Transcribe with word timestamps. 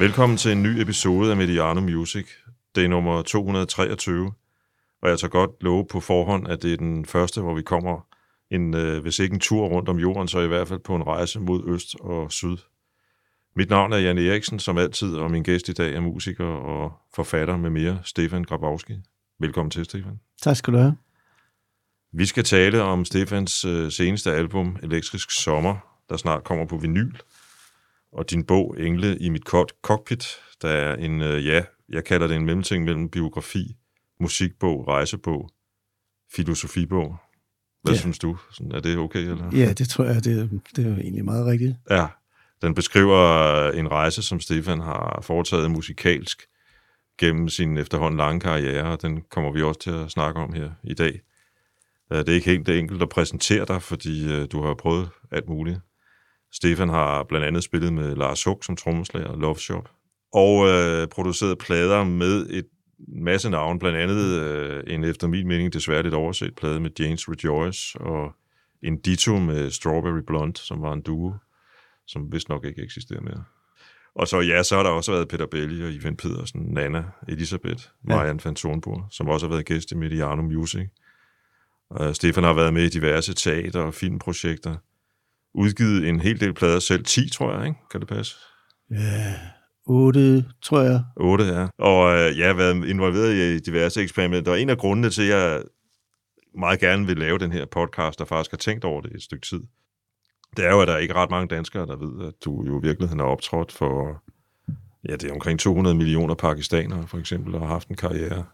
Velkommen 0.00 0.38
til 0.38 0.52
en 0.52 0.62
ny 0.62 0.80
episode 0.80 1.30
af 1.30 1.36
Mediano 1.36 1.80
Music. 1.80 2.26
Det 2.74 2.84
er 2.84 2.88
nummer 2.88 3.22
223, 3.22 4.32
og 5.02 5.08
jeg 5.08 5.18
tager 5.18 5.30
godt 5.30 5.50
love 5.60 5.86
på 5.90 6.00
forhånd, 6.00 6.48
at 6.48 6.62
det 6.62 6.72
er 6.72 6.76
den 6.76 7.04
første, 7.04 7.40
hvor 7.40 7.54
vi 7.54 7.62
kommer 7.62 8.06
en, 8.50 8.74
øh, 8.74 9.02
hvis 9.02 9.18
ikke 9.18 9.34
en 9.34 9.40
tur 9.40 9.66
rundt 9.66 9.88
om 9.88 9.98
jorden, 9.98 10.28
så 10.28 10.40
i 10.40 10.46
hvert 10.46 10.68
fald 10.68 10.78
på 10.78 10.96
en 10.96 11.02
rejse 11.02 11.40
mod 11.40 11.62
øst 11.66 11.96
og 12.00 12.32
syd. 12.32 12.56
Mit 13.56 13.70
navn 13.70 13.92
er 13.92 13.96
Jan 13.96 14.18
Eriksen, 14.18 14.58
som 14.58 14.78
altid, 14.78 15.16
og 15.16 15.30
min 15.30 15.42
gæst 15.42 15.68
i 15.68 15.72
dag 15.72 15.94
er 15.94 16.00
musiker 16.00 16.46
og 16.46 16.92
forfatter 17.14 17.56
med 17.56 17.70
mere, 17.70 17.98
Stefan 18.04 18.44
Grabowski. 18.44 18.94
Velkommen 19.40 19.70
til, 19.70 19.84
Stefan. 19.84 20.20
Tak 20.42 20.56
skal 20.56 20.72
du 20.72 20.78
have. 20.78 20.96
Vi 22.12 22.26
skal 22.26 22.44
tale 22.44 22.82
om 22.82 23.04
Stefans 23.04 23.64
øh, 23.64 23.92
seneste 23.92 24.32
album, 24.32 24.76
Elektrisk 24.82 25.30
Sommer, 25.30 25.76
der 26.08 26.16
snart 26.16 26.44
kommer 26.44 26.66
på 26.66 26.76
vinyl, 26.76 27.12
og 28.12 28.30
din 28.30 28.44
bog, 28.44 28.76
Engle 28.78 29.18
i 29.18 29.28
mit 29.28 29.42
cockpit, 29.82 30.26
der 30.62 30.68
er 30.68 30.96
en, 30.96 31.20
øh, 31.22 31.46
ja, 31.46 31.62
jeg 31.88 32.04
kalder 32.04 32.26
det 32.26 32.36
en 32.36 32.44
mellemting 32.44 32.84
mellem 32.84 33.08
biografi, 33.08 33.76
musikbog, 34.20 34.88
rejsebog, 34.88 35.50
filosofibog. 36.32 37.16
Hvad 37.82 37.94
ja. 37.94 38.00
synes 38.00 38.18
du? 38.18 38.36
Sådan, 38.52 38.72
er 38.72 38.80
det 38.80 38.98
okay? 38.98 39.20
Eller? 39.20 39.50
Ja, 39.52 39.72
det 39.72 39.88
tror 39.88 40.04
jeg, 40.04 40.24
det, 40.24 40.60
det 40.76 40.86
er 40.86 40.96
egentlig 40.96 41.24
meget 41.24 41.46
rigtigt. 41.46 41.76
Ja, 41.90 42.06
den 42.62 42.74
beskriver 42.74 43.70
en 43.70 43.90
rejse, 43.90 44.22
som 44.22 44.40
Stefan 44.40 44.80
har 44.80 45.20
foretaget 45.22 45.70
musikalsk 45.70 46.46
gennem 47.18 47.48
sin 47.48 47.78
efterhånden 47.78 48.18
lange 48.18 48.40
karriere, 48.40 48.92
og 48.92 49.02
den 49.02 49.22
kommer 49.30 49.52
vi 49.52 49.62
også 49.62 49.80
til 49.80 49.90
at 49.90 50.10
snakke 50.10 50.40
om 50.40 50.52
her 50.52 50.70
i 50.84 50.94
dag. 50.94 51.20
Øh, 52.12 52.18
det 52.18 52.28
er 52.28 52.34
ikke 52.34 52.50
helt 52.50 52.68
enkelt 52.68 53.02
at 53.02 53.08
præsentere 53.08 53.64
dig, 53.64 53.82
fordi 53.82 54.32
øh, 54.32 54.46
du 54.52 54.62
har 54.62 54.74
prøvet 54.74 55.08
alt 55.30 55.48
muligt. 55.48 55.80
Stefan 56.52 56.88
har 56.88 57.22
blandt 57.22 57.46
andet 57.46 57.64
spillet 57.64 57.92
med 57.92 58.16
Lars 58.16 58.44
Hug 58.44 58.64
som 58.64 58.76
trommeslager, 58.76 59.36
Love 59.36 59.58
Shop, 59.58 59.90
og 60.32 60.68
øh, 60.68 61.08
produceret 61.08 61.58
plader 61.58 62.04
med 62.04 62.46
et 62.50 62.66
masse 63.08 63.50
navn, 63.50 63.78
blandt 63.78 63.98
andet 63.98 64.40
øh, 64.40 64.82
en 64.86 65.04
efter 65.04 65.26
min 65.28 65.48
mening 65.48 65.72
desværre 65.72 66.02
lidt 66.02 66.14
overset 66.14 66.54
plade 66.54 66.80
med 66.80 66.90
James 66.98 67.28
Rejoice, 67.28 67.98
og 67.98 68.32
en 68.82 69.00
ditto 69.00 69.38
med 69.38 69.70
Strawberry 69.70 70.22
Blonde, 70.26 70.56
som 70.56 70.82
var 70.82 70.92
en 70.92 71.02
duo, 71.02 71.34
som 72.06 72.32
vist 72.32 72.48
nok 72.48 72.64
ikke 72.64 72.82
eksisterer 72.82 73.20
mere. 73.20 73.44
Og 74.14 74.28
så 74.28 74.40
ja, 74.40 74.62
så 74.62 74.76
har 74.76 74.82
der 74.82 74.90
også 74.90 75.12
været 75.12 75.28
Peter 75.28 75.46
Belli 75.46 75.84
og 75.84 75.92
Ivan 75.92 76.16
Pedersen, 76.16 76.60
Nana, 76.60 77.04
Elisabeth, 77.28 77.84
Marianne 78.04 78.40
ja. 78.44 78.48
van 78.48 78.54
Thornburg, 78.54 79.04
som 79.10 79.28
også 79.28 79.46
har 79.46 79.50
været 79.50 79.66
gæst 79.66 79.92
i 79.92 79.94
Mediano 79.94 80.42
Music. 80.42 80.88
Og 81.90 82.16
Stefan 82.16 82.44
har 82.44 82.52
været 82.52 82.74
med 82.74 82.82
i 82.82 82.88
diverse 82.88 83.34
teater- 83.34 83.80
og 83.80 83.94
filmprojekter. 83.94 84.76
Udgivet 85.54 86.08
en 86.08 86.20
hel 86.20 86.40
del 86.40 86.54
plader 86.54 86.78
selv. 86.78 87.04
10, 87.04 87.30
tror 87.30 87.58
jeg, 87.58 87.66
ikke? 87.66 87.78
Kan 87.90 88.00
det 88.00 88.08
passe? 88.08 88.36
Ja, 88.90 89.34
8, 89.86 90.44
tror 90.62 90.80
jeg. 90.80 91.02
8, 91.16 91.44
ja. 91.44 91.66
Og 91.78 92.16
øh, 92.16 92.38
jeg 92.38 92.46
har 92.46 92.54
været 92.54 92.88
involveret 92.88 93.34
i 93.34 93.58
diverse 93.58 94.02
eksperimenter. 94.02 94.52
Og 94.52 94.60
en 94.60 94.70
af 94.70 94.78
grundene 94.78 95.10
til, 95.10 95.22
at 95.22 95.28
jeg 95.28 95.62
meget 96.58 96.80
gerne 96.80 97.06
vil 97.06 97.16
lave 97.16 97.38
den 97.38 97.52
her 97.52 97.64
podcast, 97.64 98.20
og 98.20 98.28
faktisk 98.28 98.50
har 98.50 98.58
tænkt 98.58 98.84
over 98.84 99.00
det 99.00 99.12
et 99.14 99.22
stykke 99.22 99.46
tid, 99.46 99.60
det 100.56 100.66
er 100.66 100.70
jo, 100.70 100.80
at 100.80 100.88
der 100.88 100.94
er 100.94 100.98
ikke 100.98 101.14
ret 101.14 101.30
mange 101.30 101.48
danskere, 101.48 101.86
der 101.86 101.96
ved, 101.96 102.26
at 102.26 102.34
du 102.44 102.64
jo 102.66 102.78
i 102.78 102.82
virkeligheden 102.82 103.20
har 103.20 103.26
optrådt 103.26 103.72
for, 103.72 104.22
ja, 105.08 105.12
det 105.12 105.24
er 105.24 105.32
omkring 105.32 105.58
200 105.58 105.96
millioner 105.96 106.34
pakistanere, 106.34 107.06
for 107.06 107.18
eksempel, 107.18 107.54
og 107.54 107.60
har 107.60 107.68
haft 107.68 107.88
en 107.88 107.96
karriere 107.96 108.44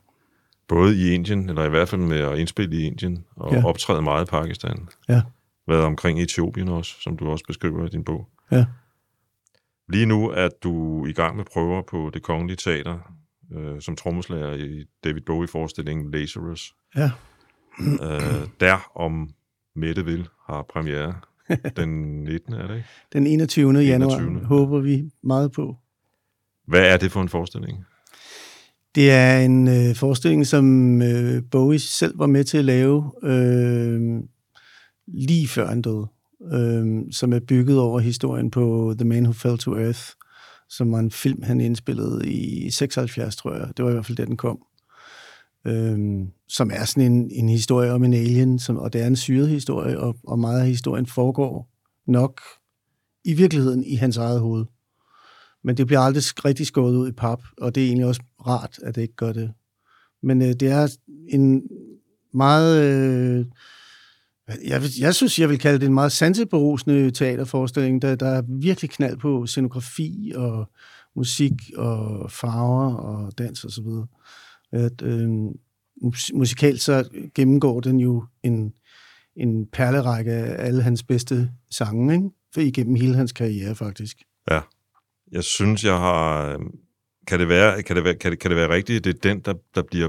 både 0.68 0.96
i 0.96 1.14
Indien, 1.14 1.48
eller 1.48 1.64
i 1.64 1.68
hvert 1.68 1.88
fald 1.88 2.00
med 2.00 2.18
at 2.18 2.38
indspille 2.38 2.76
i 2.76 2.86
Indien, 2.86 3.24
og 3.36 3.54
ja. 3.54 3.64
optræde 3.64 4.02
meget 4.02 4.28
i 4.28 4.30
Pakistan. 4.30 4.88
Ja. 5.08 5.22
Været 5.68 5.84
omkring 5.84 6.20
Etiopien 6.22 6.68
også, 6.68 7.00
som 7.00 7.16
du 7.16 7.28
også 7.28 7.44
beskriver 7.46 7.86
i 7.86 7.88
din 7.88 8.04
bog. 8.04 8.28
Ja. 8.52 8.66
Lige 9.88 10.06
nu 10.06 10.30
er 10.30 10.48
du 10.62 11.06
i 11.06 11.12
gang 11.12 11.36
med 11.36 11.44
prøver 11.44 11.82
på 11.82 12.10
det 12.14 12.22
kongelige 12.22 12.56
teater, 12.56 12.98
øh, 13.52 13.80
som 13.80 13.96
trommeslager 13.96 14.52
i 14.52 14.84
David 15.04 15.20
Bowie-forestillingen 15.20 16.10
Lazarus. 16.10 16.74
Ja. 16.96 17.10
øh, 17.80 18.48
der 18.60 18.90
om 18.94 19.30
Mette 19.76 20.04
vil 20.04 20.28
har 20.46 20.62
premiere 20.62 21.14
den 21.76 22.22
19. 22.24 22.54
er 22.54 22.66
det 22.66 22.76
ikke? 22.76 22.88
Den 23.12 23.26
21. 23.26 23.70
21. 23.70 23.90
januar 23.92 24.44
håber 24.44 24.80
vi 24.80 25.10
meget 25.22 25.52
på. 25.52 25.76
Hvad 26.66 26.92
er 26.92 26.96
det 26.96 27.12
for 27.12 27.22
en 27.22 27.28
forestilling? 27.28 27.84
Det 28.94 29.10
er 29.10 29.38
en 29.38 29.68
øh, 29.68 29.96
forestilling, 29.96 30.46
som 30.46 31.02
øh, 31.02 31.42
Bowie 31.50 31.78
selv 31.78 32.18
var 32.18 32.26
med 32.26 32.44
til 32.44 32.58
at 32.58 32.64
lave 32.64 33.12
øh, 33.22 34.20
lige 35.06 35.48
før 35.48 35.68
han 35.68 35.82
døde, 35.82 36.06
øh, 36.52 37.02
som 37.10 37.32
er 37.32 37.40
bygget 37.40 37.78
over 37.78 38.00
historien 38.00 38.50
på 38.50 38.94
The 38.98 39.08
Man 39.08 39.22
Who 39.22 39.32
Fell 39.32 39.58
to 39.58 39.76
Earth, 39.76 40.00
som 40.68 40.92
var 40.92 40.98
en 40.98 41.10
film, 41.10 41.42
han 41.42 41.60
indspillede 41.60 42.32
i 42.32 42.70
76, 42.70 43.36
tror 43.36 43.54
jeg. 43.54 43.68
Det 43.76 43.84
var 43.84 43.90
i 43.90 43.94
hvert 43.94 44.06
fald 44.06 44.16
det, 44.16 44.28
den 44.28 44.36
kom. 44.36 44.58
Øhm, 45.66 46.30
som 46.48 46.70
er 46.70 46.84
sådan 46.84 47.12
en, 47.12 47.30
en 47.30 47.48
historie 47.48 47.92
om 47.92 48.04
en 48.04 48.14
alien, 48.14 48.58
som, 48.58 48.76
og 48.76 48.92
det 48.92 49.02
er 49.02 49.06
en 49.06 49.16
syret 49.16 49.48
historie, 49.48 49.98
og, 49.98 50.16
og 50.24 50.38
meget 50.38 50.60
af 50.60 50.66
historien 50.66 51.06
foregår 51.06 51.68
nok 52.06 52.40
i 53.24 53.34
virkeligheden 53.34 53.84
i 53.84 53.94
hans 53.94 54.16
eget 54.16 54.40
hoved. 54.40 54.64
Men 55.64 55.76
det 55.76 55.86
bliver 55.86 56.00
aldrig 56.00 56.22
rigtig 56.44 56.66
skåret 56.66 56.96
ud 56.96 57.08
i 57.08 57.12
pap, 57.12 57.42
og 57.58 57.74
det 57.74 57.82
er 57.82 57.86
egentlig 57.86 58.06
også 58.06 58.22
rart, 58.46 58.78
at 58.82 58.94
det 58.94 59.02
ikke 59.02 59.16
gør 59.16 59.32
det. 59.32 59.52
Men 60.22 60.42
øh, 60.42 60.48
det 60.48 60.62
er 60.62 60.96
en 61.28 61.62
meget... 62.34 62.82
Øh, 62.84 63.46
jeg, 64.48 64.82
jeg 65.00 65.14
synes, 65.14 65.38
jeg 65.38 65.48
vil 65.48 65.58
kalde 65.58 65.78
det 65.78 65.86
en 65.86 65.94
meget 65.94 66.12
sanseberusende 66.12 67.10
teaterforestilling, 67.10 68.02
der, 68.02 68.14
der 68.14 68.28
er 68.28 68.42
virkelig 68.48 68.90
knald 68.90 69.16
på 69.16 69.46
scenografi 69.46 70.32
og 70.34 70.70
musik 71.16 71.52
og 71.76 72.30
farver 72.30 72.94
og 72.94 73.38
dans 73.38 73.64
og 73.64 73.70
så 73.70 73.82
videre. 73.82 74.06
At, 74.72 75.02
øh, 75.02 75.28
musikalt 76.34 76.80
så 76.80 77.08
gennemgår 77.34 77.80
den 77.80 78.00
jo 78.00 78.24
en, 78.42 78.72
en 79.36 79.66
perlerække 79.66 80.32
af 80.32 80.66
alle 80.66 80.82
hans 80.82 81.02
bedste 81.02 81.50
sange, 81.70 82.14
ikke? 82.14 82.28
For 82.54 82.60
igennem 82.60 82.94
hele 82.94 83.14
hans 83.14 83.32
karriere, 83.32 83.74
faktisk. 83.74 84.22
Ja. 84.50 84.60
Jeg 85.32 85.44
synes, 85.44 85.84
jeg 85.84 85.98
har... 85.98 86.52
Øhm, 86.52 86.78
kan 87.26 87.40
det 87.40 87.48
være, 87.48 87.82
kan 87.82 87.96
det 87.96 88.04
være, 88.04 88.14
kan 88.14 88.30
det, 88.30 88.38
kan 88.38 88.50
det 88.50 88.56
være 88.56 88.68
rigtigt, 88.68 89.04
det 89.04 89.14
er 89.14 89.18
den, 89.18 89.40
der, 89.40 89.54
der 89.74 89.82
bliver 89.82 90.08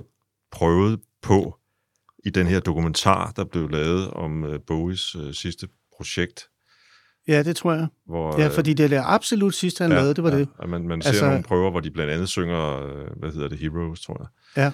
prøvet 0.51 0.99
på 1.21 1.57
i 2.25 2.29
den 2.29 2.47
her 2.47 2.59
dokumentar, 2.59 3.31
der 3.35 3.45
blev 3.45 3.69
lavet 3.69 4.11
om 4.11 4.43
uh, 4.43 4.55
Bowies 4.67 5.15
uh, 5.15 5.31
sidste 5.31 5.67
projekt? 5.97 6.49
Ja, 7.27 7.43
det 7.43 7.55
tror 7.55 7.73
jeg. 7.73 7.87
Hvor, 8.05 8.41
ja, 8.41 8.47
fordi 8.47 8.73
det 8.73 8.93
er 8.93 9.03
absolut 9.03 9.55
sidste, 9.55 9.83
han 9.83 9.91
ja, 9.91 9.97
lavede, 9.97 10.13
det 10.13 10.23
var 10.23 10.31
ja, 10.31 10.39
det. 10.39 10.49
Ja, 10.61 10.67
man, 10.67 10.87
man 10.87 11.01
ser 11.01 11.09
altså, 11.09 11.25
nogle 11.25 11.43
prøver, 11.43 11.71
hvor 11.71 11.79
de 11.79 11.91
blandt 11.91 12.13
andet 12.13 12.29
synger, 12.29 12.81
hvad 13.19 13.31
hedder 13.31 13.47
det, 13.47 13.57
Heroes, 13.57 14.01
tror 14.01 14.17
jeg. 14.21 14.27
Ja. 14.63 14.71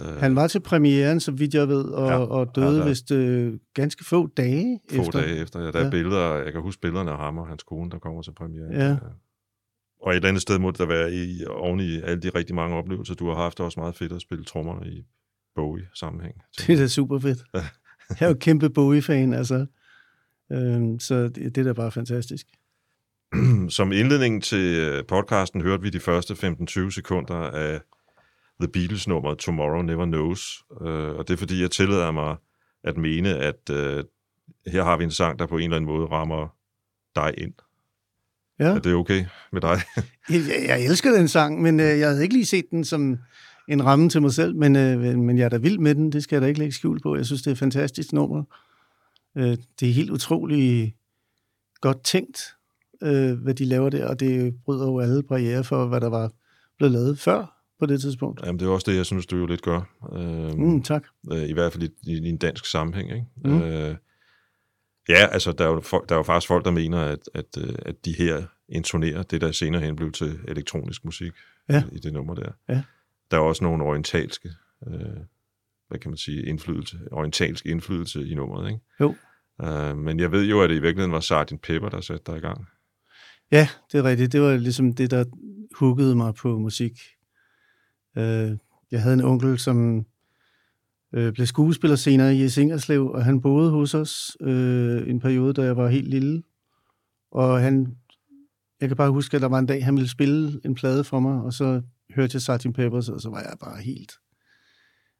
Uh, 0.00 0.20
han 0.20 0.36
var 0.36 0.46
til 0.46 0.60
premieren, 0.60 1.20
så 1.20 1.32
vidt 1.32 1.54
jeg 1.54 1.68
ved, 1.68 1.84
og, 1.84 2.08
ja, 2.08 2.18
og 2.18 2.56
døde 2.56 2.78
ja, 2.78 2.88
vist 2.88 3.10
uh, 3.10 3.52
ganske 3.74 4.04
få 4.04 4.26
dage 4.26 4.80
få 4.90 4.96
efter. 4.96 5.12
Få 5.12 5.20
dage 5.20 5.36
efter, 5.36 5.60
ja. 5.60 5.70
Der 5.70 5.78
er 5.78 5.84
ja. 5.84 5.90
billeder, 5.90 6.36
jeg 6.36 6.52
kan 6.52 6.62
huske 6.62 6.80
billederne 6.80 7.10
af 7.10 7.18
ham 7.18 7.38
og 7.38 7.46
hans 7.46 7.62
kone, 7.62 7.90
der 7.90 7.98
kommer 7.98 8.22
til 8.22 8.32
premieren. 8.34 8.72
Ja. 8.72 8.96
Og 10.02 10.12
et 10.12 10.16
eller 10.16 10.28
andet 10.28 10.42
sted 10.42 10.58
må 10.58 10.70
det 10.70 10.78
der 10.78 10.86
være 10.86 11.12
i, 11.12 11.44
oven 11.46 11.80
i 11.80 12.00
alle 12.00 12.22
de 12.22 12.28
rigtig 12.28 12.54
mange 12.54 12.76
oplevelser, 12.76 13.14
du 13.14 13.28
har 13.28 13.34
haft. 13.34 13.58
Det 13.58 13.62
er 13.62 13.64
også 13.64 13.80
meget 13.80 13.94
fedt 13.94 14.12
at 14.12 14.20
spille 14.20 14.44
trommer 14.44 14.84
i 14.84 15.04
Bowie-sammenhæng. 15.54 16.34
Det 16.56 16.68
er 16.68 16.76
da 16.76 16.86
super 16.86 17.18
fedt. 17.18 17.38
jeg 18.20 18.26
er 18.26 18.28
jo 18.28 18.34
kæmpe 18.40 18.70
Bowie-fan, 18.70 19.32
altså. 19.32 19.66
Øhm, 20.52 21.00
så 21.00 21.22
det, 21.22 21.54
det 21.54 21.58
er 21.58 21.64
da 21.64 21.72
bare 21.72 21.92
fantastisk. 21.92 22.46
Som 23.68 23.92
indledning 23.92 24.42
til 24.42 24.78
øh, 24.78 25.06
podcasten 25.06 25.60
hørte 25.60 25.82
vi 25.82 25.90
de 25.90 26.00
første 26.00 26.34
15-20 26.34 26.90
sekunder 26.90 27.36
af 27.36 27.80
The 28.60 28.68
Beatles-nummeret 28.72 29.38
Tomorrow 29.38 29.82
Never 29.82 30.06
Knows. 30.06 30.64
Øh, 30.80 31.16
og 31.16 31.28
det 31.28 31.34
er 31.34 31.38
fordi, 31.38 31.62
jeg 31.62 31.70
tillader 31.70 32.10
mig 32.10 32.36
at 32.84 32.96
mene, 32.96 33.36
at 33.36 33.70
øh, 33.70 34.04
her 34.66 34.84
har 34.84 34.96
vi 34.96 35.04
en 35.04 35.10
sang, 35.10 35.38
der 35.38 35.46
på 35.46 35.56
en 35.56 35.64
eller 35.64 35.76
anden 35.76 35.90
måde 35.90 36.06
rammer 36.06 36.48
dig 37.16 37.34
ind. 37.38 37.52
Ja. 38.58 38.64
Er 38.64 38.78
det 38.78 38.94
okay 38.94 39.24
med 39.52 39.60
dig? 39.60 39.80
jeg, 40.30 40.64
jeg 40.66 40.84
elsker 40.84 41.12
den 41.12 41.28
sang, 41.28 41.62
men 41.62 41.80
øh, 41.80 41.98
jeg 41.98 42.08
havde 42.08 42.22
ikke 42.22 42.34
lige 42.34 42.46
set 42.46 42.64
den 42.70 42.84
som 42.84 43.18
en 43.68 43.84
ramme 43.84 44.08
til 44.08 44.22
mig 44.22 44.32
selv, 44.32 44.56
men, 44.56 44.76
øh, 44.76 45.18
men 45.18 45.38
jeg 45.38 45.44
er 45.44 45.48
da 45.48 45.56
vild 45.56 45.78
med 45.78 45.94
den, 45.94 46.12
det 46.12 46.22
skal 46.22 46.36
jeg 46.36 46.42
da 46.42 46.46
ikke 46.46 46.60
lægge 46.60 46.74
skjul 46.74 47.00
på. 47.00 47.16
Jeg 47.16 47.26
synes, 47.26 47.42
det 47.42 47.46
er 47.46 47.52
et 47.52 47.58
fantastisk 47.58 48.12
nummer. 48.12 48.44
Øh, 49.36 49.56
det 49.80 49.88
er 49.88 49.92
helt 49.92 50.10
utroligt 50.10 50.94
godt 51.80 52.04
tænkt, 52.04 52.38
øh, 53.02 53.32
hvad 53.32 53.54
de 53.54 53.64
laver 53.64 53.90
der, 53.90 54.08
og 54.08 54.20
det 54.20 54.54
bryder 54.64 54.86
jo 54.86 55.00
alle 55.00 55.22
barriere 55.22 55.64
for, 55.64 55.86
hvad 55.86 56.00
der 56.00 56.08
var 56.08 56.30
blevet 56.76 56.92
lavet 56.92 57.18
før 57.18 57.54
på 57.78 57.86
det 57.86 58.00
tidspunkt. 58.00 58.40
Jamen, 58.46 58.58
det 58.58 58.66
er 58.66 58.70
også 58.70 58.90
det, 58.90 58.96
jeg 58.96 59.06
synes, 59.06 59.26
du 59.26 59.36
jo 59.36 59.46
lidt 59.46 59.62
gør. 59.62 59.80
Øh, 60.12 60.58
mm, 60.58 60.82
tak. 60.82 61.04
Øh, 61.32 61.48
I 61.48 61.52
hvert 61.52 61.72
fald 61.72 61.82
i, 61.82 61.90
i, 62.02 62.12
i 62.12 62.28
en 62.28 62.36
dansk 62.36 62.66
sammenhæng, 62.66 63.10
ikke? 63.10 63.26
Mm. 63.44 63.62
Øh, 63.62 63.96
ja, 65.08 65.26
altså, 65.26 65.52
der 65.52 65.64
er, 65.64 65.68
jo, 65.68 65.80
der 66.08 66.14
er 66.14 66.16
jo 66.16 66.22
faktisk 66.22 66.48
folk, 66.48 66.64
der 66.64 66.70
mener, 66.70 66.98
at, 66.98 67.18
at, 67.34 67.58
at 67.78 68.04
de 68.04 68.12
her 68.12 68.42
intonerer 68.68 69.22
det, 69.22 69.40
der 69.40 69.52
senere 69.52 69.82
hen 69.82 69.96
blev 69.96 70.12
til 70.12 70.38
elektronisk 70.48 71.04
musik 71.04 71.32
ja. 71.68 71.82
i 71.92 71.98
det 71.98 72.12
nummer 72.12 72.34
der. 72.34 72.50
Ja. 72.68 72.82
Der 73.30 73.36
er 73.36 73.40
også 73.40 73.64
nogle 73.64 73.84
orientalske, 73.84 74.48
øh, 74.86 75.16
hvad 75.88 75.98
kan 75.98 76.10
man 76.10 76.16
sige, 76.16 76.42
indflydelse, 76.42 76.98
orientalsk 77.12 77.66
indflydelse 77.66 78.28
i 78.28 78.34
nummeret, 78.34 78.68
ikke? 78.68 78.80
Jo. 79.00 79.14
Uh, 79.62 79.98
men 79.98 80.20
jeg 80.20 80.32
ved 80.32 80.44
jo, 80.44 80.62
at 80.62 80.70
det 80.70 80.76
i 80.76 80.80
virkeligheden 80.80 81.12
var 81.12 81.20
Sgt. 81.20 81.62
Pepper, 81.62 81.88
der 81.88 82.00
satte 82.00 82.32
dig 82.32 82.36
i 82.36 82.40
gang. 82.40 82.66
Ja, 83.52 83.68
det 83.92 83.98
er 83.98 84.04
rigtigt. 84.04 84.32
Det 84.32 84.40
var 84.40 84.56
ligesom 84.56 84.92
det, 84.92 85.10
der 85.10 85.24
huggede 85.78 86.16
mig 86.16 86.34
på 86.34 86.58
musik. 86.58 87.00
Øh, 88.18 88.56
jeg 88.90 89.02
havde 89.02 89.14
en 89.14 89.20
onkel, 89.20 89.58
som 89.58 90.06
øh, 91.12 91.32
blev 91.32 91.46
skuespiller 91.46 91.96
senere 91.96 92.36
i 92.36 92.48
Singerslev, 92.48 93.10
og 93.10 93.24
han 93.24 93.40
boede 93.40 93.70
hos 93.70 93.94
os 93.94 94.36
øh, 94.40 95.08
en 95.08 95.20
periode, 95.20 95.54
da 95.54 95.62
jeg 95.62 95.76
var 95.76 95.88
helt 95.88 96.08
lille. 96.08 96.42
Og 97.30 97.60
han, 97.60 97.96
jeg 98.80 98.88
kan 98.88 98.96
bare 98.96 99.10
huske, 99.10 99.34
at 99.34 99.42
der 99.42 99.48
var 99.48 99.58
en 99.58 99.66
dag, 99.66 99.84
han 99.84 99.96
ville 99.96 100.08
spille 100.08 100.60
en 100.64 100.74
plade 100.74 101.04
for 101.04 101.20
mig, 101.20 101.42
og 101.42 101.52
så 101.52 101.82
hørte 102.16 102.34
jeg 102.34 102.42
Sgt. 102.42 102.74
Peppers, 102.74 103.08
og 103.08 103.20
så 103.20 103.30
var 103.30 103.40
jeg 103.40 103.56
bare 103.60 103.80
helt 103.80 104.12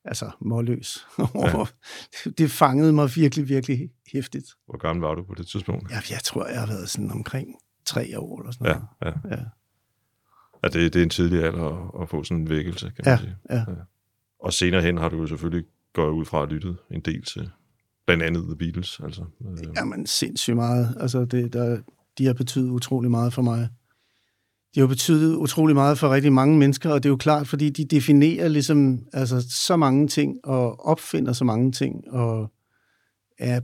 altså 0.05 0.31
målløs. 0.41 1.07
Ja. 1.35 1.65
det 2.39 2.51
fangede 2.51 2.93
mig 2.93 3.11
virkelig, 3.17 3.49
virkelig 3.49 3.91
hæftigt. 4.13 4.47
Hvor 4.67 4.79
gammel 4.79 5.03
var 5.03 5.15
du 5.15 5.23
på 5.23 5.35
det 5.35 5.47
tidspunkt? 5.47 5.91
Ja, 5.91 6.01
jeg 6.11 6.21
tror, 6.25 6.47
jeg 6.47 6.61
har 6.61 6.67
været 6.67 6.89
sådan 6.89 7.11
omkring 7.11 7.49
tre 7.85 8.19
år 8.19 8.41
eller 8.41 8.53
sådan 8.53 8.67
noget. 8.67 8.87
Ja, 9.03 9.09
ja. 9.09 9.37
ja. 9.37 9.43
ja 10.63 10.69
det, 10.69 10.93
det 10.93 10.97
er 10.99 11.03
en 11.03 11.11
tidlig 11.11 11.45
alder 11.45 11.95
at, 11.97 12.03
at 12.03 12.09
få 12.09 12.25
sådan 12.25 12.41
en 12.41 12.49
vækkelse, 12.49 12.87
kan 12.87 13.05
man 13.05 13.13
ja, 13.13 13.19
sige. 13.19 13.37
Ja. 13.51 13.57
ja. 13.57 13.65
Og 14.41 14.53
senere 14.53 14.83
hen 14.83 14.99
har 14.99 15.09
du 15.09 15.17
jo 15.21 15.27
selvfølgelig 15.27 15.67
gået 15.93 16.11
ud 16.11 16.25
fra 16.25 16.43
at 16.43 16.49
lytte 16.49 16.77
en 16.91 17.01
del 17.01 17.23
til 17.23 17.51
blandt 18.07 18.23
andet 18.23 18.45
The 18.45 18.57
Beatles. 18.57 19.01
Altså, 19.05 19.25
øh. 19.41 19.77
Jamen, 19.77 20.07
sindssygt 20.07 20.57
meget. 20.57 20.97
Altså, 21.01 21.25
det, 21.25 21.53
der, 21.53 21.81
de 22.19 22.27
har 22.27 22.35
betydet 22.35 22.71
utrolig 22.71 23.11
meget 23.11 23.33
for 23.33 23.43
mig. 23.43 23.69
De 24.75 24.81
har 24.81 24.87
betydet 24.87 25.37
utrolig 25.37 25.77
meget 25.77 25.99
for 25.99 26.11
rigtig 26.11 26.33
mange 26.33 26.59
mennesker, 26.59 26.91
og 26.91 27.03
det 27.03 27.09
er 27.09 27.11
jo 27.11 27.17
klart, 27.17 27.49
fordi 27.49 27.71
de 27.71 27.85
definerer 27.85 28.49
ligesom 28.49 28.99
altså, 29.13 29.47
så 29.51 29.77
mange 29.77 30.09
ting, 30.09 30.37
og 30.45 30.87
opfinder 30.87 31.33
så 31.33 31.45
mange 31.45 31.73
ting, 31.73 32.11
og 32.11 32.53
er 33.39 33.61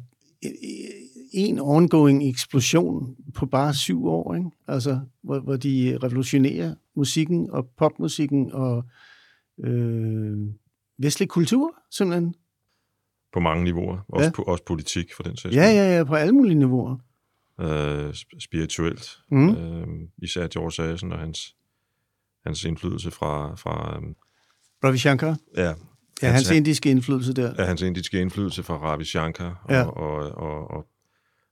en 1.33 1.59
ongoing 1.59 2.29
eksplosion 2.29 3.17
på 3.35 3.47
bare 3.47 3.75
syv 3.75 4.07
år, 4.07 4.35
ikke? 4.35 4.51
Altså, 4.69 5.01
hvor, 5.23 5.41
hvor 5.41 5.57
de 5.57 5.99
revolutionerer 6.03 6.75
musikken 6.97 7.51
og 7.51 7.69
popmusikken 7.79 8.53
og 8.53 8.85
øh, 9.65 10.39
vestlig 10.99 11.29
kultur, 11.29 11.75
simpelthen. 11.91 12.35
På 13.33 13.41
mange 13.41 13.65
niveauer. 13.65 13.99
Også, 14.09 14.25
ja. 14.25 14.31
på, 14.31 14.43
også 14.43 14.65
politik, 14.65 15.15
for 15.15 15.23
den 15.23 15.37
sags 15.37 15.57
Ja, 15.57 15.71
ja, 15.71 15.97
ja, 15.97 16.05
på 16.05 16.15
alle 16.15 16.33
mulige 16.33 16.55
niveauer. 16.55 16.97
Øh, 17.61 18.15
spirituelt. 18.39 19.19
Mm. 19.31 19.57
Øh, 19.57 19.87
især 20.19 20.49
George 20.49 20.83
Harrison 20.87 21.13
og 21.13 21.19
hans, 21.19 21.57
hans 22.47 22.65
indflydelse 22.65 23.11
fra... 23.11 23.55
fra 23.55 23.99
um, 23.99 24.17
Ravi 24.85 24.99
Shankar? 24.99 25.37
Ja. 25.57 25.75
Ja, 26.23 26.31
hans, 26.31 26.49
hans 26.49 26.57
indiske 26.57 26.91
indflydelse 26.91 27.33
der. 27.33 27.55
Ja, 27.59 27.65
hans 27.65 27.83
indiske 27.83 28.21
indflydelse 28.21 28.63
fra 28.63 28.77
Ravi 28.77 29.05
Shankar 29.05 29.63
og, 29.65 29.73
ja. 29.75 29.85
og, 29.85 29.97
og, 29.97 30.33
og, 30.33 30.71
og, 30.71 30.87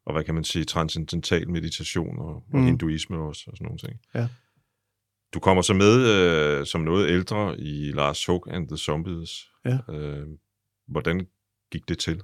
og, 0.06 0.12
hvad 0.12 0.24
kan 0.24 0.34
man 0.34 0.44
sige, 0.44 0.64
transcendental 0.64 1.50
meditation 1.50 2.18
og, 2.18 2.44
mm. 2.48 2.58
og 2.58 2.64
hinduisme 2.64 3.16
også, 3.16 3.44
og 3.46 3.56
sådan 3.56 3.64
nogle 3.64 3.78
ting. 3.78 4.00
Ja. 4.14 4.28
Du 5.34 5.40
kommer 5.40 5.62
så 5.62 5.74
med 5.74 6.06
øh, 6.06 6.66
som 6.66 6.80
noget 6.80 7.08
ældre 7.08 7.60
i 7.60 7.92
Lars 7.92 8.26
Hug 8.26 8.46
and 8.50 8.68
the 8.68 8.76
Zombies. 8.76 9.50
Ja. 9.64 9.78
Øh, 9.90 10.26
hvordan 10.88 11.26
gik 11.72 11.88
det 11.88 11.98
til? 11.98 12.22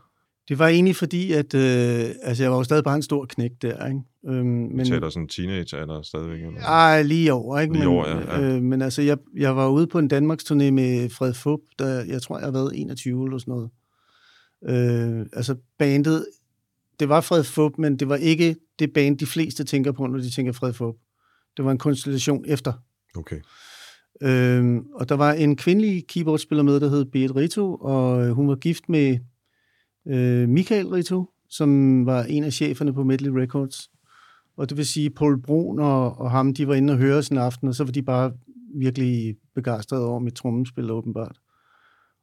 Det 0.49 0.59
var 0.59 0.69
egentlig 0.69 0.97
fordi, 0.97 1.33
at 1.33 1.55
øh, 1.55 2.15
altså, 2.23 2.43
jeg 2.43 2.51
var 2.51 2.57
jo 2.57 2.65
stadig 2.65 2.85
bare 2.85 2.97
en 2.97 3.03
stor 3.03 3.25
knæk 3.25 3.51
der. 3.63 3.87
Ikke? 3.87 4.01
Øhm, 4.27 4.47
men, 4.47 4.87
Taler 4.87 5.09
sådan 5.09 5.29
teenage 5.29 5.81
eller 5.81 6.03
stadigvæk? 6.03 6.43
Eller? 6.43 6.61
Ej, 6.61 7.03
lige 7.03 7.33
over. 7.33 7.61
Ikke? 7.61 7.73
Lige 7.73 7.85
men, 7.85 7.95
over, 7.95 8.09
ja. 8.09 8.41
ja. 8.41 8.55
Øh, 8.57 8.63
men 8.63 8.83
altså, 8.83 9.03
jeg, 9.03 9.19
jeg 9.37 9.57
var 9.57 9.69
ude 9.69 9.87
på 9.87 9.99
en 9.99 10.09
Danmarks 10.09 10.45
turné 10.45 10.71
med 10.71 11.11
Fred 11.11 11.35
Fup, 11.35 11.61
der 11.79 12.05
jeg 12.05 12.23
tror, 12.23 12.39
jeg 12.39 12.47
har 12.47 12.53
været 12.53 12.73
21 12.75 13.25
eller 13.25 13.39
sådan 13.39 13.53
noget. 13.53 13.71
Øh, 14.69 15.27
altså 15.33 15.57
bandet, 15.79 16.27
det 17.01 17.09
var 17.09 17.21
Fred 17.21 17.45
Fup, 17.45 17.73
men 17.79 17.97
det 17.97 18.09
var 18.09 18.17
ikke 18.17 18.57
det 18.79 18.93
band, 18.93 19.19
de 19.19 19.27
fleste 19.27 19.65
tænker 19.65 19.93
på, 19.93 20.07
når 20.07 20.19
de 20.19 20.31
tænker 20.31 20.53
Fred 20.53 20.73
Fup. 20.73 20.95
Det 21.57 21.65
var 21.65 21.71
en 21.71 21.79
konstellation 21.79 22.45
efter. 22.49 22.73
Okay. 23.17 23.41
Øhm, 24.23 24.87
og 24.95 25.09
der 25.09 25.15
var 25.15 25.33
en 25.33 25.57
kvindelig 25.57 26.07
keyboardspiller 26.07 26.63
med, 26.63 26.81
der 26.81 26.89
hed 26.89 27.05
Beat 27.05 27.37
Rito, 27.37 27.75
og 27.75 28.29
hun 28.29 28.49
var 28.49 28.55
gift 28.55 28.89
med 28.89 29.19
øh, 30.07 30.49
Michael 30.49 30.89
Rito, 30.89 31.31
som 31.49 32.07
var 32.07 32.23
en 32.23 32.45
af 32.45 32.53
cheferne 32.53 32.95
på 32.95 33.05
Medley 33.05 33.31
Records. 33.31 33.91
Og 34.57 34.69
det 34.69 34.77
vil 34.77 34.87
sige, 34.87 35.11
Paul 35.11 35.43
Brun 35.43 35.79
og, 35.79 36.19
og 36.19 36.31
ham, 36.31 36.55
de 36.55 36.69
var 36.69 36.75
inde 36.75 36.93
og 36.93 36.99
høre 36.99 37.23
sådan 37.23 37.39
en 37.39 37.45
aften, 37.45 37.69
og 37.69 37.75
så 37.75 37.85
var 37.85 37.93
de 37.93 38.03
bare 38.03 38.33
virkelig 38.75 39.37
begejstrede 39.55 40.07
over 40.07 40.19
mit 40.19 40.35
trommespil, 40.35 40.91
åbenbart. 40.91 41.37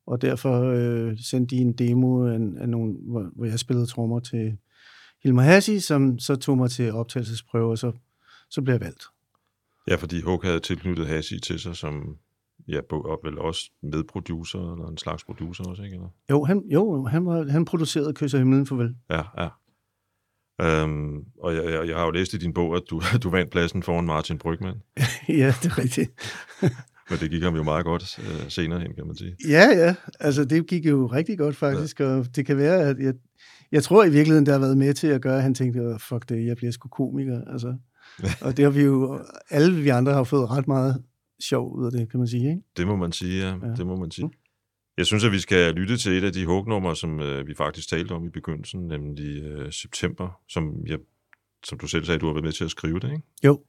Og 0.07 0.21
derfor 0.21 0.61
øh, 0.61 1.17
sendte 1.17 1.55
de 1.55 1.61
en 1.61 1.73
demo 1.73 2.27
af, 2.27 2.39
af 2.57 2.69
nogle, 2.69 2.93
hvor, 3.01 3.29
hvor 3.35 3.45
jeg 3.45 3.59
spillede 3.59 3.85
trommer 3.85 4.19
til 4.19 4.57
Hilmar 5.23 5.43
Hassi, 5.43 5.79
som 5.79 6.19
så 6.19 6.35
tog 6.35 6.57
mig 6.57 6.71
til 6.71 6.91
optagelsesprøve, 6.91 7.71
og 7.71 7.77
så, 7.77 7.91
så 8.49 8.61
blev 8.61 8.73
jeg 8.73 8.81
valgt. 8.81 9.03
Ja, 9.87 9.95
fordi 9.95 10.21
Hug 10.21 10.41
havde 10.43 10.59
tilknyttet 10.59 11.07
Hassi 11.07 11.39
til 11.39 11.59
sig 11.59 11.75
som 11.75 12.17
ja, 12.67 12.79
og 12.91 13.19
vel 13.23 13.39
også 13.39 13.71
medproducer, 13.83 14.73
eller 14.73 14.87
en 14.87 14.97
slags 14.97 15.23
producer 15.23 15.63
også, 15.63 15.83
ikke? 15.83 15.93
Eller? 15.93 16.07
Jo, 16.29 16.43
han, 16.43 16.63
jo 16.73 17.05
han, 17.05 17.25
var, 17.25 17.49
han 17.49 17.65
producerede 17.65 18.13
Kysser 18.13 18.37
himlen 18.37 18.65
farvel. 18.65 18.95
Ja, 19.09 19.21
ja. 19.37 19.49
Øhm, 20.61 21.17
og 21.43 21.55
jeg, 21.55 21.63
jeg, 21.65 21.87
jeg 21.87 21.97
har 21.97 22.05
jo 22.05 22.11
læst 22.11 22.33
i 22.33 22.37
din 22.37 22.53
bog, 22.53 22.75
at 22.75 22.83
du, 22.89 23.01
du 23.23 23.29
vandt 23.29 23.51
pladsen 23.51 23.83
foran 23.83 24.05
Martin 24.05 24.37
Brygman. 24.37 24.75
ja, 25.41 25.53
det 25.63 25.71
er 25.71 25.77
rigtigt. 25.77 26.11
Men 27.09 27.19
det 27.19 27.29
gik 27.29 27.43
ham 27.43 27.55
jo 27.55 27.63
meget 27.63 27.85
godt 27.85 28.19
øh, 28.19 28.49
senere 28.49 28.79
hen, 28.79 28.93
kan 28.95 29.07
man 29.07 29.15
sige. 29.15 29.35
Ja, 29.47 29.67
ja. 29.75 29.95
Altså, 30.19 30.45
det 30.45 30.67
gik 30.67 30.85
jo 30.85 31.07
rigtig 31.07 31.37
godt, 31.37 31.55
faktisk. 31.55 31.99
Ja. 31.99 32.05
Og 32.05 32.35
det 32.35 32.45
kan 32.45 32.57
være, 32.57 32.79
at 32.79 32.99
jeg, 32.99 33.13
jeg 33.71 33.83
tror 33.83 34.03
i 34.03 34.09
virkeligheden, 34.09 34.45
det 34.45 34.53
har 34.53 34.59
været 34.59 34.77
med 34.77 34.93
til 34.93 35.07
at 35.07 35.21
gøre, 35.21 35.35
at 35.35 35.43
han 35.43 35.53
tænkte, 35.53 35.95
fuck 35.99 36.29
det, 36.29 36.45
jeg 36.45 36.57
bliver 36.57 36.71
sgu 36.71 36.89
komiker. 36.89 37.41
Altså, 37.47 37.75
og 38.41 38.57
det 38.57 38.65
har 38.65 38.71
vi 38.71 38.81
jo, 38.81 39.19
alle 39.49 39.75
vi 39.75 39.89
andre 39.89 40.13
har 40.13 40.23
fået 40.23 40.51
ret 40.51 40.67
meget 40.67 41.03
sjov 41.43 41.75
ud 41.75 41.85
af 41.85 41.91
det, 41.91 42.11
kan 42.11 42.19
man 42.19 42.27
sige. 42.27 42.49
Ikke? 42.49 42.61
Det 42.77 42.87
må 42.87 42.95
man 42.95 43.11
sige, 43.11 43.45
ja. 43.45 43.49
ja. 43.67 43.73
Det 43.77 43.87
må 43.87 43.95
man 43.95 44.11
sige. 44.11 44.25
Mm. 44.25 44.33
Jeg 44.97 45.05
synes, 45.05 45.23
at 45.23 45.31
vi 45.31 45.39
skal 45.39 45.73
lytte 45.73 45.97
til 45.97 46.11
et 46.11 46.23
af 46.23 46.33
de 46.33 46.45
hugnummer, 46.45 46.93
som 46.93 47.19
øh, 47.19 47.47
vi 47.47 47.53
faktisk 47.53 47.89
talte 47.89 48.11
om 48.11 48.25
i 48.25 48.29
begyndelsen, 48.29 48.87
nemlig 48.87 49.43
øh, 49.43 49.71
September, 49.71 50.41
som, 50.47 50.87
jeg, 50.87 50.99
som 51.63 51.79
du 51.79 51.87
selv 51.87 52.05
sagde, 52.05 52.19
du 52.19 52.25
har 52.25 52.33
været 52.33 52.43
med 52.43 52.51
til 52.51 52.63
at 52.63 52.71
skrive 52.71 52.99
det, 52.99 53.11
ikke? 53.11 53.23
Jo. 53.43 53.63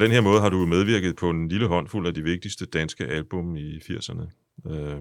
Den 0.00 0.10
her 0.10 0.20
måde 0.20 0.40
har 0.40 0.48
du 0.48 0.66
medvirket 0.66 1.16
på 1.16 1.30
en 1.30 1.48
lille 1.48 1.66
håndfuld 1.66 2.06
af 2.06 2.14
de 2.14 2.22
vigtigste 2.22 2.66
danske 2.66 3.06
album 3.06 3.56
i 3.56 3.76
80'erne, 3.78 4.22
øh, 4.70 5.00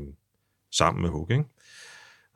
sammen 0.72 1.02
med 1.02 1.10
Hook, 1.10 1.32
ikke? 1.32 1.44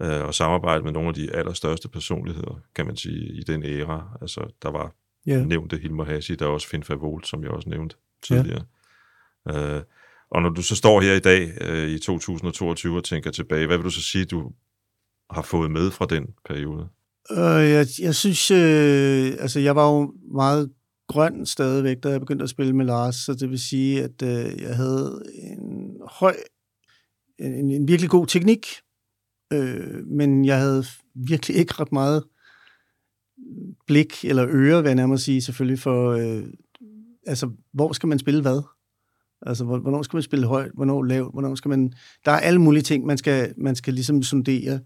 Øh, 0.02 0.26
og 0.26 0.34
samarbejdet 0.34 0.84
med 0.84 0.92
nogle 0.92 1.08
af 1.08 1.14
de 1.14 1.36
allerstørste 1.36 1.90
personligheder, 1.90 2.62
kan 2.76 2.86
man 2.86 2.98
sige, 2.98 3.34
i 3.34 3.44
den 3.44 3.64
æra. 3.64 4.18
Altså, 4.22 4.54
der 4.64 4.72
var 4.72 4.94
yeah. 5.30 5.48
nævnte 5.48 5.78
Hilmar 5.78 6.04
Hassi, 6.04 6.36
der 6.36 6.46
er 6.46 6.50
også 6.50 6.68
Finn 6.68 6.84
Favolt, 6.84 7.28
som 7.28 7.44
jeg 7.44 7.52
også 7.52 7.70
nævnte 7.70 7.96
tidligere. 8.24 8.66
Yeah. 9.52 9.76
Øh, 9.76 9.82
Og 10.32 10.42
når 10.42 10.50
du 10.50 10.62
så 10.62 10.76
står 10.76 11.02
her 11.02 11.14
i 11.14 11.20
dag 11.20 11.52
øh, 11.62 11.90
i 11.90 12.00
2022 12.00 12.98
og 12.98 13.04
tænker 13.04 13.32
tilbage, 13.32 13.68
hvad 13.68 13.78
vil 13.78 13.86
du 13.86 13.90
så 13.90 14.02
sige, 14.02 14.26
du 14.26 14.52
har 15.30 15.42
fået 15.42 15.72
med 15.72 15.92
fra 15.92 16.06
den 16.06 16.28
periode? 16.46 16.88
Øh, 17.32 17.70
jeg, 17.70 17.86
jeg 18.02 18.16
synes, 18.16 18.52
øh, 18.52 19.32
altså 19.40 19.60
jeg 19.60 19.76
var 19.76 19.92
jo 19.92 20.14
meget 20.32 20.72
grøn 21.14 21.46
stadigvæk, 21.46 22.04
da 22.04 22.10
jeg 22.10 22.20
begyndte 22.20 22.44
at 22.44 22.50
spille 22.50 22.74
med 22.74 22.86
Lars, 22.86 23.16
så 23.16 23.34
det 23.34 23.50
vil 23.50 23.60
sige, 23.60 24.04
at 24.04 24.22
øh, 24.24 24.62
jeg 24.62 24.76
havde 24.76 25.24
en 25.34 25.98
høj, 26.08 26.36
en, 27.40 27.70
en 27.70 27.88
virkelig 27.88 28.10
god 28.10 28.28
teknik, 28.28 28.68
øh, 29.54 30.08
men 30.08 30.46
jeg 30.46 30.60
havde 30.60 30.84
virkelig 31.16 31.58
ikke 31.58 31.74
ret 31.80 31.92
meget 31.92 32.24
blik 33.88 34.26
eller 34.26 34.46
øre, 34.50 34.82
vil 34.82 34.90
jeg 34.90 34.96
nærmere 34.96 35.18
sige, 35.18 35.42
selvfølgelig 35.42 35.80
for, 35.80 36.12
øh, 36.12 36.44
altså, 37.28 37.50
hvor 37.74 37.94
skal 37.94 38.10
man 38.10 38.20
spille 38.20 38.42
hvad? 38.42 38.62
Altså, 39.46 39.64
hvornår 39.64 40.02
skal 40.02 40.18
man 40.18 40.24
spille 40.24 40.48
højt, 40.48 40.72
hvornår 40.74 41.04
lavt, 41.04 41.34
hvornår 41.34 41.56
skal 41.56 41.70
man... 41.70 41.94
Der 42.26 42.32
er 42.32 42.40
alle 42.40 42.62
mulige 42.62 42.84
ting, 42.84 43.06
man 43.06 43.18
skal, 43.18 43.54
man 43.58 43.76
skal 43.76 43.94
ligesom 43.94 44.24
sondere, 44.24 44.80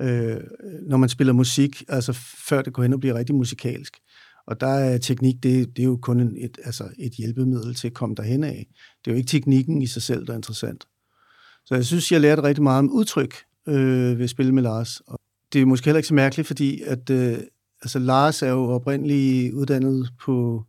øh, 0.00 0.40
når 0.88 0.96
man 0.96 1.08
spiller 1.08 1.32
musik, 1.32 1.84
altså 1.88 2.12
før 2.48 2.62
det 2.62 2.72
går 2.72 2.82
hen 2.82 2.92
og 2.92 3.00
bliver 3.00 3.14
rigtig 3.14 3.34
musikalsk. 3.34 3.96
Og 4.46 4.60
der 4.60 4.66
er 4.66 4.98
teknik, 4.98 5.42
det, 5.42 5.76
det 5.76 5.82
er 5.82 5.86
jo 5.86 5.96
kun 6.02 6.20
en, 6.20 6.36
et, 6.36 6.58
altså 6.64 6.88
et 6.98 7.12
hjælpemiddel 7.12 7.74
til 7.74 7.86
at 7.88 7.94
komme 7.94 8.14
derhen 8.14 8.44
af. 8.44 8.66
Det 9.04 9.10
er 9.10 9.14
jo 9.14 9.18
ikke 9.18 9.28
teknikken 9.28 9.82
i 9.82 9.86
sig 9.86 10.02
selv, 10.02 10.26
der 10.26 10.32
er 10.32 10.36
interessant. 10.36 10.84
Så 11.66 11.74
jeg 11.74 11.84
synes, 11.84 12.12
jeg 12.12 12.20
lærte 12.20 12.42
rigtig 12.42 12.62
meget 12.62 12.78
om 12.78 12.90
udtryk 12.90 13.34
øh, 13.68 14.18
ved 14.18 14.24
at 14.24 14.30
spille 14.30 14.52
med 14.52 14.62
Lars. 14.62 15.00
Og 15.00 15.20
det 15.52 15.62
er 15.62 15.66
måske 15.66 15.84
heller 15.84 15.98
ikke 15.98 16.08
så 16.08 16.14
mærkeligt, 16.14 16.46
fordi 16.46 16.82
at, 16.82 17.10
øh, 17.10 17.38
altså 17.82 17.98
Lars 17.98 18.42
er 18.42 18.50
jo 18.50 18.64
oprindeligt 18.64 19.54
uddannet 19.54 20.08
på 20.20 20.64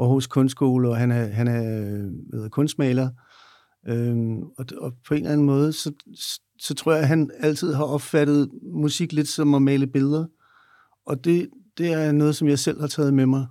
Aarhus 0.00 0.26
Kunstskole, 0.26 0.88
og 0.88 0.96
han 0.96 1.10
er, 1.10 1.26
han 1.26 1.48
er 1.48 1.62
øh, 1.62 2.12
ved, 2.32 2.50
kunstmaler. 2.50 3.10
Øhm, 3.88 4.42
og, 4.42 4.66
og 4.78 4.92
på 5.08 5.14
en 5.14 5.20
eller 5.20 5.32
anden 5.32 5.46
måde, 5.46 5.72
så, 5.72 5.92
så 6.58 6.74
tror 6.74 6.92
jeg, 6.92 7.02
at 7.02 7.08
han 7.08 7.30
altid 7.40 7.74
har 7.74 7.84
opfattet 7.84 8.50
musik 8.72 9.12
lidt 9.12 9.28
som 9.28 9.54
at 9.54 9.62
male 9.62 9.86
billeder. 9.86 10.26
Og 11.06 11.24
det, 11.24 11.48
det 11.78 11.92
er 11.92 12.12
noget, 12.12 12.36
som 12.36 12.48
jeg 12.48 12.58
selv 12.58 12.80
har 12.80 12.86
taget 12.86 13.14
med 13.14 13.26
mig. 13.26 13.46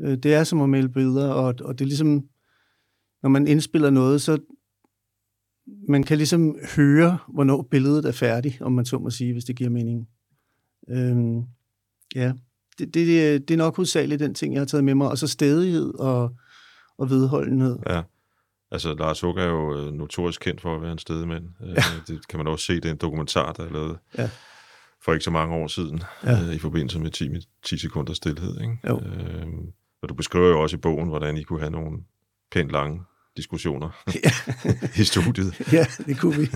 Øh, 0.00 0.16
Det 0.18 0.34
er 0.34 0.44
som 0.44 0.60
at 0.60 0.68
male 0.68 0.88
billeder, 0.88 1.28
og, 1.28 1.54
og 1.60 1.78
det 1.78 1.84
er 1.84 1.88
ligesom, 1.88 2.22
når 3.22 3.28
man 3.28 3.46
indspiller 3.46 3.90
noget, 3.90 4.22
så 4.22 4.38
man 5.88 6.02
kan 6.02 6.16
ligesom 6.16 6.56
høre, 6.76 7.18
hvornår 7.34 7.62
billedet 7.70 8.04
er 8.04 8.12
færdigt, 8.12 8.62
om 8.62 8.72
man 8.72 8.84
så 8.84 8.98
må 8.98 9.10
sige, 9.10 9.32
hvis 9.32 9.44
det 9.44 9.56
giver 9.56 9.70
mening. 9.70 10.08
Øhm, 10.90 11.42
ja, 12.14 12.32
det, 12.78 12.94
det, 12.94 13.48
det 13.48 13.54
er 13.54 13.58
nok 13.58 13.76
hovedsageligt 13.76 14.20
den 14.20 14.34
ting, 14.34 14.54
jeg 14.54 14.60
har 14.60 14.66
taget 14.66 14.84
med 14.84 14.94
mig. 14.94 15.08
Og 15.08 15.18
så 15.18 15.26
stedighed 15.28 15.94
og, 15.94 16.36
og 16.98 17.10
vedholdenhed. 17.10 17.78
Ja. 17.88 18.02
Altså, 18.70 18.94
Lars 18.94 19.20
Hug 19.20 19.36
er 19.36 19.44
jo 19.44 19.78
øh, 19.78 19.92
notorisk 19.92 20.40
kendt 20.40 20.60
for 20.60 20.76
at 20.76 20.82
være 20.82 20.92
en 20.92 20.98
stedemand. 20.98 21.44
Ja. 21.60 21.74
Det 22.06 22.28
kan 22.28 22.38
man 22.38 22.46
også 22.46 22.64
se, 22.66 22.74
det 22.74 22.84
er 22.84 22.90
en 22.90 22.96
dokumentar, 22.96 23.52
der 23.52 23.64
er 23.64 23.72
lavet 23.72 23.98
Ja. 24.18 24.30
For 25.04 25.12
ikke 25.12 25.24
så 25.24 25.30
mange 25.30 25.54
år 25.54 25.66
siden, 25.66 26.02
Ja. 26.24 26.42
øh, 26.42 26.54
i 26.54 26.58
forbindelse 26.58 26.98
med 27.00 27.10
10, 27.10 27.28
mi- 27.28 27.60
10 27.64 27.78
sekunder 27.78 28.12
stillhed. 28.14 28.60
Ikke? 28.60 28.78
Jo. 28.88 29.00
Øhm, 29.00 29.66
og 30.02 30.08
du 30.08 30.14
beskriver 30.14 30.48
jo 30.48 30.60
også 30.62 30.76
i 30.76 30.80
bogen, 30.80 31.08
hvordan 31.08 31.36
I 31.36 31.42
kunne 31.42 31.60
have 31.60 31.70
nogle 31.70 31.98
pænt 32.52 32.70
lange 32.70 33.02
diskussioner 33.36 33.90
i 35.00 35.04
studiet. 35.04 35.72
Ja, 35.72 35.86
det 36.06 36.18
kunne 36.20 36.36
vi. 36.40 36.46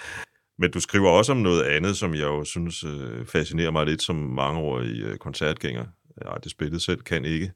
Men 0.58 0.70
du 0.70 0.80
skriver 0.80 1.10
også 1.10 1.32
om 1.32 1.38
noget 1.38 1.62
andet, 1.62 1.96
som 1.96 2.14
jeg 2.14 2.22
jo 2.22 2.44
synes 2.44 2.84
øh, 2.84 3.26
fascinerer 3.26 3.70
mig 3.70 3.86
lidt 3.86 4.02
som 4.02 4.16
mangeårig 4.16 5.00
øh, 5.00 5.18
koncertgænger. 5.18 5.84
Jeg 6.16 6.22
har 6.26 6.30
aldrig 6.34 6.50
spillet 6.50 6.82
selv, 6.82 7.00
kan 7.00 7.24
ikke, 7.24 7.52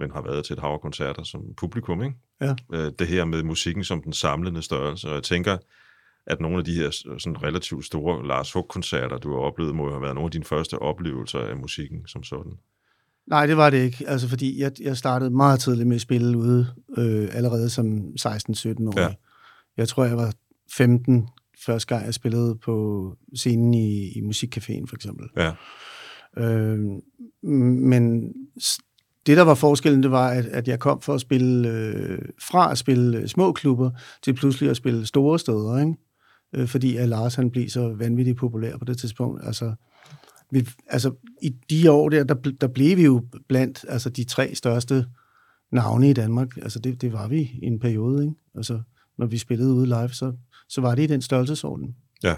men 0.00 0.10
har 0.10 0.22
været 0.22 0.44
til 0.44 0.52
et 0.54 0.58
hav 0.60 0.80
koncerter 0.82 1.22
som 1.22 1.40
publikum. 1.56 2.02
Ikke? 2.02 2.16
Ja. 2.40 2.54
Øh, 2.72 2.92
det 2.98 3.06
her 3.06 3.24
med 3.24 3.42
musikken 3.42 3.84
som 3.84 4.02
den 4.02 4.12
samlende 4.12 4.62
størrelse. 4.62 5.08
Og 5.08 5.14
jeg 5.14 5.22
tænker, 5.22 5.58
at 6.26 6.40
nogle 6.40 6.58
af 6.58 6.64
de 6.64 6.74
her 6.74 6.90
s- 6.90 7.06
sådan 7.22 7.42
relativt 7.42 7.84
store 7.84 8.26
Lars 8.26 8.52
Hug-koncerter, 8.52 9.18
du 9.18 9.30
har 9.32 9.38
oplevet, 9.38 9.74
må 9.74 9.90
have 9.90 10.02
været 10.02 10.14
nogle 10.14 10.26
af 10.26 10.30
dine 10.30 10.44
første 10.44 10.78
oplevelser 10.78 11.38
af 11.38 11.56
musikken 11.56 12.06
som 12.06 12.22
sådan. 12.22 12.52
Nej, 13.26 13.46
det 13.46 13.56
var 13.56 13.70
det 13.70 13.78
ikke. 13.84 14.04
Altså, 14.08 14.28
fordi 14.28 14.60
jeg, 14.60 14.72
jeg 14.80 14.96
startede 14.96 15.30
meget 15.30 15.60
tidligt 15.60 15.88
med 15.88 15.94
at 15.96 16.00
spille 16.02 16.38
ude, 16.38 16.66
øh, 16.98 17.28
allerede 17.32 17.70
som 17.70 17.86
16-17 18.20 18.88
år. 18.88 19.00
Ja. 19.00 19.14
Jeg 19.76 19.88
tror, 19.88 20.04
jeg 20.04 20.16
var 20.16 20.32
15 20.72 21.28
første 21.66 21.94
gang, 21.94 22.06
jeg 22.06 22.14
spillede 22.14 22.58
på 22.64 23.06
scenen 23.34 23.74
i, 23.74 24.08
i 24.08 24.20
Musikcaféen, 24.20 24.86
for 24.88 24.94
eksempel. 24.96 25.26
Ja, 25.36 25.52
Øh, 26.38 26.78
men 27.42 28.32
det, 29.26 29.36
der 29.36 29.42
var 29.42 29.54
forskellen, 29.54 30.02
det 30.02 30.10
var, 30.10 30.28
at, 30.28 30.44
at 30.46 30.68
jeg 30.68 30.78
kom 30.78 31.00
for 31.00 31.14
at 31.14 31.20
spille, 31.20 31.68
øh, 31.70 32.18
fra 32.42 32.70
at 32.72 32.78
spille 32.78 33.18
øh, 33.18 33.28
små 33.28 33.52
klubber, 33.52 33.90
til 34.22 34.34
pludselig 34.34 34.70
at 34.70 34.76
spille 34.76 35.06
store 35.06 35.38
steder, 35.38 35.78
ikke? 35.80 35.94
Øh, 36.52 36.68
fordi 36.68 36.96
at 36.96 37.08
Lars 37.08 37.34
han 37.34 37.50
blev 37.50 37.68
så 37.68 37.94
vanvittigt 37.94 38.38
populær 38.38 38.76
på 38.76 38.84
det 38.84 38.98
tidspunkt. 38.98 39.40
Altså, 39.44 39.74
vi, 40.50 40.68
altså 40.86 41.14
i 41.42 41.48
de 41.70 41.90
år 41.90 42.08
der, 42.08 42.24
der, 42.24 42.34
der 42.34 42.66
blev 42.68 42.96
vi 42.96 43.04
jo 43.04 43.26
blandt 43.48 43.84
altså, 43.88 44.10
de 44.10 44.24
tre 44.24 44.54
største 44.54 45.06
navne 45.70 46.10
i 46.10 46.12
Danmark. 46.12 46.56
Altså 46.56 46.78
det, 46.78 47.00
det 47.00 47.12
var 47.12 47.28
vi 47.28 47.40
i 47.62 47.66
en 47.66 47.78
periode, 47.80 48.24
ikke? 48.24 48.34
Altså, 48.54 48.80
når 49.18 49.26
vi 49.26 49.38
spillede 49.38 49.72
ude 49.72 49.86
live, 49.86 50.08
så, 50.08 50.32
så 50.68 50.80
var 50.80 50.94
det 50.94 51.02
i 51.02 51.06
den 51.06 51.22
størrelsesorden. 51.22 51.96
ja. 52.22 52.34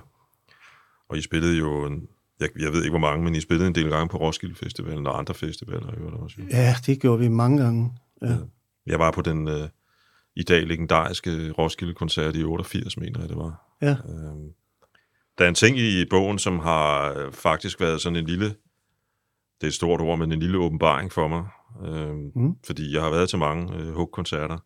Og 1.09 1.19
I 1.19 1.21
spillede 1.21 1.59
jo, 1.59 1.87
en, 1.87 2.09
jeg, 2.41 2.49
jeg 2.59 2.73
ved 2.73 2.83
ikke 2.83 2.91
hvor 2.91 2.99
mange, 2.99 3.25
men 3.25 3.35
I 3.35 3.41
spillede 3.41 3.69
en 3.69 3.75
del 3.75 3.89
gange 3.89 4.09
på 4.09 4.17
Roskilde 4.17 4.55
Festivalen 4.55 5.07
og 5.07 5.19
andre 5.19 5.35
festivaler. 5.35 5.93
i 5.93 5.97
øvrigt 5.97 6.17
også. 6.17 6.37
jo. 6.39 6.47
Ja, 6.51 6.75
det 6.87 7.01
gjorde 7.01 7.21
vi 7.21 7.29
mange 7.29 7.63
gange. 7.63 7.93
Ja. 8.23 8.37
Jeg 8.87 8.99
var 8.99 9.11
på 9.11 9.23
den 9.23 9.49
øh, 9.49 9.69
i 10.37 10.43
dag 10.43 10.67
legendariske 10.67 11.51
Roskilde-koncert 11.51 12.37
i 12.37 12.45
88, 12.45 12.97
mener 12.97 13.21
jeg 13.21 13.29
det 13.29 13.37
var. 13.37 13.74
Ja. 13.85 13.97
Øhm, 14.09 14.49
der 15.39 15.45
er 15.45 15.49
en 15.49 15.55
ting 15.55 15.79
i 15.79 16.05
bogen, 16.11 16.39
som 16.39 16.59
har 16.59 17.13
øh, 17.13 17.33
faktisk 17.33 17.81
været 17.81 18.01
sådan 18.01 18.17
en 18.17 18.25
lille, 18.27 18.45
det 19.61 19.63
er 19.63 19.67
et 19.67 19.75
stort 19.75 20.01
ord, 20.01 20.19
men 20.19 20.33
en 20.33 20.41
lille 20.41 20.59
åbenbaring 20.59 21.13
for 21.13 21.29
mig. 21.29 21.45
Øhm, 21.85 22.31
Mm. 22.35 22.55
Fordi 22.67 22.95
jeg 22.95 23.03
har 23.03 23.11
været 23.11 23.29
til 23.29 23.39
mange 23.39 23.75
øh, 23.77 23.93
Hug-koncerter. 23.95 24.59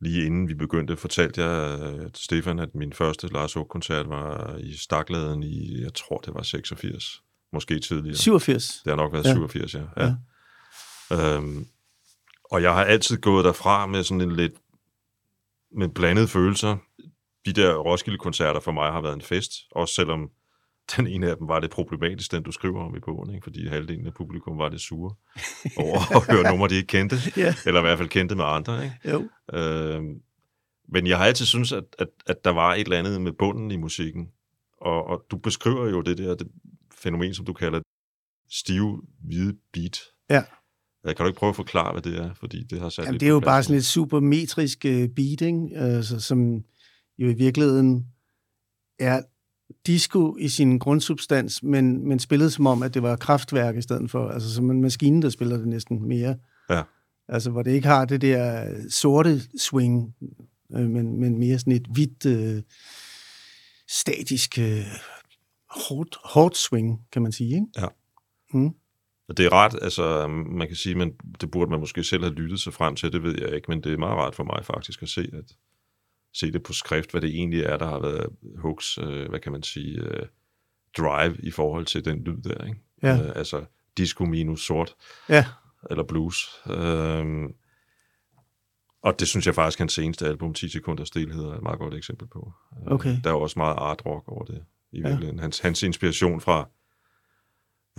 Lige 0.00 0.26
inden 0.26 0.48
vi 0.48 0.54
begyndte, 0.54 0.96
fortalte 0.96 1.42
jeg 1.44 1.80
øh, 1.80 2.12
til 2.12 2.24
Stefan, 2.24 2.58
at 2.58 2.74
min 2.74 2.92
første 2.92 3.26
Lars 3.32 3.54
Hug-koncert 3.54 4.08
var 4.08 4.56
i 4.56 4.76
Stakladen 4.76 5.42
i, 5.42 5.82
jeg 5.82 5.94
tror 5.94 6.18
det 6.18 6.34
var 6.34 6.42
86, 6.42 7.22
måske 7.52 7.78
tidligere. 7.78 8.16
87. 8.16 8.80
Det 8.84 8.90
har 8.90 8.96
nok 8.96 9.12
været 9.12 9.24
ja. 9.24 9.32
87, 9.32 9.74
ja. 9.74 9.82
ja. 9.96 10.14
ja. 11.10 11.36
Øhm, 11.36 11.66
og 12.44 12.62
jeg 12.62 12.74
har 12.74 12.84
altid 12.84 13.16
gået 13.16 13.44
derfra 13.44 13.86
med 13.86 14.02
sådan 14.02 14.20
en 14.20 14.36
lidt 14.36 14.52
med 15.76 15.88
blandede 15.88 16.28
følelser. 16.28 16.76
De 17.48 17.62
der 17.62 17.74
Roskilde-koncerter 17.74 18.60
for 18.60 18.72
mig 18.72 18.92
har 18.92 19.00
været 19.00 19.14
en 19.14 19.22
fest, 19.22 19.52
også 19.70 19.94
selvom 19.94 20.30
den 20.96 21.06
ene 21.06 21.30
af 21.30 21.36
dem 21.36 21.48
var 21.48 21.60
lidt 21.60 21.72
problematisk, 21.72 22.32
den 22.32 22.42
du 22.42 22.52
skriver 22.52 22.84
om 22.84 22.96
i 22.96 23.00
bogen, 23.00 23.34
ikke? 23.34 23.44
fordi 23.44 23.68
halvdelen 23.68 24.06
af 24.06 24.14
publikum 24.14 24.58
var 24.58 24.68
lidt 24.68 24.80
sure 24.82 25.14
over 25.76 26.16
at 26.16 26.26
høre 26.34 26.50
numre, 26.50 26.68
de 26.68 26.74
ikke 26.74 26.86
kendte, 26.86 27.16
Ja. 27.36 27.54
eller 27.66 27.80
i 27.80 27.82
hvert 27.82 27.98
fald 27.98 28.08
kendte 28.08 28.34
med 28.34 28.44
andre. 28.44 28.84
Ikke? 28.84 28.96
Jo. 29.04 29.28
Øhm, 29.58 30.20
men 30.88 31.06
jeg 31.06 31.18
har 31.18 31.24
altid 31.24 31.46
syntes, 31.46 31.72
at, 31.72 31.84
at, 31.98 32.08
at 32.26 32.44
der 32.44 32.50
var 32.50 32.74
et 32.74 32.80
eller 32.80 32.98
andet 32.98 33.20
med 33.20 33.32
bunden 33.32 33.70
i 33.70 33.76
musikken. 33.76 34.28
Og, 34.80 35.04
og 35.06 35.24
du 35.30 35.36
beskriver 35.36 35.88
jo 35.90 36.00
det 36.00 36.18
der 36.18 36.34
det 36.34 36.48
fænomen, 37.02 37.34
som 37.34 37.44
du 37.44 37.52
kalder 37.52 37.80
stive, 38.50 39.02
hvide 39.24 39.54
beat. 39.72 39.98
Ja. 40.30 40.42
Jeg 41.04 41.16
kan 41.16 41.24
du 41.24 41.28
ikke 41.28 41.38
prøve 41.38 41.50
at 41.50 41.56
forklare, 41.56 41.92
hvad 41.92 42.02
det 42.02 42.18
er? 42.18 42.34
Fordi 42.34 42.62
det 42.70 42.80
har 42.80 42.88
sat 42.88 43.04
Jamen, 43.04 43.20
det 43.20 43.26
er 43.26 43.30
jo 43.30 43.40
bare 43.40 43.62
sådan 43.62 43.76
et 43.76 43.84
supermetrisk 43.86 44.84
øh, 44.84 45.08
beat, 45.08 45.40
ikke? 45.40 45.68
Altså, 45.74 46.20
som 46.20 46.64
jo 47.18 47.28
i 47.28 47.34
virkeligheden 47.34 48.06
er 48.98 49.22
disco 49.86 50.36
i 50.36 50.48
sin 50.48 50.78
grundsubstans, 50.78 51.62
men, 51.62 52.08
men 52.08 52.18
spillet 52.18 52.52
som 52.52 52.66
om, 52.66 52.82
at 52.82 52.94
det 52.94 53.02
var 53.02 53.16
kraftværk 53.16 53.76
i 53.76 53.82
stedet 53.82 54.10
for, 54.10 54.28
altså 54.28 54.54
som 54.54 54.70
en 54.70 54.80
maskine, 54.80 55.22
der 55.22 55.30
spiller 55.30 55.56
det 55.56 55.68
næsten 55.68 56.08
mere. 56.08 56.36
Ja. 56.70 56.82
Altså, 57.28 57.50
hvor 57.50 57.62
det 57.62 57.70
ikke 57.70 57.88
har 57.88 58.04
det 58.04 58.20
der 58.20 58.74
sorte 58.90 59.40
swing, 59.58 60.14
øh, 60.74 60.90
men, 60.90 61.20
men 61.20 61.38
mere 61.38 61.58
sådan 61.58 61.72
et 61.72 61.86
hvidt, 61.90 62.26
øh, 62.26 62.62
statisk, 63.88 64.58
øh, 64.58 64.84
hårdt, 65.70 66.16
hårdt 66.24 66.56
swing, 66.56 67.00
kan 67.12 67.22
man 67.22 67.32
sige, 67.32 67.54
ikke? 67.54 67.66
Og 69.28 69.36
Det 69.36 69.46
er 69.46 69.52
ret, 69.52 69.78
altså 69.82 70.26
man 70.28 70.66
kan 70.66 70.76
sige, 70.76 70.94
men 70.94 71.12
det 71.40 71.50
burde 71.50 71.70
man 71.70 71.80
måske 71.80 72.04
selv 72.04 72.22
have 72.22 72.34
lyttet 72.34 72.60
sig 72.60 72.72
frem 72.72 72.96
til, 72.96 73.12
det 73.12 73.22
ved 73.22 73.34
jeg 73.40 73.54
ikke, 73.54 73.66
men 73.68 73.80
det 73.80 73.92
er 73.92 73.98
meget 73.98 74.16
rart 74.16 74.34
for 74.34 74.44
mig 74.44 74.64
faktisk 74.64 75.02
at 75.02 75.08
se, 75.08 75.30
at 75.32 75.52
se 76.32 76.52
det 76.52 76.62
på 76.62 76.72
skrift, 76.72 77.10
hvad 77.10 77.20
det 77.20 77.30
egentlig 77.30 77.60
er, 77.62 77.76
der 77.76 77.86
har 77.86 77.98
været 78.00 78.26
Hooks, 78.58 78.98
øh, 78.98 79.28
hvad 79.28 79.40
kan 79.40 79.52
man 79.52 79.62
sige, 79.62 80.00
øh, 80.00 80.26
drive 80.98 81.36
i 81.38 81.50
forhold 81.50 81.86
til 81.86 82.04
den 82.04 82.24
lyd 82.24 82.36
der, 82.42 82.64
ikke? 82.64 82.80
Ja. 83.02 83.24
Øh, 83.24 83.32
altså 83.36 83.64
disco 83.96 84.24
minus 84.24 84.66
sort, 84.66 84.94
Ja, 85.28 85.44
eller 85.90 86.04
blues. 86.04 86.48
Øhm, 86.70 87.54
og 89.02 89.20
det 89.20 89.28
synes 89.28 89.46
jeg 89.46 89.54
faktisk, 89.54 89.78
hans 89.78 89.92
seneste 89.92 90.26
album, 90.26 90.54
10 90.54 90.68
sekunder 90.68 91.04
stilhed, 91.04 91.44
er 91.44 91.54
et 91.54 91.62
meget 91.62 91.78
godt 91.78 91.94
eksempel 91.94 92.28
på. 92.28 92.52
Øh, 92.80 92.92
Okay. 92.92 93.16
Der 93.24 93.30
er 93.30 93.34
jo 93.34 93.40
også 93.40 93.58
meget 93.58 93.76
art 93.78 94.02
rock 94.06 94.28
over 94.28 94.44
det, 94.44 94.64
i 94.92 94.96
Ja. 95.00 95.08
virkeligheden. 95.08 95.38
Hans, 95.38 95.58
hans 95.58 95.82
inspiration 95.82 96.40
fra 96.40 96.68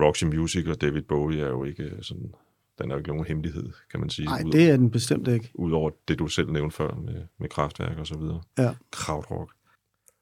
Roxy 0.01 0.23
Music 0.23 0.67
og 0.67 0.81
David 0.81 1.01
Bowie 1.01 1.41
er 1.41 1.47
jo 1.47 1.63
ikke 1.63 1.91
sådan 2.01 2.33
den 2.79 2.91
er 2.91 2.95
jo 2.95 2.97
ikke 2.97 3.09
nogen 3.09 3.25
hemmelighed, 3.25 3.69
kan 3.91 3.99
man 3.99 4.09
sige. 4.09 4.25
Nej, 4.25 4.43
det 4.51 4.69
er 4.69 4.77
den 4.77 4.91
bestemt 4.91 5.27
ikke. 5.27 5.51
Udover 5.53 5.89
det, 6.07 6.19
du 6.19 6.27
selv 6.27 6.51
nævnte 6.51 6.75
før 6.75 6.95
med, 6.95 7.25
med 7.39 7.49
kraftværk 7.49 7.97
og 7.97 8.07
så 8.07 8.17
videre. 8.17 8.41
Ja. 8.57 8.75
Krautrock. 8.91 9.53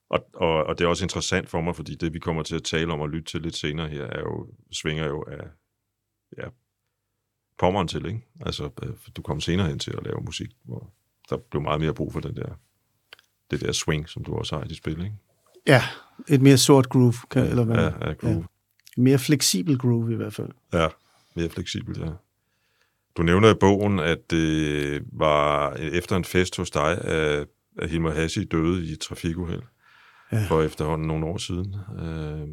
Og, 0.10 0.30
og, 0.34 0.64
og 0.64 0.78
det 0.78 0.86
er 0.86 0.90
også 0.90 1.06
interessant 1.06 1.50
for 1.50 1.62
mig, 1.62 1.76
fordi 1.76 1.96
det, 1.96 2.14
vi 2.14 2.20
kommer 2.20 2.44
til 2.44 2.56
at 2.56 2.64
tale 2.64 2.94
om 2.94 3.00
og 3.00 3.10
lytte 3.10 3.32
til 3.32 3.42
lidt 3.42 3.56
senere 3.56 3.88
her, 3.88 4.04
er 4.04 4.20
jo, 4.20 4.48
svinger 4.72 5.08
jo 5.08 5.24
af 5.28 5.48
ja, 6.38 6.48
pommeren 7.60 7.88
til, 7.88 8.06
ikke? 8.06 8.26
Altså, 8.46 8.70
øh, 8.84 8.90
du 9.18 9.22
kom 9.22 9.42
senere 9.42 9.68
hen 9.68 9.80
til 9.80 9.92
at 9.98 10.04
lave 10.04 10.22
musik, 10.22 10.52
hvor 10.64 10.94
der 11.30 11.38
blev 11.38 11.62
meget 11.62 11.82
mere 11.82 11.94
brug 11.94 12.14
for 12.14 12.20
den 12.20 12.36
der, 12.36 12.60
det 13.52 13.62
der 13.62 13.72
swing, 13.72 14.10
som 14.10 14.24
du 14.24 14.36
også 14.36 14.56
har 14.56 14.64
i 14.64 14.68
dit 14.68 14.78
spil, 14.78 15.00
ikke? 15.00 15.16
Ja, 15.68 15.82
et 16.28 16.42
mere 16.42 16.58
sort 16.58 16.90
groove, 16.90 17.14
kan, 17.32 17.44
eller 17.44 17.64
hvad? 17.64 17.76
Ja, 17.76 18.08
ja, 18.08 18.14
groove. 18.14 18.46
Mere 18.98 19.20
fleksibel 19.20 19.78
groove 19.78 20.12
i 20.12 20.16
hvert 20.16 20.34
fald. 20.34 20.50
Ja, 20.74 20.88
mere 21.36 21.50
fleksibelt, 21.50 21.98
ja. 21.98 22.12
Du 23.18 23.22
nævner 23.24 23.50
i 23.54 23.58
bogen, 23.60 24.00
at 24.00 24.32
det 24.32 25.04
var 25.14 25.74
efter 25.74 26.16
en 26.16 26.26
fest 26.26 26.58
hos 26.58 26.72
dig, 26.72 26.98
at, 27.02 27.48
at 27.80 27.90
Hilmar 27.90 28.12
Hassi 28.12 28.44
døde 28.46 28.86
i 28.86 28.92
et 28.92 29.00
trafikuheld 29.00 29.62
Ja. 30.32 30.46
for 30.50 30.62
efterhånden 30.62 31.08
nogle 31.08 31.26
år 31.26 31.38
siden. 31.38 31.76
Øh, 32.00 32.48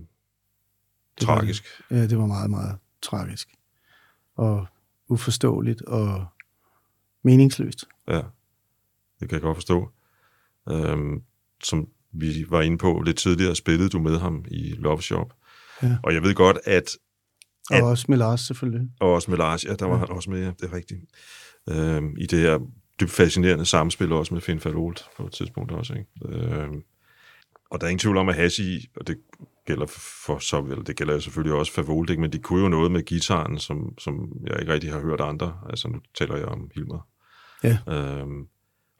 var 1.21 1.37
tragisk. 1.37 1.65
Ja, 1.91 2.07
det 2.07 2.19
var 2.19 2.27
meget, 2.27 2.51
meget 2.51 2.79
tragisk. 3.03 3.49
Og 4.37 4.67
uforståeligt 5.09 5.83
og 5.83 6.27
meningsløst. 7.23 7.85
Ja, 8.09 8.23
det 9.21 9.29
kan 9.29 9.33
jeg 9.33 9.41
godt 9.41 9.57
forstå. 9.57 9.91
Øhm, 10.71 11.23
som 11.65 11.89
vi 12.13 12.47
var 12.49 12.63
inde 12.63 12.79
på 12.79 13.03
lidt 13.07 13.19
tidligere, 13.19 13.57
spillede 13.57 13.89
du 13.89 13.99
med 13.99 14.19
ham 14.19 14.45
i 14.49 14.71
Love 14.79 15.03
Shop. 15.03 15.35
Ja. 15.83 15.97
Og 16.03 16.15
jeg 16.15 16.23
ved 16.23 16.35
godt, 16.35 16.59
at 16.65 16.97
Og 17.71 17.77
At- 17.77 17.83
også 17.85 18.05
med 18.09 18.19
Lars 18.19 18.41
selvfølgelig. 18.41 18.89
og 19.01 19.13
også 19.13 19.31
med 19.31 19.39
Lars, 19.39 19.65
ja, 19.65 19.75
der 19.75 19.87
var 19.87 19.97
han 19.97 20.11
også 20.11 20.31
med, 20.31 20.41
ja, 20.41 20.47
det 20.61 20.63
er 20.63 20.73
rigtigt. 20.73 21.01
Øhm, 21.71 22.17
I 22.19 22.27
det 22.27 22.39
her 22.39 22.59
dybt 23.01 23.11
fascinerende 23.11 23.65
samspil 23.67 24.13
også 24.13 24.35
med 24.35 24.41
Finn 24.41 24.61
Falolt 24.61 25.05
på 25.17 25.27
et 25.27 25.33
tidspunkt 25.33 25.73
også, 25.73 25.95
ikke? 25.95 26.11
Øhm, 26.39 26.83
og 27.71 27.81
der 27.81 27.87
er 27.87 27.91
ingen 27.91 27.99
tvivl 27.99 28.17
om, 28.17 28.29
at 28.29 28.35
Hassi, 28.35 28.89
og 28.97 29.07
det 29.07 29.17
gælder 29.67 29.87
for 30.27 30.39
så 30.39 30.83
det 30.87 30.97
gælder 30.97 31.19
selvfølgelig 31.19 31.55
også 31.59 31.73
for 31.73 31.83
Volt, 31.83 32.11
ikke? 32.11 32.21
men 32.23 32.33
de 32.33 32.39
kunne 32.39 32.63
jo 32.63 32.69
noget 32.69 32.93
med 32.93 33.03
gitaren, 33.03 33.59
som, 33.59 33.99
som 33.99 34.33
jeg 34.47 34.61
ikke 34.61 34.73
rigtig 34.73 34.93
har 34.93 35.01
hørt 35.01 35.21
andre. 35.21 35.57
Altså 35.71 35.89
nu 35.89 36.01
taler 36.19 36.37
jeg 36.37 36.47
om 36.47 36.71
Hilmer. 36.75 37.07
Ja. 37.63 37.79
Øhm, 37.89 38.41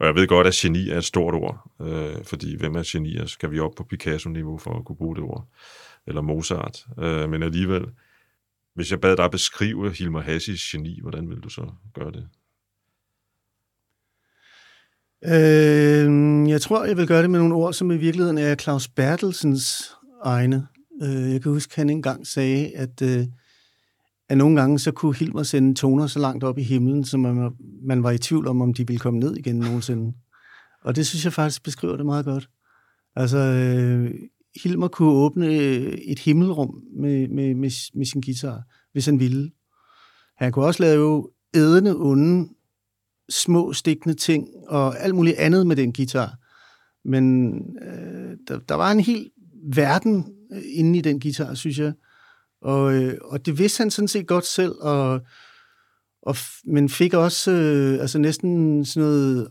og 0.01 0.07
jeg 0.07 0.15
ved 0.15 0.27
godt, 0.27 0.47
at 0.47 0.53
geni 0.55 0.89
er 0.89 0.99
et 0.99 1.05
stort 1.05 1.35
ord, 1.35 1.71
øh, 1.83 2.25
fordi 2.25 2.57
hvem 2.59 2.75
er 2.75 2.83
genier? 2.87 3.27
Skal 3.27 3.51
vi 3.51 3.59
op 3.59 3.73
på 3.77 3.85
Picasso-niveau 3.85 4.59
for 4.59 4.79
at 4.79 4.85
kunne 4.85 4.97
bruge 4.97 5.17
det 5.17 5.25
ord? 5.25 5.49
Eller 6.07 6.21
Mozart? 6.23 6.87
Øh, 6.99 7.31
men 7.31 7.43
alligevel, 7.43 7.85
hvis 8.75 8.91
jeg 8.91 9.01
bad 9.01 9.17
dig 9.17 9.31
beskrive 9.31 9.93
Hilmar 9.93 10.21
Hassis 10.21 10.61
geni, 10.61 11.01
hvordan 11.01 11.29
vil 11.29 11.41
du 11.41 11.49
så 11.49 11.71
gøre 11.95 12.13
det? 12.13 12.29
Øh, 15.25 16.49
jeg 16.51 16.61
tror, 16.61 16.85
jeg 16.85 16.97
vil 16.97 17.07
gøre 17.07 17.23
det 17.23 17.31
med 17.31 17.39
nogle 17.39 17.55
ord, 17.55 17.73
som 17.73 17.91
i 17.91 17.97
virkeligheden 17.97 18.39
er 18.39 18.55
Claus 18.55 18.89
Bertelsens 18.89 19.93
egne. 20.23 20.67
Øh, 21.03 21.33
jeg 21.33 21.43
kan 21.43 21.53
huske, 21.53 21.77
han 21.77 21.91
engang 21.91 22.27
sagde, 22.27 22.77
at, 22.77 23.03
øh, 23.03 23.27
at 24.29 24.39
nogle 24.39 24.61
gange 24.61 24.79
så 24.79 24.93
kunne 24.93 25.15
Hilmer 25.15 25.43
sende 25.43 25.75
toner 25.75 26.07
så 26.07 26.19
langt 26.19 26.45
op 26.45 26.59
i 26.59 26.63
himlen, 26.63 27.05
så 27.05 27.19
man, 27.19 27.51
man 27.87 28.03
var 28.03 28.11
i 28.11 28.19
tvivl 28.19 28.47
om, 28.47 28.61
om 28.61 28.75
de 28.75 28.87
ville 28.87 29.01
komme 29.01 29.21
ned 29.21 29.37
igen 29.37 29.57
nogensinde. 29.57 30.13
Og 30.83 30.97
det 30.97 31.07
synes 31.07 31.25
jeg 31.25 31.33
faktisk 31.33 31.63
beskriver 31.63 31.97
det 31.97 32.07
meget 32.07 32.25
godt. 32.25 32.49
Altså, 33.17 33.39
øh, 33.39 34.15
Hilmer 34.63 34.89
kunne 34.89 35.13
åbne 35.13 35.47
øh, 35.47 35.93
et 35.93 36.19
himmelrum 36.19 36.83
med, 36.97 37.29
med, 37.29 37.55
med, 37.55 37.71
med 37.95 38.07
sin 38.07 38.21
guitar, 38.21 38.63
hvis 38.93 39.07
han 39.07 39.21
ville. 39.21 39.51
Han 40.37 40.53
kunne 40.53 40.65
også 40.65 40.83
lave 40.83 41.29
ædende, 41.55 41.97
onde, 41.97 42.49
små 43.29 43.73
stikkende 43.73 44.15
ting 44.15 44.49
og 44.67 45.01
alt 45.01 45.15
muligt 45.15 45.37
andet 45.37 45.67
med 45.67 45.77
den 45.77 45.93
guitar. 45.93 46.35
Men 47.05 47.55
øh, 47.83 48.37
der, 48.49 48.59
der 48.59 48.75
var 48.75 48.93
en 48.93 49.01
hel 49.01 49.31
verden 49.75 50.35
øh, 50.53 50.63
inde 50.67 50.99
i 50.99 51.03
den 51.03 51.21
guitar, 51.21 51.55
synes 51.55 51.79
jeg. 51.79 51.93
Og, 52.61 52.95
øh, 52.95 53.19
og 53.23 53.47
det 53.47 53.59
vidste 53.59 53.81
han 53.81 53.91
sådan 53.91 54.09
set 54.09 54.27
godt 54.27 54.47
selv, 54.47 54.75
og, 54.81 55.21
og, 56.23 56.37
men 56.65 56.89
fik 56.89 57.15
også 57.15 57.51
øh, 57.51 58.01
altså 58.01 58.19
næsten 58.19 58.85
sådan 58.85 59.09
noget 59.09 59.49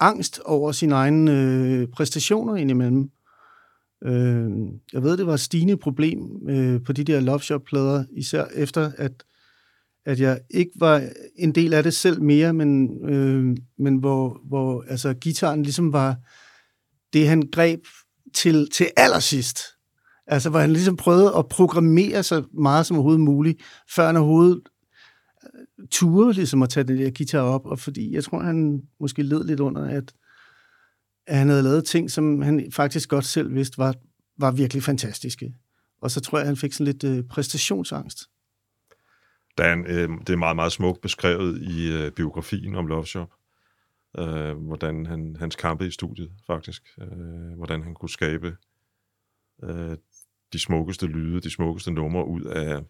angst 0.00 0.40
over 0.44 0.72
sine 0.72 0.94
egne 0.94 1.32
øh, 1.32 1.88
præstationer 1.88 2.56
indimellem. 2.56 3.10
Øh, 4.04 4.50
jeg 4.92 5.02
ved, 5.02 5.16
det 5.16 5.26
var 5.26 5.34
et 5.34 5.40
stigende 5.40 5.76
problem 5.76 6.48
øh, 6.48 6.82
på 6.84 6.92
de 6.92 7.04
der 7.04 7.20
Love 7.20 7.40
Shop-plader, 7.40 8.04
især 8.12 8.44
efter, 8.54 8.92
at 8.98 9.24
at 10.06 10.20
jeg 10.20 10.40
ikke 10.50 10.70
var 10.76 11.08
en 11.36 11.52
del 11.52 11.74
af 11.74 11.82
det 11.82 11.94
selv 11.94 12.22
mere, 12.22 12.52
men, 12.52 12.90
øh, 13.08 13.56
men 13.78 13.96
hvor, 13.96 14.40
hvor 14.44 14.84
altså, 14.88 15.14
gitaren 15.14 15.62
ligesom 15.62 15.92
var 15.92 16.16
det, 17.12 17.28
han 17.28 17.42
greb 17.52 17.80
til, 18.34 18.68
til 18.70 18.86
allersidst. 18.96 19.58
Altså, 20.26 20.50
hvor 20.50 20.60
han 20.60 20.72
ligesom 20.72 20.96
prøvede 20.96 21.32
at 21.38 21.48
programmere 21.48 22.22
så 22.22 22.42
meget 22.52 22.86
som 22.86 22.96
overhovedet 22.96 23.20
muligt, 23.20 23.60
før 23.94 24.06
han 24.06 24.16
overhovedet 24.16 24.60
ture 25.90 26.24
turde 26.24 26.32
ligesom 26.32 26.62
at 26.62 26.68
tage 26.68 26.84
den 26.84 26.98
der 26.98 27.10
guitar 27.10 27.40
op, 27.40 27.66
og 27.66 27.78
fordi 27.78 28.14
jeg 28.14 28.24
tror, 28.24 28.40
han 28.40 28.82
måske 29.00 29.22
led 29.22 29.44
lidt 29.44 29.60
under, 29.60 29.84
at, 29.84 30.12
at 31.26 31.38
han 31.38 31.48
havde 31.48 31.62
lavet 31.62 31.84
ting, 31.84 32.10
som 32.10 32.42
han 32.42 32.72
faktisk 32.72 33.08
godt 33.08 33.24
selv 33.24 33.54
vidste 33.54 33.78
var, 33.78 33.94
var 34.38 34.50
virkelig 34.50 34.82
fantastiske. 34.82 35.54
Og 36.00 36.10
så 36.10 36.20
tror 36.20 36.38
jeg, 36.38 36.46
han 36.46 36.56
fik 36.56 36.72
sådan 36.72 36.92
lidt 36.92 37.04
øh, 37.04 37.24
præstationsangst. 37.24 38.18
Der 39.58 39.64
er 39.64 39.72
en, 39.72 39.86
øh, 39.86 40.08
det 40.26 40.30
er 40.30 40.36
meget, 40.36 40.56
meget 40.56 40.72
smukt 40.72 41.00
beskrevet 41.00 41.62
i 41.62 41.92
øh, 41.92 42.12
biografien 42.12 42.74
om 42.74 42.86
Love 42.86 43.06
Shop. 43.06 43.30
Øh, 44.18 44.56
hvordan 44.56 45.06
han, 45.06 45.36
hans 45.38 45.56
kampe 45.56 45.86
i 45.86 45.90
studiet, 45.90 46.30
faktisk. 46.46 46.82
Øh, 47.00 47.56
hvordan 47.56 47.82
han 47.82 47.94
kunne 47.94 48.10
skabe 48.10 48.56
øh, 49.62 49.96
de 50.52 50.58
smukkeste 50.58 51.06
lyde, 51.06 51.40
de 51.40 51.50
smukkeste 51.50 51.90
numre 51.90 52.28
ud 52.28 52.42
af 52.42 52.82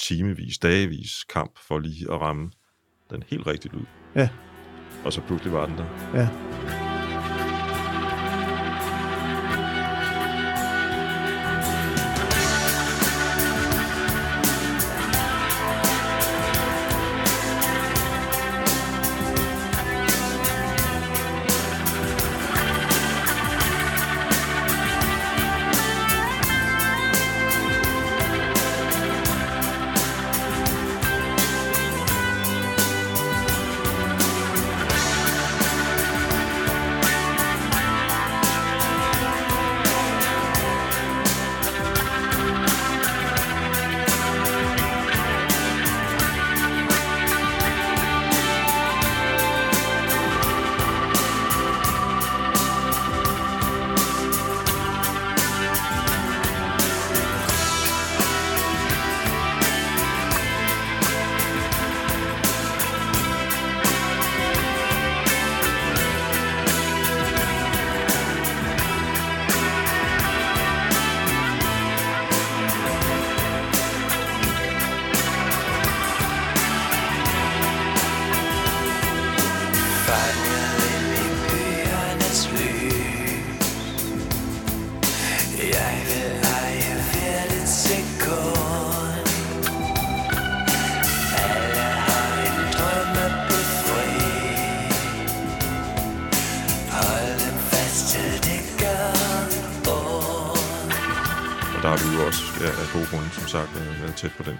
timevis, 0.00 0.58
dagevis 0.58 1.24
kamp 1.24 1.58
for 1.68 1.78
lige 1.78 2.12
at 2.12 2.20
ramme 2.20 2.50
den 3.10 3.22
helt 3.26 3.46
rigtige 3.46 3.72
lyd. 3.72 3.86
Ja. 4.14 4.28
Og 5.04 5.12
så 5.12 5.20
pludselig 5.26 5.52
var 5.52 5.66
den 5.66 5.78
der. 5.78 5.86
Ja. 6.14 6.87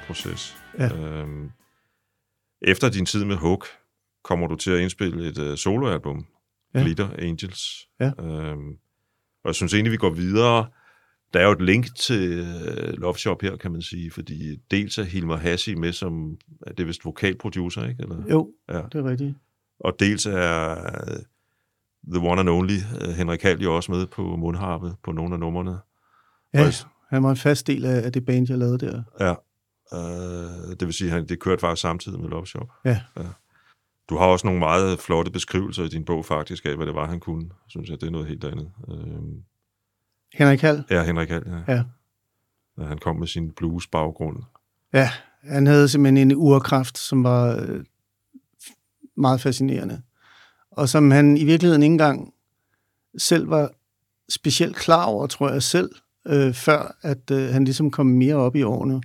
Proces. 0.09 0.57
Ja. 0.79 0.97
Øhm, 0.97 1.51
efter 2.63 2.89
din 2.91 3.07
tid 3.07 3.25
med 3.25 3.37
Hook, 3.37 3.67
kommer 4.25 4.47
du 4.47 4.57
til 4.57 4.71
at 4.71 4.81
indspille 4.81 5.29
et 5.29 5.39
uh, 5.39 5.57
soloalbum, 5.57 6.27
Ja. 6.75 6.81
Glitter 6.83 7.09
Angels. 7.19 7.89
Ja. 8.01 8.11
Øhm, 8.25 8.69
og 9.45 9.47
jeg 9.47 9.55
synes 9.55 9.75
egentlig, 9.75 9.93
vi 9.93 9.97
går 9.97 10.11
videre. 10.11 10.67
Der 11.35 11.41
er 11.41 11.45
jo 11.45 11.53
et 11.53 11.63
link 11.63 11.87
til 11.97 12.41
uh, 12.41 13.01
Love 13.01 13.15
Shop 13.19 13.43
her, 13.43 13.57
kan 13.57 13.73
man 13.73 13.83
sige, 13.83 14.11
fordi 14.11 14.57
dels 14.71 14.99
er 14.99 15.03
Hilmar 15.03 15.37
Hassi 15.37 15.75
med 15.75 15.93
som, 15.93 16.37
er 16.67 16.73
det 16.73 16.87
vist 16.87 17.05
vokalproducer, 17.05 17.87
ikke? 17.89 18.03
Eller? 18.03 18.23
Jo, 18.31 18.53
Ja. 18.69 18.83
det 18.93 18.95
er 18.95 19.05
rigtigt. 19.11 19.35
Og 19.81 19.97
dels 20.01 20.27
er 20.27 20.71
uh, 20.73 21.17
The 22.15 22.29
One 22.29 22.41
and 22.41 22.49
Only, 22.51 22.77
uh, 23.09 23.15
Henrik 23.15 23.43
Hald, 23.43 23.61
jo 23.61 23.77
også 23.77 23.93
med 23.93 24.07
på 24.07 24.37
mundharpe 24.37 24.93
på 25.05 25.13
nogle 25.13 25.35
af 25.35 25.41
numrene. 25.41 25.79
Ja, 26.55 26.67
Og- 26.67 26.73
han 27.11 27.23
var 27.23 27.31
en 27.31 27.37
fast 27.37 27.67
del 27.67 27.85
af, 27.85 28.05
af 28.07 28.13
det 28.13 28.25
band, 28.27 28.47
jeg 28.49 28.59
lavede 28.59 28.79
der. 28.87 29.03
Ja. 29.21 29.35
Uh, 29.93 30.71
det 30.71 30.87
vil 30.87 30.93
sige, 30.93 31.13
at 31.13 31.29
det 31.29 31.41
kørte 31.41 31.61
faktisk 31.61 31.83
samtidig 31.83 32.21
med 32.21 32.29
Love 32.29 32.47
Shop. 32.47 32.69
Ja. 32.85 33.01
ja. 33.17 33.23
Du 34.09 34.17
har 34.17 34.27
også 34.27 34.47
nogle 34.47 34.61
meget 34.61 34.99
flotte 34.99 35.31
beskrivelser 35.31 35.83
i 35.83 35.89
din 35.89 36.05
bog 36.05 36.25
faktisk 36.25 36.67
af, 36.67 36.77
hvad 36.77 36.87
det 36.87 36.95
var, 36.95 37.07
han 37.07 37.21
kunne. 37.21 37.51
Synes 37.69 37.91
jeg, 37.91 38.01
det 38.01 38.07
er 38.07 38.11
noget 38.11 38.27
helt 38.27 38.45
andet. 38.45 38.71
Uh, 38.89 39.43
Henrik 40.35 40.61
Hall, 40.61 40.85
ja, 40.91 41.03
Henrik 41.05 41.29
Hald, 41.29 41.47
ja. 41.47 41.75
ja. 41.75 41.83
ja. 42.79 42.85
Han 42.85 42.99
kom 42.99 43.17
med 43.17 43.27
sin 43.27 43.51
blues-baggrund. 43.51 44.43
Ja, 44.93 45.11
han 45.43 45.67
havde 45.67 45.89
simpelthen 45.89 46.31
en 46.31 46.37
urkraft, 46.37 46.99
som 46.99 47.25
var 47.25 47.57
øh, 47.57 47.85
meget 49.17 49.41
fascinerende. 49.41 50.03
Og 50.71 50.89
som 50.89 51.11
han 51.11 51.37
i 51.37 51.45
virkeligheden 51.45 51.83
ikke 51.83 51.93
engang 51.93 52.35
selv 53.19 53.51
var 53.51 53.71
specielt 54.29 54.77
klar 54.77 55.05
over, 55.05 55.27
tror 55.27 55.51
jeg 55.51 55.63
selv, 55.63 55.91
øh, 56.27 56.55
før 56.55 56.97
at 57.03 57.31
øh, 57.31 57.49
han 57.49 57.65
ligesom 57.65 57.91
kom 57.91 58.07
mere 58.07 58.35
op 58.35 58.57
i 58.57 58.63
årene. 58.63 59.01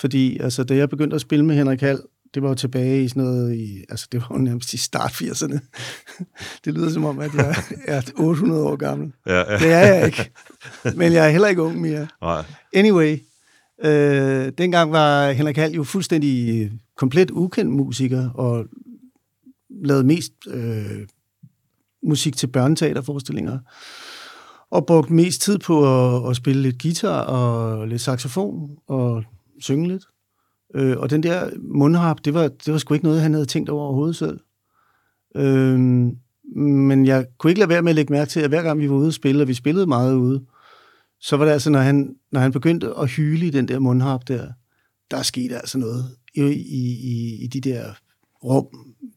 Fordi 0.00 0.38
altså, 0.38 0.64
da 0.64 0.76
jeg 0.76 0.88
begyndte 0.88 1.14
at 1.14 1.20
spille 1.20 1.44
med 1.44 1.56
Henrik 1.56 1.80
Hall, 1.80 2.00
det 2.34 2.42
var 2.42 2.48
jo 2.48 2.54
tilbage 2.54 3.04
i 3.04 3.08
sådan 3.08 3.22
noget, 3.22 3.54
i, 3.54 3.84
altså 3.88 4.08
det 4.12 4.20
var 4.20 4.28
jo 4.36 4.38
nærmest 4.38 4.74
i 4.74 4.76
start 4.76 5.12
80'erne. 5.12 5.58
det 6.64 6.74
lyder 6.74 6.90
som 6.90 7.04
om, 7.04 7.18
at 7.18 7.34
jeg 7.34 7.56
er 7.86 8.02
800 8.16 8.64
år 8.64 8.76
gammel. 8.76 9.12
Ja, 9.26 9.52
ja. 9.52 9.58
Det 9.58 9.72
er 9.72 9.94
jeg 9.94 10.06
ikke. 10.06 10.30
Men 10.96 11.12
jeg 11.12 11.26
er 11.26 11.30
heller 11.30 11.48
ikke 11.48 11.62
ung 11.62 11.80
mere. 11.80 12.06
Nej. 12.22 12.44
Anyway, 12.74 13.18
øh, 13.84 14.52
dengang 14.58 14.92
var 14.92 15.30
Henrik 15.30 15.56
Hall 15.56 15.74
jo 15.74 15.84
fuldstændig 15.84 16.62
øh, 16.64 16.72
komplet 16.96 17.30
ukendt 17.30 17.70
musiker, 17.70 18.30
og 18.30 18.66
lavede 19.84 20.04
mest 20.04 20.32
øh, 20.50 21.06
musik 22.02 22.36
til 22.36 22.46
børneteaterforestillinger, 22.46 23.58
og 24.70 24.86
brugte 24.86 25.12
mest 25.12 25.40
tid 25.40 25.58
på 25.58 25.84
at, 25.84 26.30
at 26.30 26.36
spille 26.36 26.62
lidt 26.62 26.82
guitar 26.82 27.20
og 27.20 27.88
lidt 27.88 28.02
saxofon 28.02 28.70
og 28.86 29.24
synge 29.60 29.88
lidt. 29.88 30.04
Øh, 30.74 30.98
og 30.98 31.10
den 31.10 31.22
der 31.22 31.50
mundharp, 31.60 32.18
det 32.24 32.34
var, 32.34 32.48
det 32.48 32.72
var 32.72 32.78
sgu 32.78 32.94
ikke 32.94 33.06
noget, 33.06 33.20
han 33.20 33.32
havde 33.32 33.46
tænkt 33.46 33.68
over 33.70 33.84
overhovedet 33.84 34.16
selv. 34.16 34.40
Øh, 35.36 35.78
men 36.56 37.06
jeg 37.06 37.26
kunne 37.38 37.50
ikke 37.50 37.58
lade 37.58 37.68
være 37.68 37.82
med 37.82 37.90
at 37.90 37.96
lægge 37.96 38.12
mærke 38.12 38.28
til, 38.28 38.40
at 38.40 38.48
hver 38.48 38.62
gang 38.62 38.80
vi 38.80 38.90
var 38.90 38.96
ude 38.96 39.08
at 39.08 39.14
spille, 39.14 39.42
og 39.42 39.48
vi 39.48 39.54
spillede 39.54 39.86
meget 39.86 40.14
ude, 40.14 40.44
så 41.20 41.36
var 41.36 41.44
det 41.44 41.52
altså, 41.52 41.70
når 41.70 41.80
han, 41.80 42.16
når 42.32 42.40
han 42.40 42.52
begyndte 42.52 42.94
at 42.98 43.10
hyle 43.10 43.46
i 43.46 43.50
den 43.50 43.68
der 43.68 43.78
mundharp 43.78 44.28
der, 44.28 44.48
der 45.10 45.22
skete 45.22 45.56
altså 45.56 45.78
noget 45.78 46.04
i, 46.34 46.42
i, 46.42 46.98
i, 47.02 47.44
i 47.44 47.46
de 47.46 47.60
der 47.60 47.92
rum, 48.44 48.66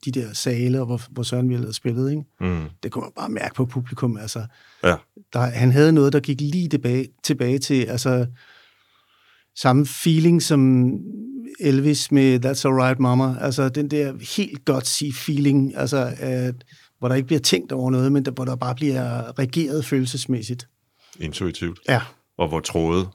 de 0.05 0.11
der 0.11 0.33
sale, 0.33 0.83
hvor, 0.83 1.01
hvor 1.11 1.23
Søren 1.23 1.49
vi 1.49 1.55
havde 1.55 1.73
spillet, 1.73 2.09
ikke? 2.09 2.23
Mm. 2.41 2.69
Det 2.83 2.91
kunne 2.91 3.01
man 3.01 3.11
bare 3.15 3.29
mærke 3.29 3.55
på 3.55 3.65
publikum, 3.65 4.17
altså. 4.17 4.45
Ja. 4.83 4.95
Der, 5.33 5.39
han 5.39 5.71
havde 5.71 5.91
noget, 5.91 6.13
der 6.13 6.19
gik 6.19 6.41
lige 6.41 6.69
tilbage, 6.69 7.07
tilbage 7.23 7.59
til, 7.59 7.83
altså, 7.83 8.27
samme 9.61 9.85
feeling 9.85 10.41
som 10.41 10.91
Elvis 11.59 12.11
med 12.11 12.45
That's 12.45 12.65
Alright 12.67 12.99
Mama. 12.99 13.35
Altså, 13.41 13.69
den 13.69 13.91
der 13.91 14.13
helt 14.37 14.65
godt 14.65 14.87
sige 14.87 15.13
feeling, 15.13 15.77
altså, 15.77 16.13
at, 16.19 16.55
hvor 16.99 17.07
der 17.07 17.15
ikke 17.15 17.27
bliver 17.27 17.39
tænkt 17.39 17.71
over 17.71 17.91
noget, 17.91 18.11
men 18.11 18.25
der, 18.25 18.31
hvor 18.31 18.45
der 18.45 18.55
bare 18.55 18.75
bliver 18.75 19.39
reageret 19.39 19.85
følelsesmæssigt. 19.85 20.67
Intuitivt. 21.19 21.79
Ja, 21.89 22.01
Og 22.37 22.47
hvor 22.47 22.59
trådet 22.59 23.09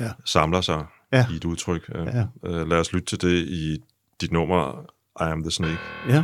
ja. 0.00 0.10
samler 0.24 0.60
sig 0.60 0.84
Ja. 1.12 1.26
i 1.32 1.36
et 1.36 1.44
udtryk. 1.44 1.90
Ja. 1.94 2.18
Ja. 2.18 2.24
Uh, 2.62 2.68
lad 2.68 2.78
os 2.78 2.92
lytte 2.92 3.06
til 3.06 3.20
det 3.20 3.44
i 3.48 3.78
dit 4.20 4.32
nummer, 4.32 4.82
I 5.20 5.30
Am 5.30 5.42
The 5.42 5.50
Snake. 5.50 5.78
Ja. 6.08 6.22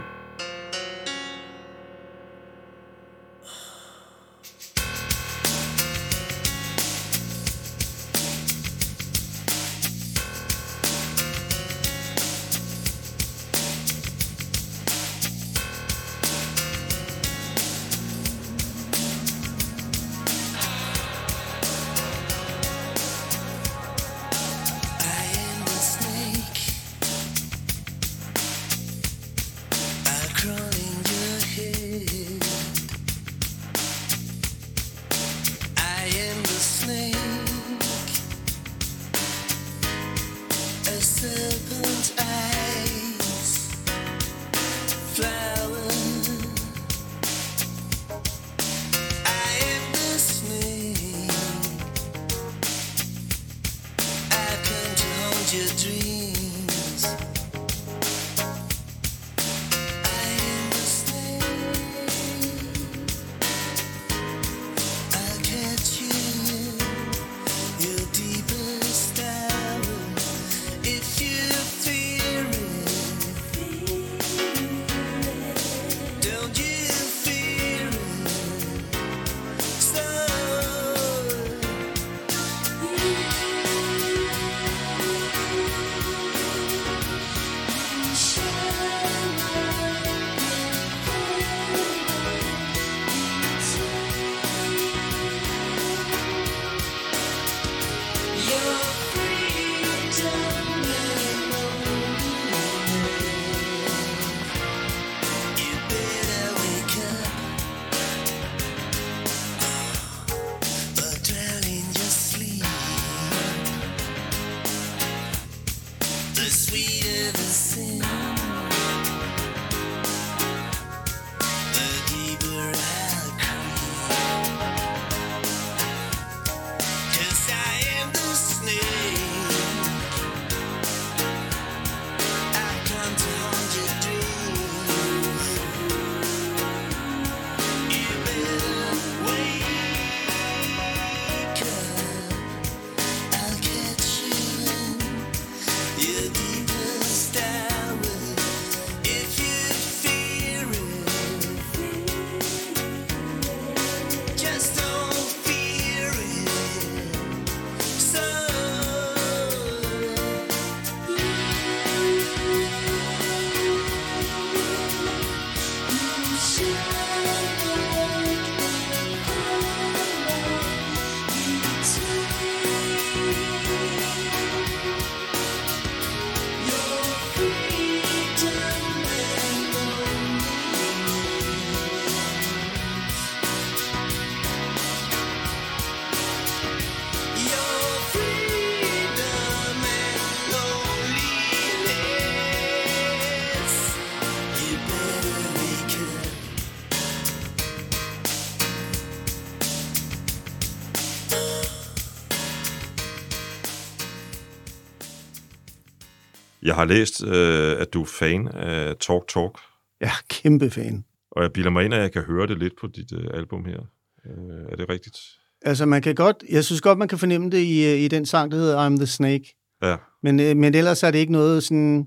Jeg 206.62 206.74
har 206.74 206.84
læst, 206.84 207.24
øh, 207.24 207.80
at 207.80 207.92
du 207.92 208.02
er 208.02 208.06
fan 208.06 208.48
af 208.48 208.96
Talk 209.00 209.28
Talk, 209.28 209.58
Jeg 210.00 210.06
er 210.06 210.22
kæmpe 210.28 210.70
fan. 210.70 211.04
og 211.30 211.42
jeg 211.42 211.52
bilder 211.52 211.70
mig 211.70 211.84
ind, 211.84 211.94
at 211.94 212.00
jeg 212.00 212.12
kan 212.12 212.22
høre 212.22 212.46
det 212.46 212.58
lidt 212.58 212.72
på 212.80 212.86
dit 212.86 213.12
øh, 213.12 213.24
album 213.34 213.64
her. 213.64 213.80
Øh, 214.26 214.72
er 214.72 214.76
det 214.76 214.88
rigtigt? 214.88 215.16
Altså, 215.64 215.86
man 215.86 216.02
kan 216.02 216.14
godt, 216.14 216.36
jeg 216.50 216.64
synes 216.64 216.80
godt, 216.80 216.98
man 216.98 217.08
kan 217.08 217.18
fornemme 217.18 217.50
det 217.50 217.58
i, 217.58 217.92
øh, 217.92 217.98
i 217.98 218.08
den 218.08 218.26
sang, 218.26 218.50
der 218.52 218.56
hedder 218.58 218.88
I'm 218.90 218.96
the 218.96 219.06
Snake. 219.06 219.56
Ja. 219.82 219.96
Men, 220.22 220.40
øh, 220.40 220.56
men 220.56 220.74
ellers 220.74 221.02
er 221.02 221.10
det 221.10 221.18
ikke 221.18 221.32
noget 221.32 221.62
sådan, 221.62 222.06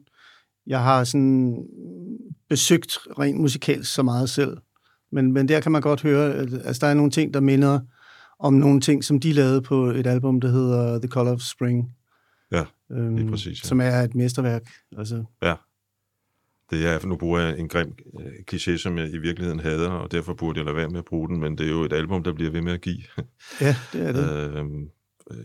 jeg 0.68 0.84
har 0.84 1.04
sådan 1.04 1.58
besøgt 2.50 2.98
rent 3.20 3.40
musikalsk 3.40 3.94
så 3.94 4.04
meget 4.04 4.30
selv. 4.30 4.58
Men, 5.12 5.32
men 5.34 5.48
der 5.48 5.60
kan 5.60 5.72
man 5.72 5.82
godt 5.82 6.02
høre, 6.02 6.34
at 6.34 6.54
altså, 6.54 6.86
der 6.86 6.88
er 6.88 6.94
nogle 6.94 7.12
ting, 7.12 7.34
der 7.34 7.40
minder 7.40 7.80
om 8.40 8.54
nogle 8.54 8.82
ting, 8.82 9.04
som 9.04 9.20
de 9.20 9.34
lavede 9.34 9.62
på 9.62 9.86
et 9.86 10.08
album, 10.08 10.42
der 10.42 10.48
hedder 10.52 11.00
The 11.00 11.08
Color 11.08 11.32
of 11.32 11.42
Spring. 11.42 11.95
Øhm, 12.92 13.16
lige 13.16 13.30
præcis, 13.30 13.64
ja. 13.64 13.68
Som 13.68 13.82
er 13.82 13.92
et 14.02 14.16
mesterværk. 14.16 14.64
Altså, 14.98 15.24
Ja. 15.42 15.56
Det 16.70 16.88
er, 16.88 17.06
nu 17.06 17.16
bruger 17.16 17.40
jeg 17.40 17.60
en 17.60 17.68
grim 17.68 17.96
øh, 18.20 18.32
kliché, 18.52 18.78
som 18.78 18.98
jeg 18.98 19.14
i 19.14 19.18
virkeligheden 19.18 19.60
hader, 19.60 19.90
og 19.90 20.12
derfor 20.12 20.34
burde 20.34 20.58
jeg 20.60 20.66
lade 20.66 20.76
være 20.78 20.90
med 20.90 21.00
at 21.00 21.06
bruge 21.06 21.30
den, 21.30 21.40
men 21.40 21.58
det 21.58 21.66
er 21.66 21.70
jo 21.72 21.84
et 21.84 21.94
album, 21.94 22.24
der 22.24 22.34
bliver 22.34 22.52
ved 22.52 22.62
med 22.62 22.74
at 22.74 22.82
give. 22.82 23.04
ja, 23.62 23.76
det 23.94 24.02
er 24.08 24.12
det. 24.12 24.56
øhm, 24.58 24.90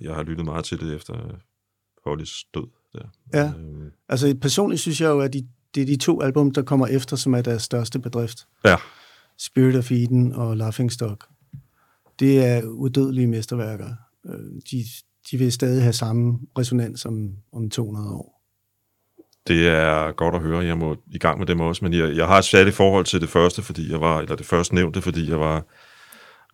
jeg 0.01 0.15
har 0.15 0.23
lyttet 0.23 0.45
meget 0.45 0.65
til 0.65 0.81
det 0.81 0.95
efter 0.97 1.41
Hollys 2.05 2.45
død. 2.55 2.67
Der. 2.93 3.09
Ja. 3.35 3.53
Øhm, 3.59 3.91
Altså 4.09 4.37
personligt 4.41 4.81
synes 4.81 5.01
jeg 5.01 5.09
jo, 5.09 5.21
at 5.21 5.33
de, 5.33 5.49
det 5.75 5.83
er 5.83 5.87
de 5.87 5.97
to 5.97 6.21
album, 6.23 6.51
der 6.51 6.63
kommer 6.63 6.87
efter, 6.87 7.17
som 7.17 7.35
er 7.35 7.43
deres 7.43 7.63
største 7.63 7.99
bedrift. 7.99 8.47
ja, 8.65 8.77
Spirit 9.39 9.77
of 9.77 9.91
Eden 9.91 10.33
og 10.33 10.57
Laughingstock. 10.57 11.25
Det 12.19 12.45
er 12.47 12.63
udødelige 12.63 13.27
mesterværker. 13.27 13.95
Øh, 14.27 14.61
De, 14.71 14.85
de 15.31 15.37
vil 15.37 15.53
stadig 15.53 15.83
have 15.83 15.93
samme 15.93 16.39
resonans 16.59 17.07
om, 17.07 17.31
om 17.53 17.71
200 17.71 18.15
år. 18.15 18.43
det 19.49 19.69
er 19.69 20.13
godt 20.13 20.35
at 20.35 20.41
høre. 20.41 20.65
Jeg 20.65 20.79
må 20.79 20.97
i 21.11 21.19
gang 21.19 21.39
med 21.39 21.47
dem 21.47 21.61
også, 21.61 21.85
men 21.85 21.93
jeg, 21.95 22.17
jeg 22.17 22.27
har 22.27 22.39
et 22.39 22.45
særligt 22.45 22.77
forhold 22.77 23.05
til 23.05 23.21
det 23.21 23.29
første, 23.29 23.63
fordi 23.63 23.91
jeg 23.91 24.01
var, 24.01 24.19
eller 24.21 24.37
det 24.37 24.47
første 24.47 24.75
nævnte, 24.75 25.03
fordi 25.03 25.31
jeg 25.31 25.41
var, 25.41 25.65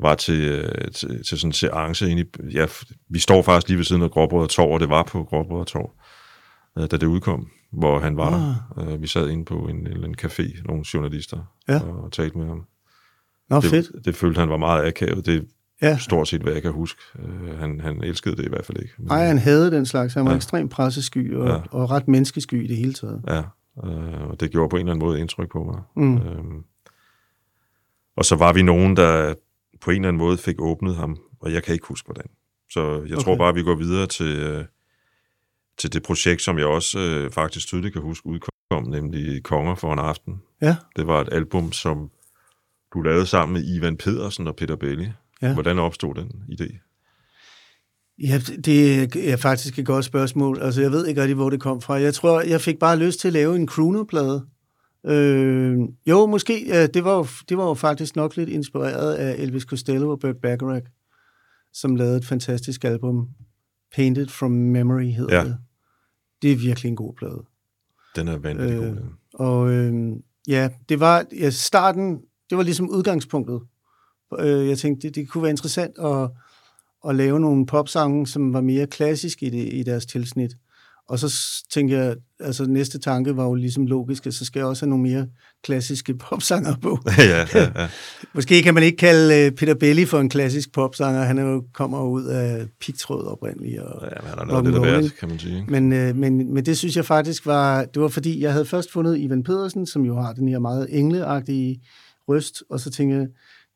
var 0.01 0.15
til, 0.15 0.41
øh, 0.43 0.91
til, 0.93 1.25
til 1.25 1.39
sådan 1.39 1.49
en 1.49 1.53
seance 1.53 2.11
inde 2.11 2.23
i, 2.23 2.51
ja, 2.53 2.67
vi 3.09 3.19
står 3.19 3.43
faktisk 3.43 3.69
lige 3.69 3.79
ved 3.79 3.85
siden 3.85 4.03
af 4.03 4.11
Gråbrød 4.11 4.49
Torv, 4.49 4.71
og 4.73 4.81
det 4.81 4.89
var 4.89 5.03
på 5.03 5.25
Gråbrød 5.25 5.65
Torv, 5.65 5.93
øh, 6.79 6.91
da 6.91 6.97
det 6.97 7.07
udkom, 7.07 7.49
hvor 7.73 7.99
han 7.99 8.17
var. 8.17 8.67
Ah. 8.77 9.03
Vi 9.03 9.07
sad 9.07 9.29
inde 9.29 9.45
på 9.45 9.55
en, 9.59 10.05
en, 10.05 10.15
café, 10.25 10.67
nogle 10.67 10.85
journalister, 10.95 11.39
Ja. 11.69 11.81
og, 11.81 12.03
og 12.05 12.13
talte 12.13 12.39
med 12.39 12.47
ham. 12.47 12.65
Nå, 13.51 13.61
fedt. 13.61 13.91
Det, 13.95 14.05
det 14.05 14.15
følte 14.15 14.41
han 14.41 14.49
var 14.49 14.57
meget 14.57 14.87
akavet. 14.87 15.27
Det 15.27 15.49
Ja. 15.83 15.99
stort 15.99 16.29
set, 16.29 16.43
hvad 16.43 16.53
jeg 16.53 16.63
kan 16.63 16.73
huske. 16.73 17.01
Øh, 17.19 17.59
han, 17.59 17.81
han 17.81 18.05
elskede 18.05 18.37
det 18.37 18.45
i 18.45 18.49
hvert 18.49 18.67
fald 18.67 18.83
ikke. 18.83 18.95
Nej, 18.99 19.27
han 19.27 19.39
havde 19.39 19.71
den 19.71 19.87
slags. 19.87 20.15
Han 20.15 20.25
var 20.25 20.31
ja. 20.31 20.37
Ekstremt 20.37 20.71
pressesky 20.71 21.35
og, 21.35 21.47
Ja. 21.49 21.61
og 21.71 21.91
ret 21.91 22.09
menneskesky 22.09 22.65
i 22.65 22.67
det 22.67 22.77
hele 22.77 22.93
taget. 22.95 23.23
Ja, 23.27 23.43
øh, 23.85 24.29
og 24.31 24.41
det 24.41 24.51
gjorde 24.51 24.69
på 24.69 24.77
en 24.77 24.81
eller 24.81 24.93
anden 24.93 25.07
måde 25.07 25.21
indtryk 25.21 25.53
på 25.53 25.65
mig. 25.65 25.83
Mm. 25.97 26.17
Øhm, 26.17 26.65
og 28.17 28.25
så 28.25 28.37
var 28.37 28.53
vi 28.53 28.63
nogen, 28.63 28.97
der 28.97 29.35
på 29.81 29.91
en 29.91 29.97
eller 29.97 30.09
anden 30.09 30.19
måde 30.19 30.39
fik 30.39 30.61
åbnet 30.61 30.97
ham, 30.97 31.19
og 31.41 31.53
jeg 31.53 31.63
kan 31.63 31.75
ikke 31.75 31.87
huske, 31.87 32.07
hvordan. 32.07 32.27
Så 32.71 32.81
jeg 32.81 33.17
okay. 33.17 33.25
tror 33.25 33.37
bare, 33.37 33.55
vi 33.55 33.63
går 33.63 33.75
videre 33.75 34.07
til, 34.07 34.37
øh, 34.37 34.65
til 35.79 35.93
det 35.93 36.03
projekt, 36.03 36.43
som 36.43 36.59
jeg 36.59 36.67
også 36.67 36.99
øh, 36.99 37.31
faktisk 37.31 37.67
tydeligt 37.67 37.93
kan 37.93 38.03
huske 38.03 38.27
udkom, 38.27 38.89
nemlig 38.89 39.43
Konger 39.43 39.75
for 39.75 39.93
en 39.93 39.99
aften. 39.99 40.43
Ja. 40.63 40.77
Det 40.97 41.07
var 41.07 41.21
et 41.21 41.29
album, 41.33 41.73
som 41.73 42.11
du 42.95 43.01
lavede 43.01 43.27
sammen 43.27 43.53
med 43.53 43.75
Ivan 43.77 43.97
Pedersen 43.97 44.47
og 44.49 44.57
Peter 44.57 44.77
Belli. 44.77 45.09
Ja. 45.43 45.53
Hvordan 45.53 45.79
opstod 45.79 46.15
den 46.15 46.31
idé? 46.53 46.83
Ja, 48.23 48.39
det 48.65 49.31
er 49.33 49.37
faktisk 49.37 49.79
et 49.79 49.87
godt 49.87 50.05
spørgsmål. 50.05 50.59
Altså, 50.63 50.81
jeg 50.81 50.93
ved 50.93 51.07
ikke 51.07 51.21
rigtig, 51.21 51.35
hvor 51.35 51.51
det 51.51 51.61
kom 51.61 51.81
fra. 51.81 51.95
Jeg 51.95 52.15
tror, 52.15 52.41
jeg 52.41 52.61
fik 52.61 52.79
bare 52.79 52.99
lyst 52.99 53.21
til 53.21 53.29
at 53.29 53.33
lave 53.33 53.57
en 53.57 53.69
crooner-plade. 53.69 54.47
Øh, 55.07 55.79
jo, 56.07 56.27
måske. 56.27 56.67
Ja, 56.67 56.87
det, 56.87 57.05
var 57.05 57.17
jo, 57.17 57.27
det 57.49 57.57
var 57.59 57.69
jo 57.69 57.75
faktisk 57.75 58.17
nok 58.17 58.37
lidt 58.37 58.49
inspireret 58.49 59.15
af 59.15 59.35
Elvis 59.39 59.63
Costello 59.63 60.11
og 60.11 60.21
Burt 60.21 60.37
Bacharach, 60.37 60.87
som 61.73 61.97
lavede 61.97 62.17
et 62.17 62.25
fantastisk 62.25 62.85
album. 62.85 63.29
Painted 63.97 64.27
from 64.27 64.51
Memory 64.51 65.05
hedder 65.11 65.37
Ja. 65.37 65.45
det. 65.45 65.59
Det 66.43 66.53
er 66.53 66.57
virkelig 66.57 66.89
en 66.89 66.97
god 66.97 67.15
plade. 67.15 67.43
Den 68.17 68.29
er 68.29 68.39
vanvittig 68.39 68.75
Øh, 68.75 68.79
god. 68.79 68.97
den. 68.97 69.11
Og 69.35 69.71
øh, 69.73 70.13
ja, 70.49 70.69
det 70.89 71.01
var 71.01 71.25
ja, 71.41 71.51
starten, 71.51 72.21
det 72.51 72.57
var 72.59 72.63
ligesom 72.65 72.91
udgangspunktet. 72.91 73.61
Øh, 74.39 74.69
jeg 74.69 74.79
tænkte, 74.79 75.07
det, 75.09 75.15
det 75.15 75.29
kunne 75.29 75.43
være 75.43 75.51
interessant 75.51 75.99
at, 75.99 76.31
at 77.09 77.17
lave 77.17 77.41
nogle 77.41 77.67
popsange, 77.67 78.27
som 78.27 78.53
var 78.53 78.61
mere 78.61 78.87
klassiske 78.87 79.47
i, 79.47 79.51
det, 79.51 79.73
i 79.73 79.83
deres 79.83 80.07
tilsnit. 80.07 80.51
Og 81.09 81.19
så 81.19 81.35
tænkte 81.71 81.97
jeg, 81.97 82.17
altså 82.41 82.67
næste 82.67 82.99
tanke 82.99 83.37
var 83.37 83.45
jo 83.45 83.55
ligesom 83.55 83.87
logisk, 83.87 84.27
at 84.27 84.35
så 84.35 84.45
skal 84.45 84.61
jeg 84.61 84.67
også 84.67 84.87
have 84.87 84.91
nogle 84.91 85.03
mere 85.03 85.27
klassiske 85.65 86.15
popsanger 86.29 86.77
på. 86.83 86.99
ja, 87.19 87.47
ja, 87.55 87.71
ja. 87.77 87.89
Måske 88.35 88.63
kan 88.63 88.75
man 88.75 88.83
ikke 88.83 88.97
kalde 88.97 89.35
øh, 89.35 89.53
Peter 89.53 89.75
Belli 89.75 90.05
for 90.05 90.21
en 90.21 90.29
klassisk 90.29 90.73
popsanger. 90.73 91.23
Han 91.23 91.39
er 91.39 91.43
jo, 91.43 91.65
kommer 91.75 92.03
ud 92.03 92.25
af 92.25 92.67
pigtråd 92.81 93.25
oprindeligt. 93.25 93.81
Og, 93.81 94.03
ja 94.03 94.21
men 94.21 94.29
han 94.29 94.39
har 94.39 94.63
noget 94.63 94.93
lidt 94.93 95.05
ikke? 95.05 95.17
kan 95.17 95.29
man 95.29 95.39
sige. 95.39 95.65
Men, 95.69 95.93
øh, 95.93 96.17
men, 96.17 96.55
men 96.55 96.67
det 96.67 96.79
synes 96.79 96.97
jeg 96.97 97.05
faktisk 97.05 97.47
var, 97.47 97.85
det 97.85 98.03
var 98.03 98.09
fordi, 98.09 98.43
jeg 98.43 98.53
havde 98.53 98.67
først 98.67 98.93
fundet 98.93 99.19
Ivan 99.19 99.43
Pedersen, 99.43 99.87
som 99.87 100.05
jo 100.05 100.17
har 100.21 100.33
den 100.33 100.49
her 100.49 100.59
meget 100.59 100.87
engleagtige 100.91 101.81
røst, 102.29 102.63
og 102.71 102.81
så 102.81 102.91
tænkte 102.91 103.17
jeg, 103.17 103.27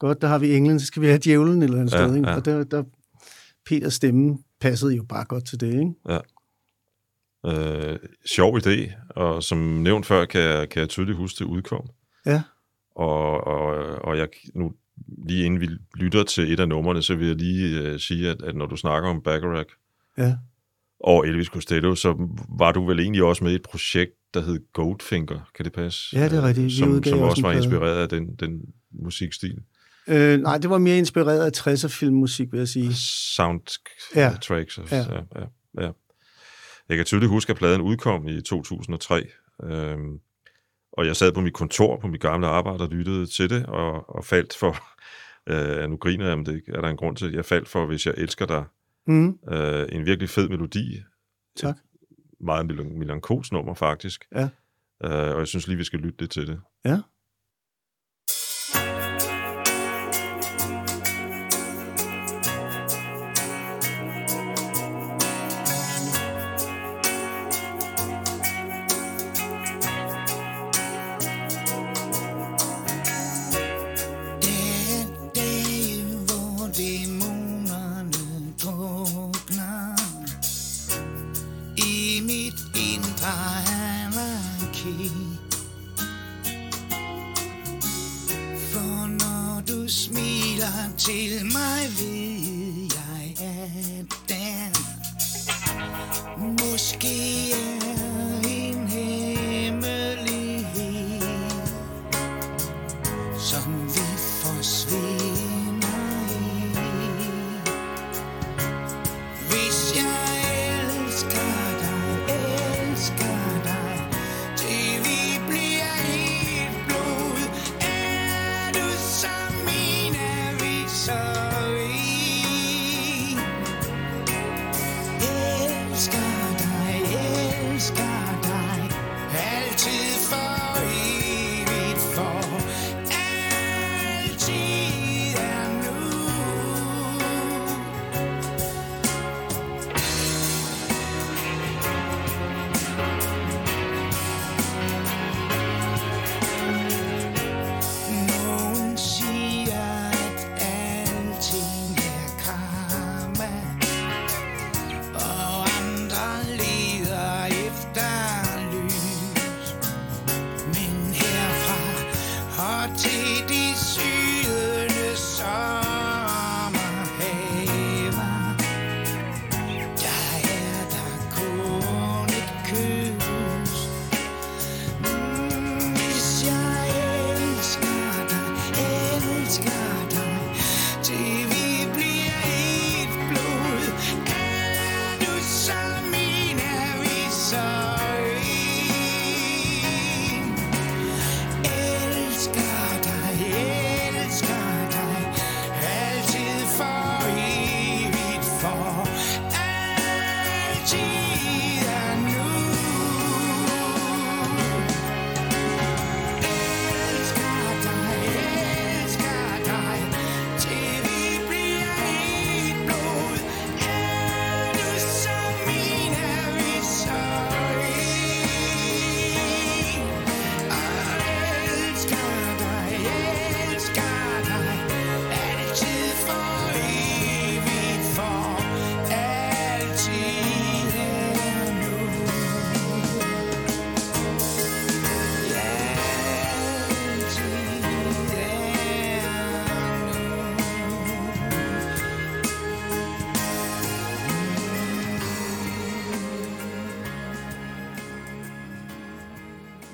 godt, 0.00 0.22
der 0.22 0.28
har 0.28 0.38
vi 0.38 0.54
englen, 0.56 0.80
så 0.80 0.86
skal 0.86 1.02
vi 1.02 1.06
have 1.06 1.18
djævlen 1.24 1.62
eller 1.62 1.78
andet 1.80 1.92
Ja, 1.92 1.98
sted. 2.06 2.16
Ikke? 2.16 2.28
ja. 2.28 2.36
Og 2.36 2.44
der, 2.44 2.64
der, 2.64 2.82
Peters 3.66 3.94
stemme 3.94 4.38
passede 4.60 4.94
jo 4.94 5.02
bare 5.02 5.24
godt 5.24 5.46
til 5.46 5.60
det. 5.60 5.72
Ikke? 5.72 6.20
Øh, 7.46 7.98
sjov 8.26 8.58
idé, 8.58 8.92
og 9.10 9.42
som 9.42 9.58
nævnt 9.58 10.06
før, 10.06 10.24
kan 10.24 10.40
jeg, 10.40 10.68
kan 10.68 10.80
jeg 10.80 10.88
tydeligt 10.88 11.18
huske, 11.18 11.38
det 11.38 11.44
udkom. 11.44 11.88
Ja, 12.26 12.42
Og, 12.96 13.46
og, 13.46 13.74
og 14.04 14.18
jeg, 14.18 14.28
nu, 14.54 14.72
lige 15.28 15.44
inden 15.44 15.60
vi 15.60 15.68
lytter 15.94 16.22
til 16.24 16.52
et 16.52 16.60
af 16.60 16.68
numrene, 16.68 17.02
så 17.02 17.14
vil 17.14 17.26
jeg 17.26 17.36
lige 17.36 17.78
øh, 17.80 17.98
sige, 18.00 18.30
at, 18.30 18.42
at 18.42 18.56
når 18.56 18.66
du 18.66 18.76
snakker 18.76 19.08
om 19.10 19.22
Bacharach 19.22 19.70
ja, 20.18 20.36
og 21.00 21.26
Elvis 21.28 21.46
Costello, 21.46 21.94
så 21.94 22.28
var 22.58 22.72
du 22.72 22.86
vel 22.86 23.00
egentlig 23.00 23.22
også 23.22 23.44
med 23.44 23.52
i 23.52 23.54
et 23.54 23.62
projekt, 23.62 24.12
der 24.34 24.40
hed 24.40 24.60
Goldfinger. 24.72 25.50
Kan 25.54 25.64
det 25.64 25.72
passe? 25.72 26.16
Ja, 26.18 26.24
det 26.24 26.32
er 26.32 26.38
Øh, 26.38 26.44
rigtigt. 26.44 26.64
Vi 26.66 26.70
Som, 26.70 27.04
som 27.04 27.18
også 27.18 27.42
var 27.42 27.52
inspireret 27.52 28.02
af 28.02 28.08
den, 28.08 28.34
den 28.34 28.60
musikstil. 28.92 29.58
Øh, 30.08 30.38
nej, 30.40 30.58
det 30.58 30.70
var 30.70 30.78
mere 30.78 30.98
inspireret 30.98 31.40
af 31.66 31.66
60'er 31.68 31.88
filmmusik, 31.88 32.52
vil 32.52 32.58
jeg 32.58 32.68
sige. 32.68 32.94
Soundtracks. 32.94 34.78
Ja. 34.78 34.96
Ja. 34.96 34.96
Ja, 34.96 35.40
ja, 35.40 35.46
ja. 35.86 35.90
Jeg 36.88 36.96
kan 36.96 37.06
tydeligt 37.06 37.30
huske, 37.30 37.50
at 37.50 37.56
pladen 37.56 37.80
udkom 37.80 38.28
i 38.28 38.40
2003. 38.42 39.26
Øhm, 39.64 40.18
og 40.92 41.06
jeg 41.06 41.16
sad 41.16 41.32
på 41.32 41.40
mit 41.40 41.54
kontor 41.54 42.00
på 42.00 42.06
mit 42.06 42.20
gamle 42.20 42.46
arbejde 42.46 42.84
og 42.84 42.88
lyttede 42.88 43.26
til 43.26 43.50
det, 43.50 43.66
og, 43.66 44.16
og 44.16 44.24
faldt 44.24 44.56
for, 44.56 44.76
øh, 45.82 45.90
nu 45.90 45.96
griner 45.96 46.26
jeg, 46.28 46.36
men 46.38 46.46
det 46.46 46.62
er 46.68 46.80
der 46.80 46.88
en 46.88 46.96
grund 46.96 47.16
til, 47.16 47.32
jeg 47.32 47.44
faldt 47.44 47.68
for, 47.68 47.86
hvis 47.86 48.06
jeg 48.06 48.14
elsker 48.16 48.46
dig, 48.46 48.64
Mm, 49.06 49.38
øh, 49.52 49.88
en 49.92 50.06
virkelig 50.06 50.30
fed 50.30 50.48
melodi. 50.48 51.02
tak. 51.56 51.76
Meget 52.40 52.70
melan- 52.72 52.98
melankolsk 52.98 53.52
nummer, 53.52 53.74
faktisk. 53.74 54.24
Ja. 54.34 54.48
Øh, 55.04 55.34
og 55.34 55.38
jeg 55.38 55.46
synes 55.46 55.66
lige, 55.66 55.76
vi 55.76 55.84
skal 55.84 55.98
lytte 55.98 56.20
lidt 56.20 56.30
til 56.30 56.46
det. 56.46 56.60
Ja. 56.84 57.00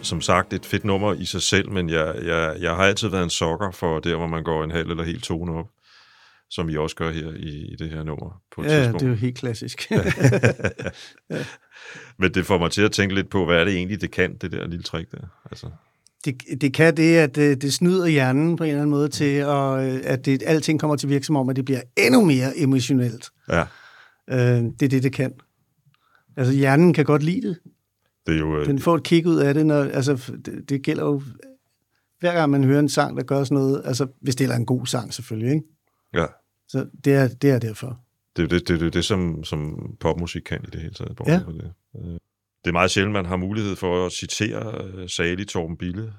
Som 0.06 0.20
sagt 0.20 0.52
et 0.52 0.66
fedt 0.66 0.84
nummer 0.84 1.14
i 1.14 1.24
sig 1.24 1.42
selv, 1.42 1.70
men 1.70 1.90
jeg, 1.90 2.14
jeg, 2.24 2.56
jeg 2.60 2.76
har 2.76 2.84
altid 2.84 3.08
været 3.08 3.24
en 3.24 3.30
sokker 3.30 3.70
for 3.70 4.00
der, 4.00 4.16
hvor 4.16 4.26
man 4.26 4.44
går 4.44 4.64
en 4.64 4.70
halv 4.70 4.90
eller 4.90 5.04
helt 5.04 5.24
tone 5.24 5.52
op, 5.52 5.66
som 6.50 6.68
I 6.68 6.76
også 6.76 6.96
gør 6.96 7.10
her 7.12 7.32
i, 7.36 7.72
i 7.72 7.76
det 7.78 7.90
her 7.90 8.02
nummer 8.02 8.40
på 8.54 8.62
et 8.62 8.66
Ja, 8.66 8.76
tidspunkt. 8.76 9.00
det 9.00 9.06
er 9.06 9.10
jo 9.10 9.16
helt 9.16 9.36
klassisk. 9.38 9.90
Men 12.18 12.34
det 12.34 12.46
får 12.46 12.58
mig 12.58 12.70
til 12.70 12.82
at 12.82 12.92
tænke 12.92 13.14
lidt 13.14 13.30
på, 13.30 13.44
hvad 13.44 13.56
er 13.60 13.64
det 13.64 13.74
egentlig, 13.74 14.00
det 14.00 14.10
kan, 14.10 14.36
det 14.36 14.52
der 14.52 14.66
lille 14.66 14.82
trick 14.82 15.12
der? 15.12 15.26
Altså, 15.50 15.66
det, 16.24 16.42
det 16.60 16.74
kan 16.74 16.96
det, 16.96 17.16
at 17.16 17.34
det, 17.36 17.62
det 17.62 17.72
snyder 17.72 18.06
hjernen 18.06 18.56
på 18.56 18.64
en 18.64 18.70
eller 18.70 18.80
anden 18.82 18.90
måde 18.90 19.08
til, 19.08 19.44
og 19.44 19.86
øh, 19.88 20.00
at 20.04 20.24
det, 20.26 20.42
alting 20.46 20.80
kommer 20.80 20.96
til 20.96 21.06
at 21.06 21.10
virke 21.10 21.26
som 21.26 21.36
om, 21.36 21.48
at 21.48 21.56
det 21.56 21.64
bliver 21.64 21.80
endnu 21.96 22.24
mere 22.24 22.58
emotionelt. 22.58 23.28
ja, 23.48 23.64
Øh, 24.30 24.38
det 24.38 24.82
er 24.82 24.88
det, 24.88 25.02
det 25.02 25.12
kan. 25.12 25.32
Altså, 26.36 26.54
hjernen 26.54 26.94
kan 26.94 27.04
godt 27.04 27.22
lide 27.22 27.48
det. 27.48 27.58
Det 28.26 28.34
er 28.34 28.38
jo... 28.38 28.60
øh, 28.60 28.66
Den 28.66 28.78
får 28.78 28.94
et 28.96 29.02
kick 29.02 29.26
ud 29.26 29.36
af 29.36 29.54
det, 29.54 29.66
når, 29.66 29.82
altså, 29.82 30.32
det, 30.44 30.68
det 30.68 30.82
gælder 30.82 31.04
jo, 31.04 31.22
hver 32.20 32.32
gang 32.34 32.50
man 32.50 32.64
hører 32.64 32.80
en 32.80 32.88
sang, 32.88 33.16
der 33.16 33.22
gør 33.22 33.44
sådan 33.44 33.54
noget, 33.54 33.82
altså, 33.84 34.06
hvis 34.20 34.36
det 34.36 34.50
er 34.50 34.54
en 34.56 34.66
god 34.66 34.86
sang 34.86 35.14
selvfølgelig, 35.14 35.50
ikke? 35.54 35.66
Ja, 36.14 36.26
Så 36.68 36.86
det 37.04 37.14
er, 37.14 37.28
det 37.28 37.50
er 37.50 37.58
derfor. 37.58 38.00
det 38.36 38.42
er 38.42 38.46
det, 38.48 38.68
det, 38.68 38.80
det, 38.80 38.94
det 38.94 39.04
som, 39.04 39.44
som 39.44 39.78
popmusik 40.00 40.42
kan 40.42 40.60
i 40.64 40.70
det 40.70 40.80
hele 40.80 40.94
taget. 40.94 41.18
Ja. 41.26 41.32
Det. 41.32 41.72
Øh, 41.96 42.10
det 42.64 42.70
er 42.70 42.72
meget 42.72 42.90
sjældent, 42.90 43.12
man 43.12 43.26
har 43.26 43.36
mulighed 43.36 43.76
for 43.76 44.06
at 44.06 44.12
citere 44.12 44.84
øh, 44.84 45.08
Sali 45.08 45.44
Torben 45.44 45.76
Bille, 45.76 46.12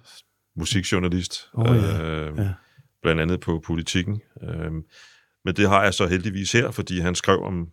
musikjournalist, 0.56 1.50
Åh, 1.54 1.66
ja. 1.76 2.02
øh, 2.04 2.38
Ja. 2.38 2.50
blandt 3.02 3.22
andet 3.22 3.40
på 3.40 3.62
politikken. 3.66 4.22
Øh, 4.44 4.72
men 5.46 5.56
det 5.56 5.70
har 5.70 5.84
jeg 5.84 5.94
så 5.94 6.08
heldigvis 6.08 6.52
her, 6.52 6.72
fordi 6.72 7.00
han 7.00 7.16
skrev 7.16 7.42
om 7.44 7.68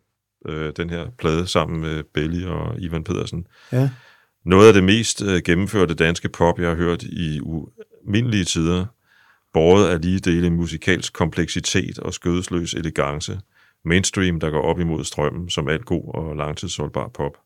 øh, 0.48 0.72
den 0.76 0.90
her 0.90 1.10
plade 1.18 1.46
sammen 1.46 1.80
med 1.80 2.02
Belly 2.14 2.44
og 2.44 2.80
Ivan 2.80 3.04
Pedersen. 3.04 3.46
Ja. 3.72 3.90
Noget 4.44 4.68
af 4.68 4.74
det 4.74 4.84
mest 4.84 5.22
øh, 5.22 5.42
gennemførte 5.42 5.94
danske 5.94 6.28
pop, 6.28 6.58
jeg 6.58 6.68
har 6.68 6.76
hørt 6.76 7.02
i 7.02 7.40
umindelige 7.40 8.44
tider, 8.44 8.86
båret 9.52 9.88
af 9.88 10.00
lige 10.00 10.18
dele 10.18 10.50
musikalsk 10.50 11.12
kompleksitet 11.12 11.98
og 11.98 12.14
skødesløs 12.14 12.74
elegance, 12.74 13.40
mainstream, 13.84 14.40
der 14.40 14.50
går 14.50 14.62
op 14.62 14.80
imod 14.80 15.04
strømmen, 15.04 15.50
som 15.50 15.68
alt 15.68 15.84
god 15.84 16.14
og 16.14 16.36
langtidsholdbar 16.36 17.08
pop. 17.08 17.38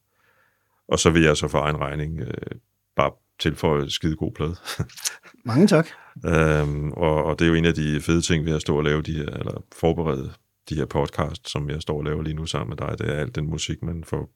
Og 0.89 0.99
så 0.99 1.11
vil 1.11 1.23
jeg 1.23 1.37
så 1.37 1.49
for 1.49 1.59
egen 1.59 1.77
regning 1.77 2.21
øh, 2.21 2.59
bare 2.97 3.11
tilføje 3.39 3.91
skide 3.91 4.17
god 4.17 4.33
plade. 4.33 4.57
Mange 5.45 5.67
tak. 5.67 5.89
øhm, 6.27 6.93
og, 6.93 7.25
og 7.25 7.39
det 7.39 7.45
er 7.45 7.49
jo 7.49 7.55
en 7.55 7.65
af 7.65 7.75
de 7.75 8.01
fede 8.01 8.23
ting 8.23 8.45
ved 8.45 8.55
at 8.55 8.61
stå 8.61 8.77
og 8.77 8.85
lave 8.85 9.03
de 9.03 9.13
her, 9.13 9.27
eller 9.27 9.65
forberede 9.73 10.33
de 10.69 10.75
her 10.75 10.87
podcast, 10.87 11.49
som 11.49 11.71
jeg 11.71 11.83
står 11.83 11.99
og 11.99 12.05
laver 12.05 12.23
lige 12.23 12.35
nu 12.35 12.47
sammen 12.47 12.69
med 12.69 12.89
dig, 12.89 12.99
det 12.99 13.09
er 13.09 13.21
alt 13.21 13.35
den 13.35 13.51
musik, 13.51 13.83
man 13.83 14.05
får, 14.05 14.31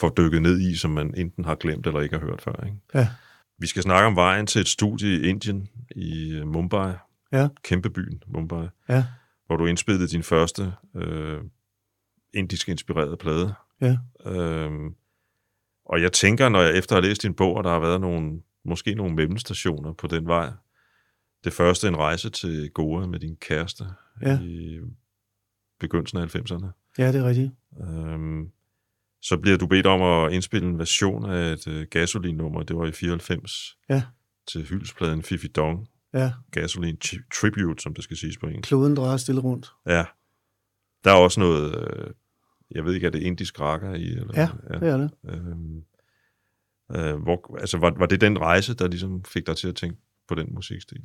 får 0.00 0.08
dykket 0.16 0.42
ned 0.42 0.60
i, 0.60 0.76
som 0.76 0.90
man 0.90 1.14
enten 1.16 1.44
har 1.44 1.54
glemt 1.54 1.86
eller 1.86 2.00
ikke 2.00 2.18
har 2.18 2.24
hørt 2.26 2.42
før. 2.42 2.64
Ikke? 2.64 2.76
Ja. 2.94 3.08
Vi 3.58 3.66
skal 3.66 3.82
snakke 3.82 4.06
om 4.06 4.16
vejen 4.16 4.46
til 4.46 4.60
et 4.60 4.68
studie 4.68 5.08
i 5.20 5.22
Indien, 5.28 5.68
i 5.96 6.32
øh, 6.32 6.46
Mumbai, 6.46 6.92
Ja. 7.32 7.48
kæmpe 7.64 7.90
byen 7.90 8.22
Mumbai, 8.26 8.66
Ja. 8.88 9.04
hvor 9.46 9.56
du 9.56 9.66
indspillede 9.66 10.08
din 10.08 10.22
første 10.22 10.72
øh, 10.96 11.40
indisk 12.34 12.68
inspirerede 12.68 13.16
plade. 13.16 13.54
Ja. 13.80 13.96
Øhm, 14.26 14.94
og 15.84 16.02
jeg 16.02 16.12
tænker, 16.12 16.48
når 16.48 16.60
jeg 16.62 16.76
efter 16.78 16.94
have 16.96 17.02
læst 17.08 17.22
din 17.22 17.34
bog, 17.34 17.56
og 17.56 17.64
der 17.64 17.70
har 17.70 17.80
været 17.80 18.00
nogle, 18.00 18.40
måske 18.64 18.94
nogle 18.94 19.14
mellemstationer 19.14 19.92
på 19.92 20.06
den 20.06 20.26
vej. 20.26 20.50
Det 21.44 21.52
første 21.52 21.88
en 21.88 21.96
rejse 21.96 22.30
til 22.30 22.70
Goa 22.70 23.06
med 23.06 23.20
din 23.20 23.36
kæreste 23.36 23.84
Ja. 24.22 24.40
i 24.40 24.80
begyndelsen 25.80 26.18
af 26.18 26.22
90'erne. 26.36 26.94
Ja, 26.98 27.12
det 27.12 27.20
er 27.20 27.24
rigtigt. 27.28 27.50
Øhm, 27.80 28.50
så 29.22 29.36
bliver 29.36 29.56
du 29.58 29.66
bedt 29.66 29.86
om 29.86 30.02
at 30.02 30.32
indspille 30.32 30.68
en 30.68 30.78
version 30.78 31.30
af 31.30 31.52
et 31.52 31.66
øh, 31.68 31.86
gasolin-nummer, 31.90 32.62
det 32.62 32.76
var 32.76 32.86
i 32.86 32.92
94, 32.92 33.76
Ja. 33.88 34.02
til 34.52 34.62
hyldespladen 34.64 35.22
Fifi 35.22 35.48
Dong, 35.48 35.88
Ja, 36.14 36.32
Gasoline 36.52 36.98
Tri- 37.04 37.28
Tribute, 37.40 37.82
som 37.82 37.94
det 37.94 38.04
skal 38.04 38.16
siges 38.16 38.36
på 38.38 38.46
engelsk. 38.46 38.68
kloden 38.68 38.96
drejer 38.96 39.16
stille 39.16 39.40
rundt. 39.40 39.70
Ja. 39.86 40.04
Der 41.04 41.10
er 41.10 41.16
også 41.16 41.40
noget, 41.40 41.74
øh, 41.74 42.10
jeg 42.70 42.84
ved 42.84 42.94
ikke, 42.94 43.06
er 43.06 43.10
det 43.10 43.22
indisk 43.22 43.60
rakker 43.60 43.94
i? 43.94 44.04
Eller, 44.08 44.32
Ja, 44.36 44.48
det 44.80 44.88
er 44.88 44.96
det. 44.96 45.10
Øhm, 45.28 45.82
øh, 46.96 47.22
hvor, 47.22 47.56
altså, 47.60 47.78
var, 47.78 47.94
var 47.98 48.06
det 48.06 48.20
den 48.20 48.38
rejse, 48.40 48.74
der 48.74 48.88
ligesom 48.88 49.24
fik 49.24 49.46
dig 49.46 49.56
til 49.56 49.68
at 49.68 49.74
tænke 49.76 49.96
på 50.28 50.34
den 50.34 50.54
musikstil? 50.54 51.00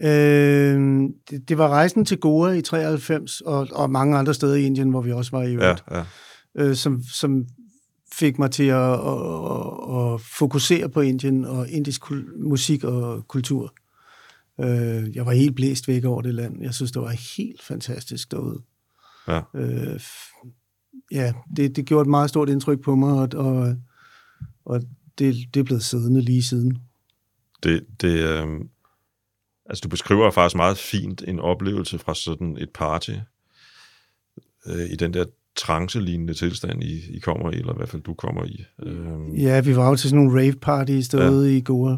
Øh, 0.00 1.08
det, 1.30 1.48
det 1.48 1.58
var 1.58 1.68
rejsen 1.68 2.04
til 2.04 2.18
Goa 2.20 2.50
i 2.52 2.62
93, 2.62 3.40
og, 3.40 3.68
og 3.72 3.90
mange 3.90 4.16
andre 4.16 4.34
steder 4.34 4.54
i 4.54 4.62
Indien, 4.62 4.90
hvor 4.90 5.00
vi 5.00 5.12
også 5.12 5.30
var 5.30 5.42
i 5.42 5.46
Ja, 5.52 5.52
øvrigt, 5.54 5.84
ja. 5.90 6.04
Øh, 6.58 6.76
som, 6.76 7.02
som 7.02 7.46
fik 8.12 8.38
mig 8.38 8.50
til 8.50 8.64
at, 8.64 8.92
at, 8.92 9.18
at, 9.50 10.14
at 10.14 10.20
fokusere 10.20 10.88
på 10.88 11.00
Indien 11.00 11.44
og 11.44 11.68
indisk 11.68 12.02
kul- 12.02 12.48
musik 12.48 12.84
og 12.84 13.28
kultur. 13.28 13.74
Øh, 14.60 15.16
jeg 15.16 15.26
var 15.26 15.32
helt 15.32 15.56
blæst 15.56 15.88
væk 15.88 16.04
over 16.04 16.22
det 16.22 16.34
land. 16.34 16.62
Jeg 16.62 16.74
synes, 16.74 16.92
det 16.92 17.02
var 17.02 17.36
helt 17.36 17.62
fantastisk 17.62 18.30
derude. 18.30 18.62
Ja. 19.28 19.40
Øh, 19.54 20.00
ja, 21.12 21.32
det, 21.56 21.76
det 21.76 21.86
gjorde 21.86 22.02
et 22.02 22.08
meget 22.10 22.30
stort 22.30 22.48
indtryk 22.48 22.80
på 22.80 22.94
mig, 22.94 23.12
og, 23.12 23.28
og, 23.34 23.76
og 24.64 24.82
det, 25.18 25.54
det 25.54 25.60
er 25.60 25.64
blevet 25.64 25.84
siddende 25.84 26.20
lige 26.20 26.42
siden. 26.42 26.78
Det, 27.62 27.86
det, 28.00 28.18
øh, 28.18 28.46
altså, 29.66 29.82
du 29.82 29.88
beskriver 29.88 30.30
faktisk 30.30 30.56
meget 30.56 30.78
fint 30.78 31.24
en 31.28 31.40
oplevelse 31.40 31.98
fra 31.98 32.14
sådan 32.14 32.56
et 32.56 32.70
party, 32.70 33.10
øh, 34.66 34.90
i 34.90 34.96
den 34.96 35.14
der 35.14 35.24
trance-lignende 35.58 36.34
tilstand, 36.34 36.82
I, 36.84 37.16
I 37.16 37.18
kommer 37.18 37.50
i, 37.50 37.54
eller 37.54 37.72
i 37.72 37.76
hvert 37.76 37.88
fald 37.88 38.02
du 38.02 38.14
kommer 38.14 38.44
i. 38.44 38.64
Øh, 38.82 39.42
Ja, 39.42 39.60
vi 39.60 39.76
var 39.76 39.88
jo 39.88 39.96
til 39.96 40.10
sådan 40.10 40.24
nogle 40.24 40.40
rave 40.42 40.52
parties 40.52 41.08
derude 41.08 41.50
ja. 41.50 41.56
i 41.56 41.60
Goa, 41.60 41.96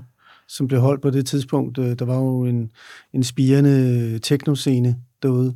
som 0.48 0.68
blev 0.68 0.80
holdt 0.80 1.02
på 1.02 1.10
det 1.10 1.26
tidspunkt. 1.26 1.78
Øh, 1.78 1.98
Der 1.98 2.04
var 2.04 2.16
jo 2.16 2.44
en, 2.44 2.70
en 3.12 3.24
spirende 3.24 4.18
techno-scene 4.18 4.96
derude, 5.22 5.54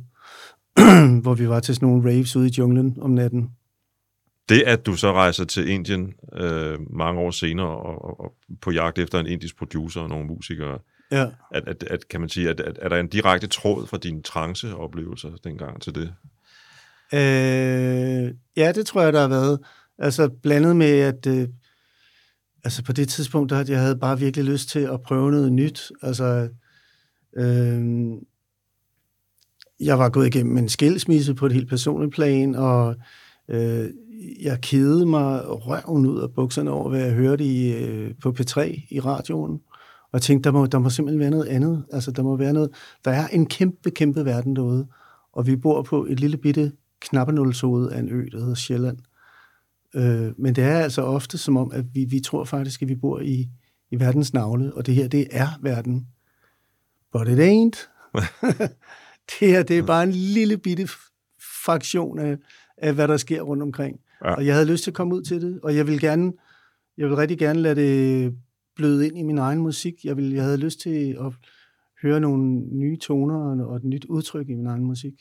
hvor 1.23 1.33
vi 1.33 1.49
var 1.49 1.59
til 1.59 1.75
sådan 1.75 1.87
nogle 1.89 2.09
raves 2.11 2.35
ude 2.35 2.47
i 2.47 2.51
junglen 2.57 2.97
om 3.01 3.09
natten. 3.09 3.49
Det, 4.49 4.61
at 4.61 4.85
du 4.85 4.93
så 4.95 5.11
rejser 5.13 5.45
til 5.45 5.69
Indien 5.69 6.13
øh, 6.33 6.77
mange 6.89 7.21
år 7.21 7.31
senere 7.31 7.67
og, 7.67 8.05
og, 8.05 8.19
og 8.19 8.33
på 8.61 8.71
jagt 8.71 8.99
efter 8.99 9.19
en 9.19 9.27
indisk 9.27 9.57
producer 9.57 10.01
og 10.01 10.09
nogle 10.09 10.27
musikere, 10.27 10.79
Ja. 11.11 11.25
at, 11.51 11.63
at, 11.67 11.83
at 11.83 12.07
kan 12.07 12.19
man 12.19 12.29
sige, 12.29 12.49
at, 12.49 12.59
at 12.59 12.77
er 12.81 12.89
der 12.89 12.97
en 12.99 13.07
direkte 13.07 13.47
tråd 13.47 13.87
fra 13.87 13.97
dine 13.97 14.21
trance-oplevelser 14.21 15.29
dengang 15.43 15.81
til 15.81 15.95
det? 15.95 16.13
Øh, 17.13 18.33
ja, 18.57 18.71
det 18.71 18.85
tror 18.85 19.01
jeg, 19.01 19.13
der 19.13 19.21
har 19.21 19.27
været. 19.27 19.59
Altså 19.97 20.29
blandet 20.43 20.75
med, 20.75 20.99
at 20.99 21.27
øh, 21.27 21.47
altså 22.63 22.83
på 22.83 22.93
det 22.93 23.09
tidspunkt, 23.09 23.49
der 23.49 23.65
jeg 23.67 23.79
havde 23.79 23.97
bare 23.97 24.19
virkelig 24.19 24.45
lyst 24.45 24.69
til 24.69 24.79
at 24.79 25.01
prøve 25.01 25.31
noget 25.31 25.53
nyt. 25.53 25.91
Altså, 26.01 26.49
øh, 27.37 28.11
jeg 29.79 29.99
var 29.99 30.09
gået 30.09 30.27
igennem 30.27 30.57
en 30.57 30.69
skilsmisse 30.69 31.33
på 31.33 31.45
et 31.45 31.51
helt 31.51 31.69
personligt 31.69 32.13
plan, 32.13 32.55
og 32.55 32.95
øh, 33.49 33.89
jeg 34.41 34.61
kedede 34.61 35.05
mig 35.05 35.41
røven 35.47 36.05
ud 36.05 36.21
af 36.21 36.33
bukserne 36.33 36.71
over, 36.71 36.89
hvad 36.89 36.99
jeg 36.99 37.13
hørte 37.13 37.43
i, 37.43 37.73
øh, 37.73 38.13
på 38.21 38.35
P3 38.39 38.61
i 38.89 38.99
radioen. 38.99 39.59
Og 40.03 40.09
jeg 40.13 40.21
tænkte, 40.21 40.47
der 40.47 40.53
må, 40.53 40.65
der 40.65 40.79
må 40.79 40.89
simpelthen 40.89 41.19
være 41.19 41.29
noget 41.29 41.45
andet. 41.45 41.85
Altså, 41.91 42.11
der 42.11 42.23
må 42.23 42.35
være 42.35 42.53
noget... 42.53 42.69
Der 43.05 43.11
er 43.11 43.27
en 43.27 43.45
kæmpe, 43.45 43.91
kæmpe 43.91 44.25
verden 44.25 44.55
derude, 44.55 44.87
og 45.33 45.47
vi 45.47 45.55
bor 45.55 45.81
på 45.81 46.05
et 46.05 46.19
lille 46.19 46.37
bitte 46.37 46.71
knappenulshoved 47.09 47.89
af 47.89 47.99
en 47.99 48.09
ø, 48.09 48.25
der 48.31 48.39
hedder 48.39 48.55
Sjælland. 48.55 48.97
Øh, 49.95 50.31
men 50.37 50.55
det 50.55 50.63
er 50.63 50.79
altså 50.79 51.01
ofte 51.01 51.37
som 51.37 51.57
om, 51.57 51.71
at 51.71 51.85
vi, 51.93 52.05
vi 52.05 52.19
tror 52.19 52.43
faktisk, 52.43 52.81
at 52.81 52.87
vi 52.87 52.95
bor 52.95 53.19
i, 53.19 53.49
i 53.91 53.99
verdens 53.99 54.33
navle, 54.33 54.73
og 54.73 54.85
det 54.85 54.95
her, 54.95 55.07
det 55.07 55.27
er 55.31 55.47
verden. 55.61 56.07
But 57.11 57.27
it 57.27 57.39
ain't. 57.39 57.89
det 59.39 59.47
her, 59.47 59.63
det 59.63 59.77
er 59.77 59.85
bare 59.85 60.03
en 60.03 60.11
lille 60.11 60.57
bitte 60.57 60.87
fraktion 61.63 62.19
af, 62.19 62.37
af, 62.77 62.93
hvad 62.93 63.07
der 63.07 63.17
sker 63.17 63.41
rundt 63.41 63.63
omkring. 63.63 63.99
Ja. 64.23 64.29
Ja. 64.29 64.35
Og 64.35 64.45
jeg 64.45 64.53
havde 64.53 64.71
lyst 64.71 64.83
til 64.83 64.91
at 64.91 64.95
komme 64.95 65.15
ud 65.15 65.21
til 65.21 65.41
det, 65.41 65.59
og 65.63 65.75
jeg 65.75 65.87
vil 65.87 65.99
gerne, 65.99 66.33
jeg 66.97 67.07
vil 67.07 67.15
rigtig 67.15 67.37
gerne 67.37 67.59
lade 67.59 67.75
det 67.75 68.33
bløde 68.75 69.07
ind 69.07 69.17
i 69.17 69.23
min 69.23 69.37
egen 69.37 69.59
musik. 69.59 69.93
Jeg, 70.03 70.17
vil, 70.17 70.31
jeg 70.31 70.43
havde 70.43 70.57
lyst 70.57 70.79
til 70.79 71.17
at 71.19 71.33
høre 72.01 72.19
nogle 72.19 72.45
nye 72.55 72.97
toner 72.97 73.35
og, 73.35 73.69
og 73.69 73.75
et 73.75 73.83
nyt 73.83 74.05
udtryk 74.05 74.49
i 74.49 74.53
min 74.53 74.67
egen 74.67 74.83
musik. 74.83 75.13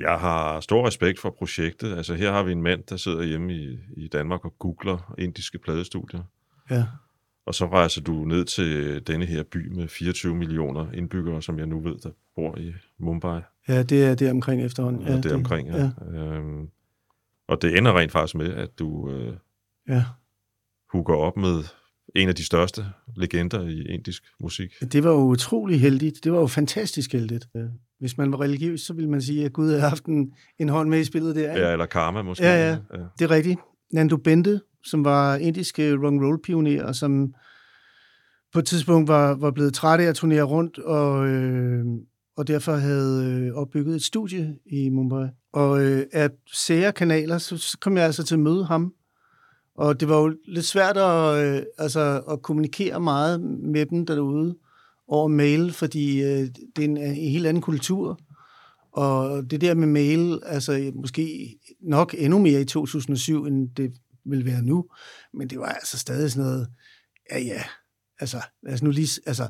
Jeg 0.00 0.18
har 0.18 0.60
stor 0.60 0.86
respekt 0.86 1.20
for 1.20 1.30
projektet. 1.30 1.96
Altså 1.96 2.14
her 2.14 2.32
har 2.32 2.42
vi 2.42 2.52
en 2.52 2.62
mand, 2.62 2.82
der 2.82 2.96
sidder 2.96 3.22
hjemme 3.22 3.54
i, 3.54 3.78
i 3.96 4.08
Danmark 4.08 4.44
og 4.44 4.58
googler 4.58 5.14
indiske 5.18 5.58
pladestudier. 5.58 6.22
Ja. 6.70 6.84
Og 7.46 7.54
så 7.54 7.66
rejser 7.66 8.02
du 8.02 8.12
ned 8.12 8.44
til 8.44 9.02
denne 9.06 9.26
her 9.26 9.42
by 9.42 9.68
med 9.68 9.88
24 9.88 10.34
millioner 10.34 10.92
indbyggere, 10.92 11.42
som 11.42 11.58
jeg 11.58 11.66
nu 11.66 11.80
ved, 11.80 11.98
der 11.98 12.10
bor 12.34 12.58
i 12.58 12.74
Mumbai. 12.98 13.40
Ja, 13.68 13.82
det 13.82 14.04
er 14.04 14.14
det 14.14 14.30
omkring 14.30 14.62
efterhånden. 14.62 15.02
Ja, 15.02 15.16
det 15.16 15.26
er 15.26 15.34
omkring, 15.34 15.68
ja. 15.68 15.90
ja. 16.12 16.18
Øhm, 16.18 16.68
og 17.48 17.62
det 17.62 17.78
ender 17.78 17.98
rent 17.98 18.12
faktisk 18.12 18.34
med, 18.34 18.54
at 18.54 18.78
du 18.78 19.10
øh, 19.10 19.36
ja. 19.88 20.04
hooker 20.92 21.14
op 21.14 21.36
med 21.36 21.64
en 22.16 22.28
af 22.28 22.34
de 22.34 22.44
største 22.44 22.84
legender 23.16 23.68
i 23.68 23.82
indisk 23.82 24.24
musik. 24.40 24.74
Det 24.92 25.04
var 25.04 25.10
jo 25.10 25.20
utrolig 25.20 25.80
heldigt. 25.80 26.24
Det 26.24 26.32
var 26.32 26.38
jo 26.38 26.46
fantastisk 26.46 27.12
heldigt. 27.12 27.48
Hvis 28.00 28.18
man 28.18 28.32
var 28.32 28.40
religiøs, 28.40 28.80
så 28.80 28.92
ville 28.92 29.10
man 29.10 29.22
sige, 29.22 29.44
at 29.44 29.52
Gud 29.52 29.68
havde 29.68 29.80
haft 29.80 30.04
en, 30.04 30.32
en 30.58 30.68
hånd 30.68 30.88
med 30.88 31.00
i 31.00 31.04
spillet 31.04 31.36
der. 31.36 31.52
Ikke? 31.54 31.66
Ja, 31.66 31.72
eller 31.72 31.86
Karma 31.86 32.22
måske. 32.22 32.44
Ja, 32.44 32.68
ja. 32.68 32.70
ja. 32.70 33.04
Det 33.18 33.24
er 33.24 33.30
rigtigt. 33.30 33.58
Nando 33.92 34.16
Bente 34.16 34.60
som 34.84 35.04
var 35.04 35.36
indiske 35.36 35.92
rock 35.92 36.04
and 36.04 36.24
roll 36.24 36.42
pioner, 36.42 36.84
og 36.84 36.94
som 36.94 37.34
på 38.52 38.58
et 38.58 38.66
tidspunkt 38.66 39.08
var, 39.08 39.34
var 39.34 39.50
blevet 39.50 39.74
træt 39.74 40.00
af 40.00 40.04
at 40.04 40.14
turnere 40.14 40.42
rundt, 40.42 40.78
og, 40.78 41.28
øh, 41.28 41.84
og 42.36 42.48
derfor 42.48 42.72
havde 42.72 43.24
øh, 43.24 43.54
opbygget 43.54 43.96
et 43.96 44.02
studie 44.02 44.56
i 44.66 44.88
Mumbai. 44.88 45.28
Og 45.52 45.84
øh, 45.84 46.06
af 46.12 46.30
sære 46.54 46.92
kanaler, 46.92 47.38
så, 47.38 47.56
så 47.56 47.78
kom 47.78 47.96
jeg 47.96 48.04
altså 48.04 48.22
til 48.22 48.34
at 48.34 48.40
møde 48.40 48.64
ham. 48.64 48.92
Og 49.78 50.00
det 50.00 50.08
var 50.08 50.16
jo 50.16 50.36
lidt 50.44 50.66
svært 50.66 50.96
at, 50.96 51.44
øh, 51.44 51.62
altså, 51.78 52.22
at 52.30 52.42
kommunikere 52.42 53.00
meget 53.00 53.40
med 53.40 53.86
dem 53.86 54.06
derude 54.06 54.56
over 55.08 55.28
mail, 55.28 55.72
fordi 55.72 56.22
øh, 56.22 56.48
det 56.76 56.78
er 56.78 56.84
en, 56.84 56.96
en 56.96 57.14
helt 57.14 57.46
anden 57.46 57.62
kultur. 57.62 58.18
Og 58.92 59.50
det 59.50 59.60
der 59.60 59.74
med 59.74 59.86
mail, 59.86 60.40
altså 60.46 60.92
måske 60.94 61.54
nok 61.80 62.14
endnu 62.18 62.38
mere 62.38 62.60
i 62.60 62.64
2007, 62.64 63.44
end 63.44 63.70
det 63.74 63.92
vil 64.24 64.44
være 64.44 64.62
nu, 64.62 64.88
men 65.34 65.50
det 65.50 65.58
var 65.58 65.66
altså 65.66 65.98
stadig 65.98 66.32
sådan 66.32 66.50
noget, 66.50 66.68
ja 67.30 67.38
ja, 67.38 67.62
altså, 68.20 68.40
altså 68.66 68.84
nu 68.84 68.90
lige, 68.90 69.20
altså, 69.26 69.48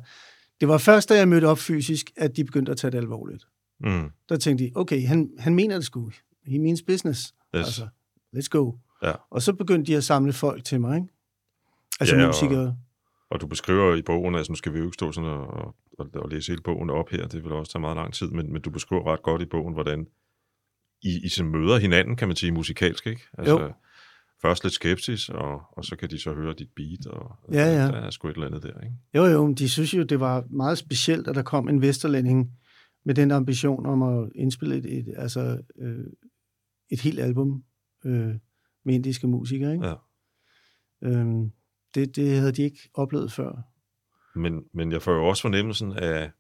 det 0.61 0.69
var 0.69 0.79
først, 0.79 1.09
da 1.09 1.15
jeg 1.15 1.29
mødte 1.29 1.45
op 1.45 1.59
fysisk, 1.59 2.11
at 2.17 2.37
de 2.37 2.45
begyndte 2.45 2.73
at 2.73 2.79
tage 2.79 2.91
det 2.91 2.99
alvorligt. 2.99 3.45
Mm. 3.81 4.11
Der 4.29 4.37
tænkte 4.37 4.65
de, 4.65 4.73
okay, 4.75 5.07
han, 5.07 5.31
han 5.39 5.55
mener 5.55 5.75
det 5.75 5.85
sgu. 5.85 6.11
He 6.47 6.59
means 6.59 6.83
business. 6.83 7.35
Yes. 7.57 7.67
Altså, 7.67 7.89
let's 8.37 8.49
go. 8.51 8.73
Ja. 9.03 9.13
Og 9.31 9.43
så 9.43 9.53
begyndte 9.53 9.93
de 9.93 9.97
at 9.97 10.05
samle 10.05 10.33
folk 10.33 10.65
til 10.65 10.81
mig, 10.81 10.97
ikke? 10.97 11.09
Altså 12.01 12.15
Ja, 12.15 12.21
ja, 12.21 12.27
og- 12.27 12.35
musikere. 12.35 12.77
Og 13.31 13.41
du 13.41 13.47
beskriver 13.47 13.95
i 13.95 14.03
bogen, 14.03 14.35
altså 14.35 14.53
nu 14.53 14.57
skal 14.57 14.73
vi 14.73 14.79
jo 14.79 14.85
ikke 14.85 14.95
stå 14.95 15.13
sådan 15.13 15.31
og, 15.31 15.75
og, 15.99 16.07
og 16.15 16.29
læse 16.29 16.53
hele 16.53 16.63
bogen 16.63 16.91
op 16.91 17.11
her, 17.11 17.27
det 17.27 17.45
vil 17.45 17.53
også 17.53 17.73
tage 17.73 17.81
meget 17.81 17.97
lang 17.97 18.15
tid, 18.15 18.31
men, 18.31 18.53
men 18.53 18.63
du 18.63 18.71
beskriver 18.71 19.13
ret 19.13 19.23
godt 19.23 19.43
i 19.43 19.45
bogen, 19.45 19.75
hvordan 19.75 20.07
I, 21.03 21.21
I 21.25 21.29
så 21.29 21.45
møder 21.45 21.79
hinanden, 21.79 22.17
kan 22.17 22.29
man 22.29 22.37
sige, 22.37 22.53
musikalsk, 22.53 23.07
ikke? 23.07 23.23
Altså, 23.39 23.61
Jo. 23.61 23.73
Først 24.43 24.65
lidt 24.65 24.75
skepsis, 24.75 25.29
og, 25.29 25.63
og 25.73 25.85
så 25.85 25.97
kan 25.97 26.11
de 26.11 26.19
så 26.21 26.35
høre 26.35 26.55
dit 26.59 26.69
beat, 26.77 27.07
og 27.07 27.37
Ja, 27.53 27.65
ja. 27.67 27.87
der 27.87 27.93
er 27.93 28.11
sgu 28.11 28.29
et 28.29 28.35
eller 28.35 28.47
andet 28.47 28.63
der, 28.63 28.81
ikke? 28.81 28.97
Jo, 29.15 29.25
jo, 29.25 29.47
men 29.47 29.55
de 29.55 29.69
synes 29.69 29.95
jo, 29.95 30.03
det 30.03 30.21
var 30.21 30.45
meget 30.51 30.79
specielt, 30.79 31.29
at 31.29 31.35
der 31.35 31.43
kom 31.43 31.69
en 31.69 31.83
vesterlænding 31.83 32.51
med 33.05 33.15
den 33.15 33.31
ambition 33.31 33.87
om 33.87 34.03
at 34.03 34.31
indspille 34.35 34.77
et, 34.77 34.99
et, 34.99 35.15
altså, 35.17 35.63
øh, 35.79 36.05
et 36.91 37.01
helt 37.01 37.21
album 37.21 37.63
øh, 38.05 38.35
med 38.85 38.95
indiske 38.95 39.27
musikere. 39.27 39.73
Ikke? 39.73 39.87
Ja. 39.87 39.95
Øhm, 41.03 41.51
det, 41.95 42.17
det 42.17 42.39
havde 42.39 42.53
de 42.53 42.63
ikke 42.63 42.91
oplevet 42.95 43.33
før. 43.33 43.63
Men, 44.35 44.65
men 44.75 44.93
jeg 44.93 45.03
får 45.03 45.13
jo 45.13 45.27
også 45.27 45.43
fornemmelsen 45.43 45.93
af 45.93 46.31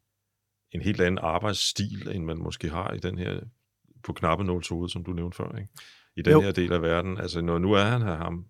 en 0.72 0.80
helt 0.80 1.00
anden 1.00 1.18
arbejdsstil, 1.22 2.08
end 2.14 2.24
man 2.24 2.38
måske 2.38 2.68
har 2.68 2.92
i 2.92 2.98
den 2.98 3.18
her 3.18 3.40
på 4.02 4.12
knappenålshoved, 4.12 4.88
som 4.88 5.04
du 5.04 5.12
nævnte 5.12 5.36
før, 5.36 5.56
ikke? 5.56 5.68
I 6.16 6.22
den 6.22 6.32
Jo. 6.32 6.40
her 6.40 6.52
del 6.52 6.72
af 6.72 6.82
verden. 6.82 7.18
Altså, 7.18 7.40
når 7.40 7.58
nu 7.58 7.72
er 7.72 7.84
han 7.84 8.02
her, 8.02 8.16
ham, 8.16 8.46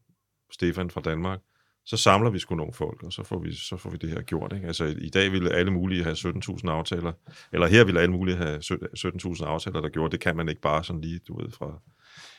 Stefan 0.52 0.90
fra 0.90 1.00
Danmark, 1.00 1.40
så 1.84 1.96
samler 1.96 2.30
vi 2.30 2.38
sgu 2.38 2.54
nogle 2.54 2.72
folk, 2.72 3.02
og 3.02 3.12
så 3.12 3.22
får 3.22 3.38
vi, 3.38 3.54
så 3.54 3.76
får 3.76 3.90
vi 3.90 3.96
det 3.96 4.10
her 4.10 4.22
gjort, 4.22 4.52
ikke? 4.52 4.66
Altså, 4.66 4.84
i 4.84 5.08
dag 5.08 5.32
ville 5.32 5.52
alle 5.52 5.70
mulige 5.70 6.02
have 6.02 6.14
17.000 6.14 6.68
aftaler, 6.68 7.12
eller 7.52 7.66
her 7.66 7.84
ville 7.84 8.00
alle 8.00 8.12
mulige 8.12 8.36
have 8.36 8.58
17.000 8.58 9.44
aftaler, 9.44 9.80
der 9.80 9.88
gjorde, 9.88 10.12
det 10.12 10.20
kan 10.20 10.36
man 10.36 10.48
ikke 10.48 10.60
bare 10.60 10.84
sådan 10.84 11.00
lige, 11.00 11.18
du 11.18 11.40
ved, 11.42 11.50
fra... 11.50 11.80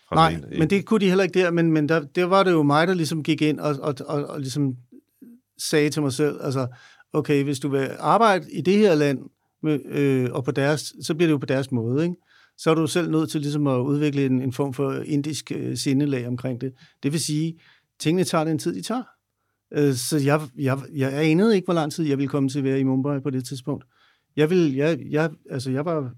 fra 0.10 0.16
Nej, 0.16 0.32
den 0.32 0.44
ene- 0.44 0.60
men 0.60 0.70
det 0.70 0.86
kunne 0.86 1.00
de 1.00 1.08
heller 1.08 1.24
ikke 1.24 1.40
der, 1.40 1.52
men, 1.52 1.72
men 1.72 1.90
der, 1.90 2.00
der 2.00 2.26
var 2.26 2.44
det 2.44 2.52
jo 2.52 2.64
mig, 2.64 2.88
der 2.88 2.94
ligesom 2.94 3.24
gik 3.24 3.42
ind 3.42 3.60
og, 3.60 3.76
og, 3.82 3.96
og, 4.06 4.26
og 4.26 4.40
ligesom 4.40 4.76
sagde 5.58 5.90
til 5.90 6.02
mig 6.02 6.14
selv, 6.14 6.40
altså, 6.42 6.68
okay, 7.14 7.44
hvis 7.44 7.60
du 7.60 7.70
vil 7.70 7.90
arbejde 8.00 8.52
i 8.52 8.62
det 8.62 8.78
her 8.78 8.96
land, 8.96 9.20
med, 9.64 9.80
øh, 9.86 10.30
og 10.32 10.44
på 10.44 10.52
deres, 10.52 10.94
så 11.02 11.16
bliver 11.16 11.28
det 11.28 11.32
jo 11.32 11.38
på 11.38 11.46
deres 11.46 11.72
måde, 11.72 12.04
ikke? 12.04 12.16
så 12.58 12.70
er 12.70 12.76
du 12.76 12.88
selv 12.88 13.12
nødt 13.12 13.32
til 13.32 13.42
ligesom 13.42 13.68
at 13.68 13.80
udvikle 13.80 14.26
en, 14.26 14.42
en 14.42 14.54
form 14.54 14.74
for 14.74 14.94
indisk 15.06 15.52
øh, 15.56 15.78
sindelag 15.78 16.28
omkring 16.28 16.62
det. 16.62 16.74
Det 17.04 17.12
vil 17.12 17.20
sige, 17.20 17.60
tingene 18.00 18.24
tager 18.24 18.44
den 18.44 18.60
tid, 18.60 18.76
de 18.76 18.82
tager. 18.82 19.04
Øh, 19.74 19.94
så 19.94 20.18
jeg, 20.18 20.42
jeg, 20.58 20.80
jeg 20.94 21.14
anede 21.14 21.56
ikke, 21.56 21.66
hvor 21.66 21.74
lang 21.74 21.92
tid 21.92 22.06
jeg 22.06 22.18
ville 22.18 22.28
komme 22.28 22.50
til 22.50 22.58
at 22.58 22.64
være 22.64 22.80
i 22.80 22.84
Mumbai 22.84 23.20
på 23.20 23.30
det 23.30 23.46
tidspunkt. 23.46 23.86
Jeg, 24.36 24.50
ville, 24.50 24.78
jeg, 24.78 25.00
jeg, 25.10 25.30
altså, 25.50 25.72
jeg 25.72 25.86
var 25.86 26.14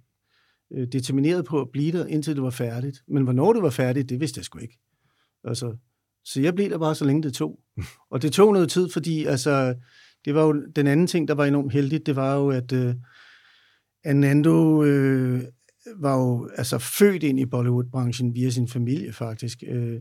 øh, 0.71 0.87
determineret 0.87 1.45
på 1.45 1.61
at 1.61 1.69
blive 1.69 1.91
der, 1.91 2.05
indtil 2.05 2.35
det 2.35 2.43
var 2.43 2.49
færdigt. 2.49 3.03
Men 3.07 3.23
hvornår 3.23 3.53
det 3.53 3.61
var 3.61 3.69
færdigt, 3.69 4.09
det 4.09 4.19
vidste 4.19 4.37
jeg 4.37 4.45
sgu 4.45 4.59
ikke. 4.59 4.79
Altså, 5.43 5.77
så 6.25 6.41
jeg 6.41 6.55
blev 6.55 6.69
der 6.69 6.77
bare, 6.77 6.95
så 6.95 7.05
længe 7.05 7.23
det 7.23 7.33
tog. 7.33 7.59
Og 8.11 8.21
det 8.21 8.33
tog 8.33 8.53
noget 8.53 8.69
tid, 8.69 8.89
fordi 8.89 9.25
altså, 9.25 9.75
det 10.25 10.35
var 10.35 10.43
jo 10.43 10.65
den 10.75 10.87
anden 10.87 11.07
ting, 11.07 11.27
der 11.27 11.33
var 11.33 11.45
enormt 11.45 11.73
heldigt, 11.73 12.05
det 12.05 12.15
var 12.15 12.35
jo, 12.35 12.49
at 12.49 12.71
øh, 12.71 12.95
Anando 14.03 14.83
øh, 14.83 15.43
var 15.97 16.17
jo 16.17 16.49
altså 16.55 16.77
født 16.77 17.23
ind 17.23 17.39
i 17.39 17.45
Bollywood-branchen 17.45 18.35
via 18.35 18.49
sin 18.49 18.67
familie 18.67 19.13
faktisk, 19.13 19.63
øh, 19.67 19.99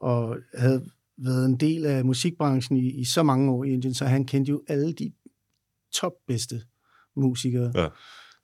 og 0.00 0.36
havde 0.54 0.84
været 1.16 1.46
en 1.46 1.56
del 1.56 1.86
af 1.86 2.04
musikbranchen 2.04 2.76
i, 2.76 3.00
i 3.00 3.04
så 3.04 3.22
mange 3.22 3.50
år 3.52 3.64
i 3.64 3.70
Indien, 3.70 3.94
så 3.94 4.04
han 4.04 4.24
kendte 4.24 4.50
jo 4.50 4.62
alle 4.68 4.92
de 4.92 5.12
topbedste 5.94 6.62
musikere. 7.16 7.72
Ja. 7.74 7.88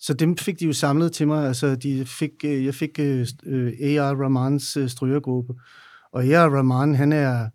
Så 0.00 0.14
dem 0.14 0.36
fik 0.36 0.60
de 0.60 0.64
jo 0.64 0.72
samlet 0.72 1.12
til 1.12 1.26
mig. 1.26 1.46
Altså, 1.46 1.76
de 1.76 2.06
fik, 2.06 2.30
øh, 2.44 2.64
jeg 2.64 2.74
fik 2.74 2.98
øh, 2.98 3.26
øh, 3.46 3.72
A.R. 3.82 4.22
Rahmans 4.22 4.76
øh, 4.76 4.88
strygergruppe. 4.88 5.54
Og 6.12 6.24
A.R. 6.24 6.56
Rahman, 6.56 6.94
han 6.94 7.12
er, 7.12 7.48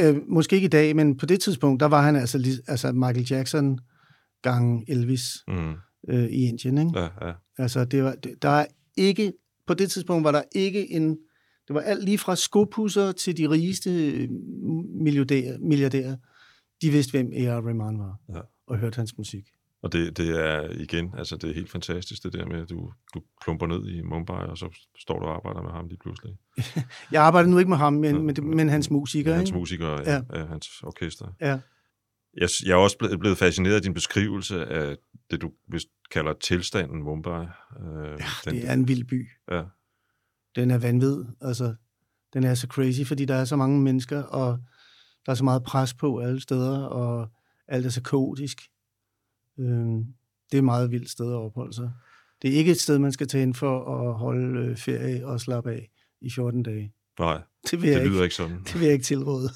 øh, 0.00 0.16
måske 0.28 0.56
ikke 0.56 0.66
i 0.66 0.68
dag, 0.68 0.96
men 0.96 1.16
på 1.16 1.26
det 1.26 1.40
tidspunkt, 1.40 1.80
der 1.80 1.86
var 1.86 2.02
han 2.02 2.16
altså, 2.16 2.60
altså 2.68 2.92
Michael 2.92 3.26
Jackson 3.30 3.78
gang 4.42 4.84
Elvis 4.88 5.24
Mm, 5.48 5.74
øh, 6.08 6.24
i 6.24 6.48
Indien. 6.48 6.78
Ikke? 6.78 6.98
ja, 7.00 7.26
ja. 7.28 7.32
Altså, 7.58 7.84
det 7.84 8.02
var, 8.04 8.14
der 8.42 8.48
er 8.48 8.66
ikke, 8.96 9.32
på 9.66 9.74
det 9.74 9.90
tidspunkt 9.90 10.24
var 10.24 10.32
der 10.32 10.42
ikke 10.54 10.90
en, 10.90 11.08
det 11.68 11.74
var 11.74 11.80
alt 11.80 12.04
lige 12.04 12.18
fra 12.18 12.36
skopusser 12.36 13.12
til 13.12 13.36
de 13.36 13.50
rigeste 13.50 13.90
øh, 14.10 14.28
milliardærer, 15.02 15.58
milliardærer. 15.58 16.16
De 16.82 16.90
vidste, 16.90 17.10
hvem 17.10 17.32
A.R. 17.36 17.66
Rahman 17.68 17.98
var, 17.98 18.16
Ja. 18.34 18.40
og 18.66 18.78
hørte 18.78 18.96
hans 18.96 19.18
musik. 19.18 19.44
Og 19.86 19.92
det, 19.92 20.16
det 20.16 20.28
er 20.46 20.70
igen, 20.70 21.14
altså 21.18 21.36
det 21.36 21.50
er 21.50 21.54
helt 21.54 21.70
fantastisk 21.70 22.22
det 22.22 22.32
der 22.32 22.46
med, 22.46 22.62
at 22.62 22.70
du, 22.70 22.92
du 23.14 23.22
klumper 23.42 23.66
ned 23.66 23.86
i 23.86 24.02
Mumbai, 24.02 24.46
og 24.46 24.58
så 24.58 24.88
står 24.98 25.18
du 25.20 25.26
og 25.26 25.34
arbejder 25.34 25.62
med 25.62 25.70
ham 25.70 25.88
lige 25.88 25.98
pludselig. 25.98 26.36
Jeg 27.12 27.22
arbejder 27.22 27.48
nu 27.48 27.58
ikke 27.58 27.68
med 27.68 27.76
ham, 27.76 27.92
men, 27.92 28.14
Ja. 28.14 28.22
men, 28.42 28.56
men 28.56 28.68
hans 28.68 28.90
musikere. 28.90 29.34
Hans 29.34 29.50
ikke? 29.50 29.58
musikere, 29.58 30.00
ja. 30.00 30.12
Ja. 30.12 30.38
ja. 30.38 30.46
hans 30.46 30.82
orkester. 30.82 31.26
Ja. 31.40 31.58
Jeg, 32.36 32.48
jeg 32.64 32.72
er 32.72 32.76
også 32.76 33.16
blevet, 33.18 33.38
fascineret 33.38 33.74
af 33.74 33.82
din 33.82 33.94
beskrivelse 33.94 34.66
af 34.66 34.96
det, 35.30 35.42
du 35.42 35.50
vist 35.72 35.88
kalder 36.10 36.32
tilstanden 36.32 37.02
Mumbai. 37.02 37.46
Øh, 37.80 38.20
ja, 38.46 38.50
Det 38.50 38.68
er 38.68 38.72
en 38.72 38.88
vild 38.88 39.04
by. 39.04 39.28
Ja, 39.50 39.62
Den 40.56 40.70
er 40.70 40.78
vanvid. 40.78 41.24
Altså, 41.40 41.74
den 42.32 42.44
er 42.44 42.54
så 42.54 42.66
crazy, 42.66 43.00
fordi 43.06 43.24
der 43.24 43.34
er 43.34 43.44
så 43.44 43.56
mange 43.56 43.80
mennesker, 43.80 44.22
og 44.22 44.58
der 45.26 45.32
er 45.32 45.36
så 45.36 45.44
meget 45.44 45.62
pres 45.62 45.94
på 45.94 46.18
alle 46.18 46.40
steder, 46.40 46.78
og 46.82 47.28
alt 47.68 47.86
er 47.86 47.90
så 47.90 48.02
kaotisk. 48.02 48.58
Øhm, 49.58 50.04
det 50.50 50.54
er 50.54 50.58
et 50.58 50.64
meget 50.64 50.90
vildt 50.90 51.10
sted 51.10 51.26
at 51.32 51.36
opholde 51.38 51.72
sig. 51.74 51.90
Det 52.42 52.50
er 52.54 52.58
ikke 52.58 52.70
et 52.70 52.80
sted, 52.80 52.98
man 52.98 53.12
skal 53.12 53.28
tage 53.28 53.42
ind 53.42 53.54
for 53.54 53.84
at 54.08 54.14
holde 54.18 54.66
øh, 54.66 54.76
ferie 54.76 55.26
og 55.26 55.40
slappe 55.40 55.70
af 55.72 55.90
i 56.20 56.30
14 56.30 56.62
dage. 56.62 56.92
nej, 57.18 57.40
Det 57.70 57.82
vil, 57.82 57.90
jeg 57.90 58.00
det 58.00 58.06
lyder 58.08 58.18
ikke, 58.18 58.24
ikke 58.24 58.34
sådan. 58.34 58.58
det 58.66 58.74
vil 58.74 58.82
jeg 58.84 58.92
ikke 58.92 59.04
tilråde. 59.04 59.48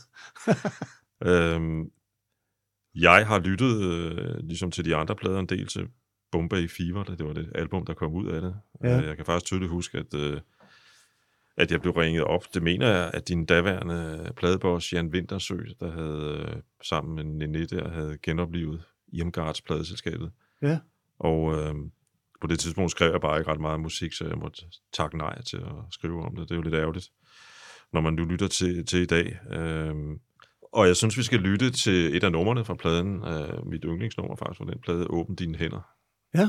Øhm, 1.25 1.91
jeg 2.95 3.27
har 3.27 3.39
lyttet, 3.39 3.83
øh, 3.83 4.37
ligesom 4.49 4.71
til 4.71 4.85
de 4.85 4.97
andre 4.97 5.17
plader, 5.17 5.39
en 5.39 5.47
del 5.47 5.67
til 5.67 5.89
Bombay 6.33 6.69
Fever, 6.69 7.05
da 7.05 7.15
det 7.15 7.27
var 7.27 7.33
det 7.33 7.53
album, 7.55 7.87
der 7.87 7.95
kom 7.95 8.13
ud 8.15 8.29
af 8.29 8.41
det. 8.41 8.57
Ja. 8.85 8.99
Øh, 9.01 9.07
Jeg 9.07 9.17
kan 9.17 9.27
faktisk 9.27 9.47
tydeligt 9.47 9.71
huske, 9.71 9.99
at, 9.99 10.15
øh, 10.15 10.41
at 11.57 11.71
jeg 11.73 11.81
blev 11.81 11.93
ringet 11.93 12.25
op. 12.25 12.45
Det 12.55 12.63
mener 12.63 12.89
jeg, 12.89 13.11
at 13.15 13.29
din 13.29 13.47
daværende 13.47 14.33
pladeboss, 14.37 14.93
Jan 14.93 15.07
Wintersø, 15.09 15.59
der 15.81 15.91
havde 15.93 16.47
øh, 16.57 16.63
sammen 16.83 17.15
med 17.15 17.25
Nene 17.49 17.67
der, 17.67 17.89
havde 17.91 18.19
genoplevet 18.23 18.83
Irmgards 19.13 19.63
pladeselskabet. 19.63 20.33
Ja. 20.63 20.79
Og 21.19 21.55
øh, 21.55 21.75
på 22.41 22.47
det 22.47 22.59
tidspunkt 22.59 22.91
skrev 22.91 23.11
jeg 23.11 23.21
bare 23.21 23.39
ikke 23.39 23.51
ret 23.51 23.61
meget 23.61 23.81
musik, 23.81 24.13
så 24.13 24.25
jeg 24.25 24.39
måtte 24.39 24.63
takke 24.93 25.19
nej 25.19 25.43
til 25.43 25.57
at 25.57 25.73
skrive 25.91 26.25
om 26.25 26.37
det. 26.37 26.49
Det 26.49 26.55
er 26.55 26.57
jo 26.57 26.63
lidt 26.63 26.75
ærgerligt, 26.75 27.09
når 27.93 28.01
man 28.01 28.15
nu 28.15 28.25
lytter 28.25 28.49
til, 28.49 28.87
til 28.87 29.01
i 29.01 29.07
dag. 29.07 29.39
Øh, 29.51 29.95
og 30.73 30.87
jeg 30.87 30.97
synes, 30.97 31.19
vi 31.19 31.23
skal 31.23 31.39
lytte 31.39 31.71
til 31.71 32.17
et 32.17 32.25
af 32.25 32.33
numrene 32.33 32.65
fra 32.65 32.75
pladen. 32.75 33.25
Øh, 33.25 33.67
mit 33.67 33.85
yndlingsnummer 33.85 34.37
faktisk 34.37 34.59
fra 34.59 34.65
den 34.65 34.81
plade, 34.81 35.07
Åbn 35.11 35.35
dine 35.35 35.59
hænder. 35.59 35.89
Ja. 36.35 36.49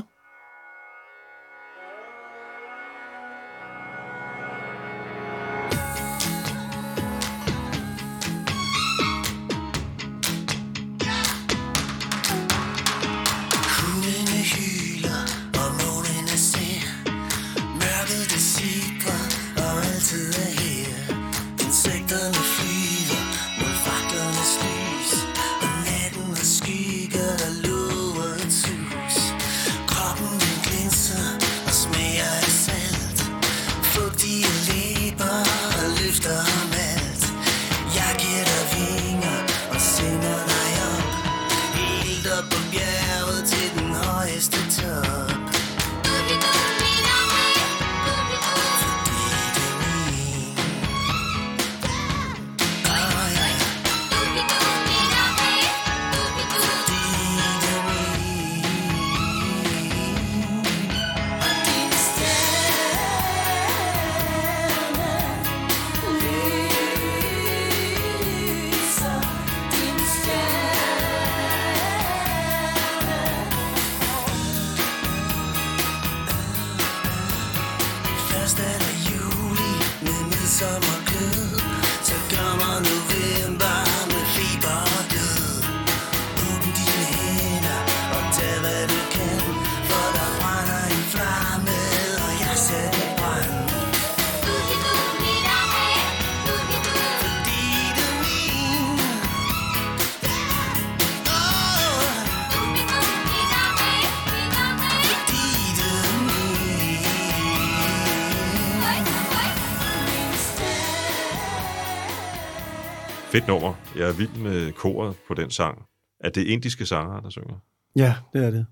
Med 114.72 114.78
koret 114.78 115.16
på 115.28 115.34
den 115.34 115.50
sang. 115.50 115.86
Er 116.20 116.30
det 116.30 116.46
indiske 116.46 116.86
sanger, 116.86 117.20
der 117.20 117.30
synger? 117.30 117.58
Ja, 117.96 118.14
det 118.32 118.44
er 118.44 118.50
det. 118.50 118.66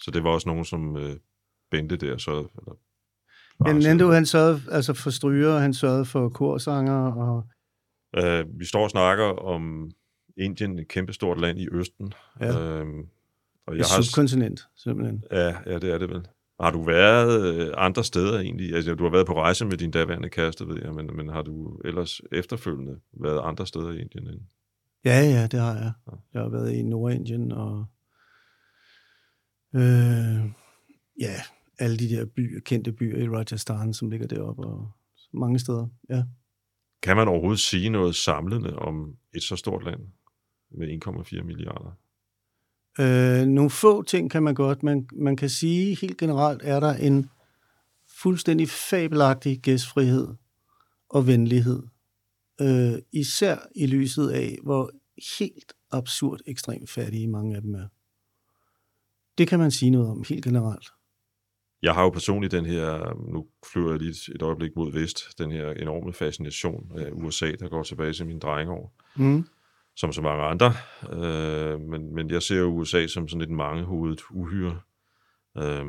Så 0.00 0.10
det 0.10 0.24
var 0.24 0.30
også 0.30 0.48
nogen, 0.48 0.64
som 0.64 0.96
øh, 0.96 1.16
Bente 1.70 1.96
der 1.96 2.16
så... 2.18 2.30
Eller, 2.30 2.76
Men 3.60 3.82
Nando, 3.82 4.10
han 4.10 4.26
sørgede 4.26 4.60
altså 4.70 4.94
for 4.94 5.10
stryger, 5.10 5.58
han 5.58 5.74
sørgede 5.74 6.04
for 6.04 6.28
korsanger, 6.28 7.12
og 7.12 7.48
Øh, 8.16 8.44
vi 8.58 8.64
står 8.64 8.82
og 8.84 8.90
snakker 8.90 9.24
om 9.24 9.90
Indien, 10.36 10.78
et 10.78 10.88
kæmpestort 10.88 11.40
land 11.40 11.58
i 11.58 11.68
Østen. 11.72 12.12
Ja. 12.40 12.60
Øhm, 12.60 13.06
og 13.66 13.74
et 13.74 13.78
jeg 13.78 13.86
har, 13.96 14.02
subkontinent, 14.02 14.60
simpelthen. 14.76 15.24
ja, 15.30 15.54
ja, 15.66 15.78
det 15.78 15.92
er 15.92 15.98
det 15.98 16.08
vel. 16.08 16.26
Har 16.60 16.70
du 16.70 16.82
været 16.82 17.54
øh, 17.54 17.74
andre 17.76 18.04
steder 18.04 18.40
egentlig? 18.40 18.74
Altså, 18.74 18.94
du 18.94 19.04
har 19.04 19.10
været 19.10 19.26
på 19.26 19.34
rejse 19.34 19.64
med 19.64 19.76
din 19.76 19.90
daværende 19.90 20.28
kæreste, 20.28 20.68
ved 20.68 20.82
jeg, 20.82 20.94
men, 20.94 21.16
men 21.16 21.28
har 21.28 21.42
du 21.42 21.80
ellers 21.84 22.20
efterfølgende 22.32 23.00
været 23.12 23.40
andre 23.44 23.66
steder 23.66 23.90
i 23.90 24.00
Indien? 24.00 24.26
End? 24.26 24.40
Ja, 25.06 25.20
ja, 25.20 25.46
det 25.46 25.60
har 25.60 25.74
jeg. 25.74 25.92
Jeg 26.34 26.42
har 26.42 26.48
været 26.48 26.72
i 26.72 26.82
Nordindien, 26.82 27.52
og 27.52 27.86
øh, 29.74 30.50
ja, 31.20 31.34
alle 31.78 31.96
de 31.96 32.08
der 32.08 32.24
byer, 32.24 32.60
kendte 32.60 32.92
byer 32.92 33.18
i 33.18 33.28
Rajasthan, 33.28 33.94
som 33.94 34.10
ligger 34.10 34.26
deroppe, 34.26 34.62
og 34.62 34.90
mange 35.32 35.58
steder, 35.58 35.88
ja. 36.10 36.22
Kan 37.02 37.16
man 37.16 37.28
overhovedet 37.28 37.60
sige 37.60 37.88
noget 37.88 38.14
samlende 38.14 38.76
om 38.76 39.16
et 39.34 39.42
så 39.42 39.56
stort 39.56 39.84
land 39.84 40.00
med 40.70 41.06
1,4 41.06 41.42
milliarder? 41.42 41.98
Øh, 42.98 43.46
nogle 43.46 43.70
få 43.70 44.02
ting 44.02 44.30
kan 44.30 44.42
man 44.42 44.54
godt. 44.54 44.82
Man, 44.82 45.08
man 45.12 45.36
kan 45.36 45.48
sige, 45.48 45.96
helt 46.00 46.18
generelt 46.18 46.62
er 46.64 46.80
der 46.80 46.94
en 46.94 47.30
fuldstændig 48.22 48.68
fabelagtig 48.68 49.58
gæstfrihed 49.58 50.28
og 51.08 51.26
venlighed. 51.26 51.82
Øh, 52.60 53.02
især 53.12 53.56
i 53.74 53.86
lyset 53.86 54.30
af, 54.30 54.58
hvor 54.62 54.90
helt 55.38 55.72
absurd 55.90 56.40
ekstremt 56.46 56.90
fattige 56.90 57.28
mange 57.28 57.56
af 57.56 57.62
dem 57.62 57.74
er. 57.74 57.86
Det 59.38 59.48
kan 59.48 59.58
man 59.58 59.70
sige 59.70 59.90
noget 59.90 60.08
om 60.08 60.24
helt 60.28 60.44
generelt. 60.44 60.88
Jeg 61.82 61.94
har 61.94 62.02
jo 62.02 62.10
personligt 62.10 62.52
den 62.52 62.66
her, 62.66 63.14
nu 63.32 63.46
flyver 63.72 63.90
jeg 63.90 64.00
lige 64.00 64.34
et 64.34 64.42
øjeblik 64.42 64.76
mod 64.76 64.92
vest, 64.92 65.38
den 65.38 65.50
her 65.50 65.70
enorme 65.70 66.12
fascination 66.12 66.92
af 66.96 67.10
USA, 67.12 67.52
der 67.52 67.68
går 67.68 67.82
tilbage 67.82 68.12
til 68.12 68.26
mine 68.26 68.40
drengeår. 68.40 68.94
Mm. 69.16 69.46
som 69.96 70.12
så 70.12 70.22
mange 70.22 70.42
andre. 70.42 70.72
Øh, 71.12 71.80
men, 71.80 72.14
men 72.14 72.30
jeg 72.30 72.42
ser 72.42 72.56
jo 72.56 72.66
USA 72.66 73.06
som 73.06 73.28
sådan 73.28 73.42
et 73.42 73.50
mangehovedet 73.50 74.20
uhyre. 74.30 74.80
Øh, 75.56 75.84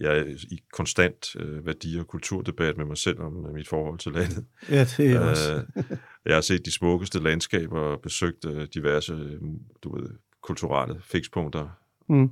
jeg 0.00 0.18
er 0.18 0.24
i 0.50 0.58
konstant 0.72 1.36
øh, 1.36 1.66
værdi- 1.66 1.98
og 1.98 2.06
kulturdebat 2.06 2.76
med 2.76 2.84
mig 2.84 2.98
selv 2.98 3.20
om 3.20 3.46
øh, 3.46 3.54
mit 3.54 3.68
forhold 3.68 3.98
til 3.98 4.12
landet. 4.12 4.44
Ja, 4.70 4.80
det 4.96 5.00
er 5.06 5.10
jeg 5.10 5.20
også. 5.20 5.54
Øh, 5.76 5.84
jeg 6.26 6.34
har 6.36 6.40
set 6.40 6.64
de 6.66 6.70
smukkeste 6.72 7.22
landskaber 7.22 7.80
og 7.80 8.00
besøgt 8.00 8.44
øh, 8.44 8.68
diverse 8.74 9.12
øh, 9.12 9.40
du 9.82 9.96
ved, 9.96 10.10
kulturelle 10.42 11.00
fikspunkter, 11.04 11.68
Mm. 12.08 12.30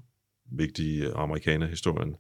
vigtige 0.51 1.13
amerikanerhistorien. 1.15 2.17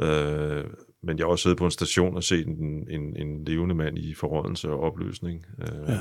Øh, 0.00 0.64
men 1.02 1.18
jeg 1.18 1.24
har 1.26 1.30
også 1.30 1.42
siddet 1.42 1.58
på 1.58 1.64
en 1.64 1.70
station 1.70 2.16
og 2.16 2.22
set 2.24 2.46
en, 2.46 2.90
en, 2.90 3.16
en 3.16 3.44
levende 3.44 3.74
mand 3.74 3.98
i 3.98 4.14
forrådelse 4.14 4.68
og 4.70 4.80
opløsning. 4.80 5.46
Øh, 5.60 5.88
Ja. 5.88 5.98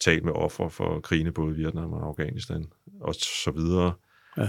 talt 0.00 0.24
med 0.24 0.32
ofre 0.32 0.70
for 0.70 1.00
krigene 1.00 1.32
både 1.32 1.50
i 1.54 1.56
Vietnam 1.56 1.92
og 1.92 2.06
Afghanistan, 2.06 2.64
og 3.00 3.14
så 3.14 3.50
videre. 3.56 3.92
Ja. 4.36 4.48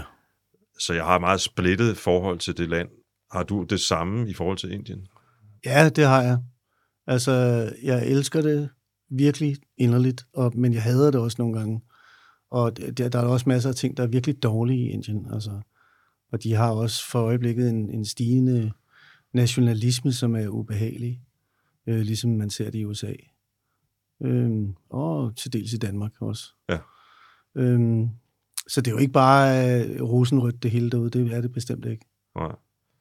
Så 0.79 0.93
jeg 0.93 1.03
har 1.05 1.15
et 1.15 1.21
meget 1.21 1.41
splittet 1.41 1.97
forhold 1.97 2.39
til 2.39 2.57
det 2.57 2.69
land. 2.69 2.89
Har 3.31 3.43
du 3.43 3.63
det 3.63 3.79
samme 3.79 4.29
i 4.29 4.33
forhold 4.33 4.57
til 4.57 4.71
Indien? 4.71 5.07
Ja, 5.65 5.89
det 5.89 6.05
har 6.05 6.21
jeg. 6.21 6.39
Altså, 7.07 7.31
jeg 7.83 8.07
elsker 8.07 8.41
det 8.41 8.69
virkelig 9.09 9.57
inderligt, 9.77 10.25
og, 10.33 10.51
men 10.55 10.73
jeg 10.73 10.83
hader 10.83 11.11
det 11.11 11.21
også 11.21 11.35
nogle 11.39 11.59
gange. 11.59 11.81
Og 12.51 12.77
der, 12.77 13.09
der 13.09 13.19
er 13.19 13.25
også 13.25 13.49
masser 13.49 13.69
af 13.69 13.75
ting, 13.75 13.97
der 13.97 14.03
er 14.03 14.07
virkelig 14.07 14.43
dårlige 14.43 14.79
i 14.79 14.89
Indien. 14.89 15.27
Altså, 15.33 15.61
og 16.31 16.43
de 16.43 16.53
har 16.53 16.71
også 16.71 17.07
for 17.07 17.19
øjeblikket 17.19 17.69
en, 17.69 17.89
en 17.89 18.05
stigende 18.05 18.71
nationalisme, 19.33 20.13
som 20.13 20.35
er 20.35 20.47
ubehagelig, 20.47 21.21
øh, 21.87 21.99
ligesom 21.99 22.31
man 22.31 22.49
ser 22.49 22.69
det 22.71 22.79
i 22.79 22.85
USA. 22.85 23.13
Øhm, 24.21 24.75
og 24.89 25.35
til 25.35 25.53
dels 25.53 25.73
i 25.73 25.77
Danmark 25.77 26.11
også. 26.21 26.53
Ja. 26.69 26.77
Øhm, 27.55 28.09
så 28.67 28.81
det 28.81 28.87
er 28.87 28.95
jo 28.95 28.97
ikke 28.97 29.13
bare 29.13 29.75
øh, 29.85 30.01
rosenrødt 30.01 30.63
det 30.63 30.71
hele 30.71 30.89
derude, 30.89 31.09
det 31.09 31.33
er 31.33 31.41
det 31.41 31.51
bestemt 31.51 31.85
ikke. 31.85 32.05
Nej. 32.35 32.55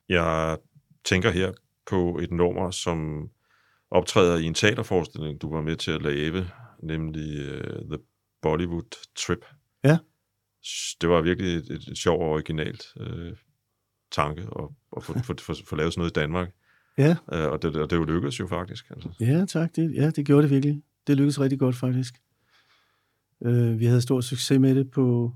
Jeg 0.09 0.59
tænker 1.04 1.30
her 1.30 1.52
på 1.90 2.18
et 2.22 2.30
nummer, 2.30 2.70
som 2.70 3.28
optræder 3.90 4.36
i 4.36 4.44
en 4.44 4.54
teaterforestilling, 4.54 5.42
du 5.42 5.54
var 5.54 5.62
med 5.62 5.76
til 5.76 5.90
at 5.90 6.02
lave, 6.02 6.46
nemlig 6.82 7.48
uh, 7.48 7.90
The 7.90 7.98
Bollywood 8.42 9.07
Trip. 9.16 9.44
Ja. 9.84 9.98
Det 11.00 11.09
var 11.09 11.20
virkelig 11.20 11.54
et, 11.54 11.70
et, 11.70 11.88
et 11.88 11.98
sjovt 11.98 12.22
og 12.22 12.28
originalt 12.28 12.84
uh, 13.00 13.36
tanke 14.12 14.42
at, 14.42 14.68
at 14.96 15.02
få, 15.02 15.12
få, 15.12 15.34
få, 15.40 15.54
få 15.68 15.76
lavet 15.76 15.92
sådan 15.92 16.00
noget 16.00 16.11
i 16.11 16.20
Danmark. 16.20 16.48
Ja. 16.98 17.16
Uh, 17.32 17.52
og 17.52 17.62
det, 17.62 17.76
og 17.76 17.90
det 17.90 17.96
jo 17.96 18.04
lykkedes 18.04 18.40
jo 18.40 18.46
faktisk. 18.46 18.90
Altså. 18.90 19.09
Ja, 19.20 19.44
tak. 19.44 19.76
Det, 19.76 19.94
ja, 19.94 20.11
det 20.11 20.26
gjorde 20.26 20.42
det 20.42 20.50
virkelig. 20.50 20.82
Det 21.07 21.16
lykkedes 21.16 21.40
rigtig 21.40 21.59
godt, 21.59 21.76
faktisk. 21.76 22.14
Øh, 23.44 23.80
vi 23.80 23.86
havde 23.86 24.00
stor 24.00 24.20
succes 24.20 24.61
med 24.61 24.74
det 24.74 24.90
på 24.90 25.34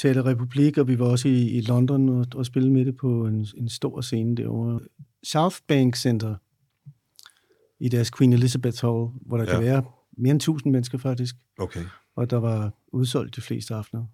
Teater 0.00 0.26
Republik, 0.26 0.78
og 0.78 0.88
vi 0.88 0.98
var 0.98 1.06
også 1.06 1.28
i, 1.28 1.48
i 1.48 1.60
London 1.60 2.08
og, 2.08 2.26
og 2.34 2.46
spille 2.46 2.72
med 2.72 2.84
det 2.84 2.96
på 2.96 3.26
en, 3.26 3.46
en 3.56 3.68
stor 3.68 4.00
scene 4.00 4.36
derovre. 4.36 4.80
South 5.24 5.56
Bank 5.68 5.96
Center 5.96 6.34
i 7.80 7.88
deres 7.88 8.10
Queen 8.10 8.32
Elizabeth 8.32 8.84
Hall, 8.84 9.08
hvor 9.26 9.36
der 9.36 9.44
ja. 9.44 9.50
kan 9.50 9.62
være 9.62 9.84
mere 10.18 10.30
end 10.30 10.40
1000 10.40 10.72
mennesker 10.72 10.98
faktisk, 10.98 11.36
Okay. 11.58 11.84
og 12.16 12.30
der 12.30 12.36
var 12.36 12.72
udsolgt 12.92 13.36
de 13.36 13.40
fleste 13.40 13.74
aftener. 13.74 14.04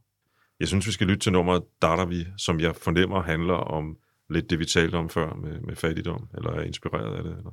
Jeg 0.60 0.68
synes, 0.68 0.86
vi 0.86 0.92
skal 0.92 1.06
lytte 1.06 1.20
til 1.20 1.32
nummeret 1.32 1.62
Dardavi, 1.82 2.26
som 2.36 2.60
jeg 2.60 2.76
fornemmer 2.76 3.22
handler 3.22 3.54
om 3.54 3.96
lidt 4.30 4.50
det, 4.50 4.58
vi 4.58 4.64
talte 4.64 4.94
om 4.94 5.08
før 5.08 5.34
med, 5.34 5.60
med 5.60 5.76
fattigdom, 5.76 6.28
eller 6.34 6.50
er 6.50 6.62
inspireret 6.62 7.16
af 7.16 7.22
det. 7.22 7.36
Eller? 7.36 7.50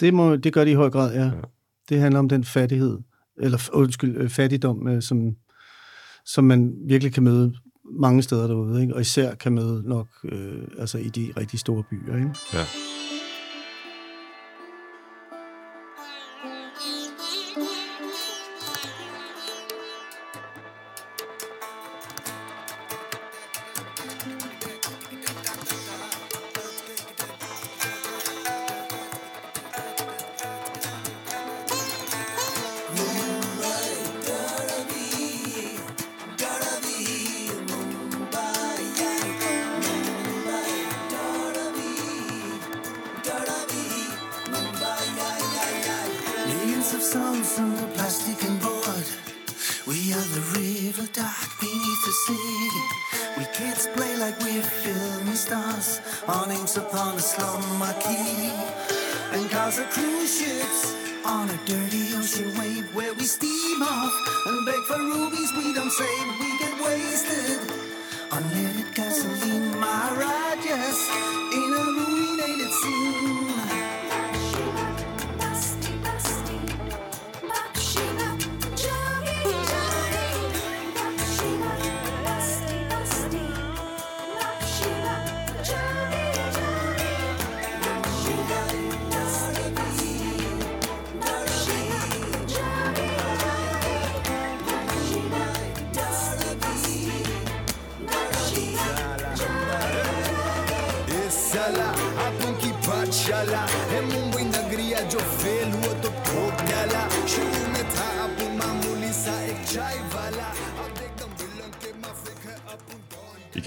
Det, 0.00 0.14
må, 0.14 0.36
det 0.36 0.52
gør 0.52 0.64
det 0.64 0.70
i 0.70 0.74
høj 0.74 0.90
grad, 0.90 1.14
ja. 1.14 1.24
Ja. 1.24 1.40
Det 1.88 2.00
handler 2.00 2.18
om 2.18 2.28
den 2.28 2.44
fattighed, 2.44 2.98
eller 3.36 3.70
undskyld, 3.72 4.16
øh, 4.16 4.28
fattigdom, 4.28 4.88
øh, 4.88 5.02
som, 5.02 5.36
som 6.24 6.44
man 6.44 6.74
virkelig 6.86 7.14
kan 7.14 7.22
møde 7.22 7.54
mange 7.84 8.22
steder 8.22 8.46
derude, 8.46 8.82
ikke? 8.82 8.94
og 8.94 9.00
især 9.00 9.34
kan 9.34 9.52
møde 9.52 9.82
nok 9.88 10.06
øh, 10.24 10.62
altså 10.78 10.98
i 10.98 11.08
de 11.08 11.32
rigtig 11.36 11.58
store 11.60 11.82
byer. 11.90 12.16
Ikke? 12.16 12.30
Ja. 12.52 12.64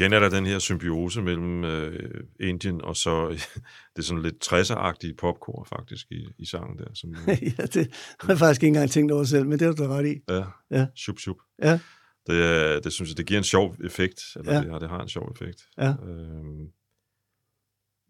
Igen 0.08 0.14
er 0.14 0.20
der 0.20 0.30
den 0.30 0.46
her 0.46 0.60
symbiose 0.60 1.22
mellem 1.22 1.64
øh, 1.64 2.24
Indien 2.40 2.82
og 2.82 2.96
så 2.96 3.30
det 3.96 3.98
er 3.98 4.02
sådan 4.02 4.24
lidt 4.24 4.54
60'er-agtige 4.54 5.16
popkor 5.18 5.64
faktisk 5.64 6.12
i, 6.12 6.28
i 6.38 6.46
sangen 6.46 6.78
der. 6.78 6.86
Som, 6.94 7.10
ja, 7.58 7.66
det 7.66 7.94
har 8.20 8.28
jeg 8.30 8.38
faktisk 8.38 8.64
ikke 8.64 8.68
engang 8.68 8.90
tænkt 8.92 9.12
over 9.12 9.24
selv, 9.24 9.46
men 9.46 9.60
det 9.60 9.68
har 9.68 9.74
du 9.74 9.84
ret 9.84 10.06
i. 10.08 10.20
ja, 10.30 10.44
Ja. 10.72 10.88
Shup, 10.96 11.20
shup. 11.20 11.38
Ja, 11.64 11.80
Det, 12.28 12.84
det 12.84 12.94
synes 12.94 13.10
jeg, 13.10 13.18
det 13.18 13.26
giver 13.26 13.38
en 13.38 13.44
sjov 13.44 13.76
effekt. 13.84 14.22
Eller 14.36 14.52
Ja. 14.52 14.58
ja. 14.58 14.64
det, 14.64 14.72
har, 14.72 14.80
det 14.80 14.90
har 14.90 15.02
en 15.02 15.10
sjov 15.10 15.32
effekt. 15.32 15.62
Ja. 15.78 15.90
Øhm, 15.90 16.68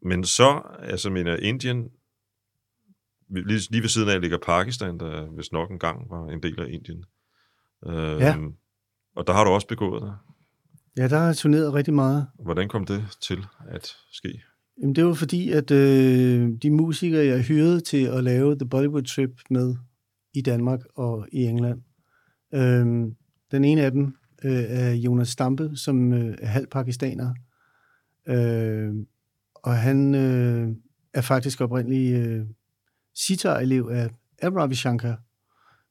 men 0.06 0.24
så, 0.24 0.62
altså 0.80 1.10
mener 1.10 1.36
Indien, 1.36 1.90
lige, 3.30 3.72
lige 3.72 3.82
ved 3.82 3.90
siden 3.90 4.10
af 4.10 4.22
ligger 4.22 4.38
Pakistan, 4.38 5.00
der 5.00 5.26
hvis 5.26 5.52
nok 5.52 5.72
engang 5.72 6.10
var 6.10 6.28
en 6.28 6.44
del 6.44 6.60
af 6.62 6.68
Indien. 6.70 7.04
Øhm, 7.88 8.20
Ja. 8.20 8.36
Og 9.16 9.28
der 9.28 9.34
har 9.34 9.44
du 9.44 9.50
også 9.50 9.68
begået 9.68 10.02
dig. 10.02 10.14
Ja 10.98 11.08
der 11.08 11.18
har 11.18 11.34
turneret 11.34 11.74
rigtig 11.74 11.94
meget. 11.94 12.28
Hvordan 12.44 12.68
kom 12.68 12.86
det 12.86 13.06
til 13.22 13.46
at 13.68 13.96
ske? 14.12 14.44
Jamen, 14.82 14.96
det 14.96 15.06
var 15.06 15.14
fordi, 15.14 15.52
at 15.52 15.72
øh, 15.72 16.50
de 16.62 16.72
musikere, 16.72 17.26
jeg 17.26 17.42
hyrede 17.42 17.80
til 17.80 18.06
at 18.06 18.24
lave 18.24 18.56
The 18.56 18.70
Bollywood 18.70 19.04
Trip 19.04 19.32
med 19.50 19.76
i 20.34 20.42
Danmark 20.42 20.80
og 20.96 21.28
i 21.32 21.44
England, 21.44 21.82
øh, 22.54 22.86
den 23.52 23.64
ene 23.64 23.82
af 23.82 23.92
dem 23.92 24.18
øh, 24.44 24.64
er 24.68 24.92
Jonas 24.92 25.30
Stampe, 25.30 25.72
som 25.76 26.14
øh, 26.14 26.38
er 26.42 26.48
halv 26.48 26.68
pakistaner. 26.68 27.34
Øh, 28.28 28.94
og 29.56 29.78
han 29.78 30.16
øh, 30.16 30.76
er 31.14 31.22
faktisk 31.22 31.62
oprindelig 31.62 32.14
øh, 32.14 32.46
sitar-elev 33.16 33.90
af, 33.92 34.10
af 34.40 34.50
Ravi 34.50 34.76
Shankar, 34.76 35.22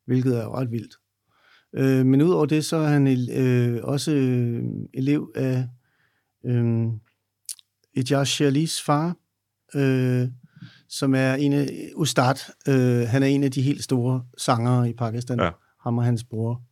hvilket 0.05 0.39
er 0.39 0.59
ret 0.59 0.71
vildt. 0.71 0.95
Øh, 1.75 2.07
men 2.07 2.23
udover 2.23 2.47
det, 2.47 2.65
så 2.65 2.77
er 2.77 2.89
han 2.89 3.31
øh, 3.31 3.81
også 3.83 4.13
øh, 4.13 4.65
elev 4.95 5.33
af 5.35 5.69
øh, 6.45 6.87
Ejaz 7.97 8.29
Shalis 8.29 8.83
far, 8.83 9.17
øh, 9.75 10.29
som 10.89 11.15
er 11.15 11.35
en 11.35 11.53
af 11.53 11.91
Ustad. 11.97 12.53
Øh, 12.69 13.09
han 13.09 13.23
er 13.23 13.27
en 13.27 13.45
af 13.45 13.51
de 13.51 13.63
helt 13.63 13.85
store 13.85 14.25
sangere 14.39 14.91
i 14.91 14.93
Pakistan. 14.93 15.41
Ja. 15.41 15.51
Ham 15.81 15.99
og 15.99 16.05
hans 16.05 16.25
bror. 16.25 16.63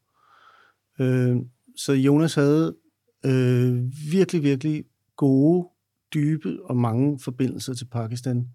Øh, 1.00 1.36
så 1.76 1.92
Jonas 1.92 2.34
havde 2.34 2.76
øh, 3.26 3.84
virkelig, 4.12 4.42
virkelig 4.42 4.84
gode, 5.16 5.68
dybe 6.14 6.58
og 6.64 6.76
mange 6.76 7.18
forbindelser 7.20 7.74
til 7.74 7.84
Pakistan, 7.84 8.48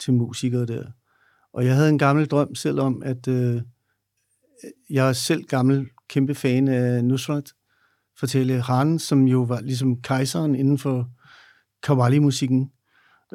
til 0.00 0.14
musikere 0.14 0.66
der. 0.66 0.84
Og 1.52 1.64
jeg 1.64 1.74
havde 1.74 1.88
en 1.88 1.98
gammel 1.98 2.26
drøm 2.26 2.54
selv 2.54 2.80
om, 2.80 3.02
at 3.04 3.28
øh, 3.28 3.62
jeg 4.90 5.08
er 5.08 5.12
selv 5.12 5.44
gammel, 5.44 5.88
kæmpe 6.08 6.34
fan 6.34 6.68
af 6.68 7.04
Nusrat 7.04 7.52
Fateh 8.20 8.62
Khan, 8.62 8.98
som 8.98 9.24
jo 9.24 9.42
var 9.42 9.60
ligesom 9.60 10.02
kejseren 10.02 10.54
inden 10.54 10.78
for 10.78 11.08
Qawwali-musikken, 11.86 12.70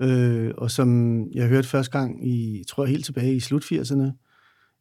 øh, 0.01 0.51
og 0.57 0.71
som 0.71 1.21
jeg 1.31 1.47
hørte 1.47 1.67
første 1.67 1.91
gang 1.91 2.27
i, 2.27 2.63
tror 2.69 2.83
jeg 2.83 2.91
helt 2.91 3.05
tilbage 3.05 3.35
i 3.35 3.39
slut 3.39 3.63
80'erne 3.63 4.23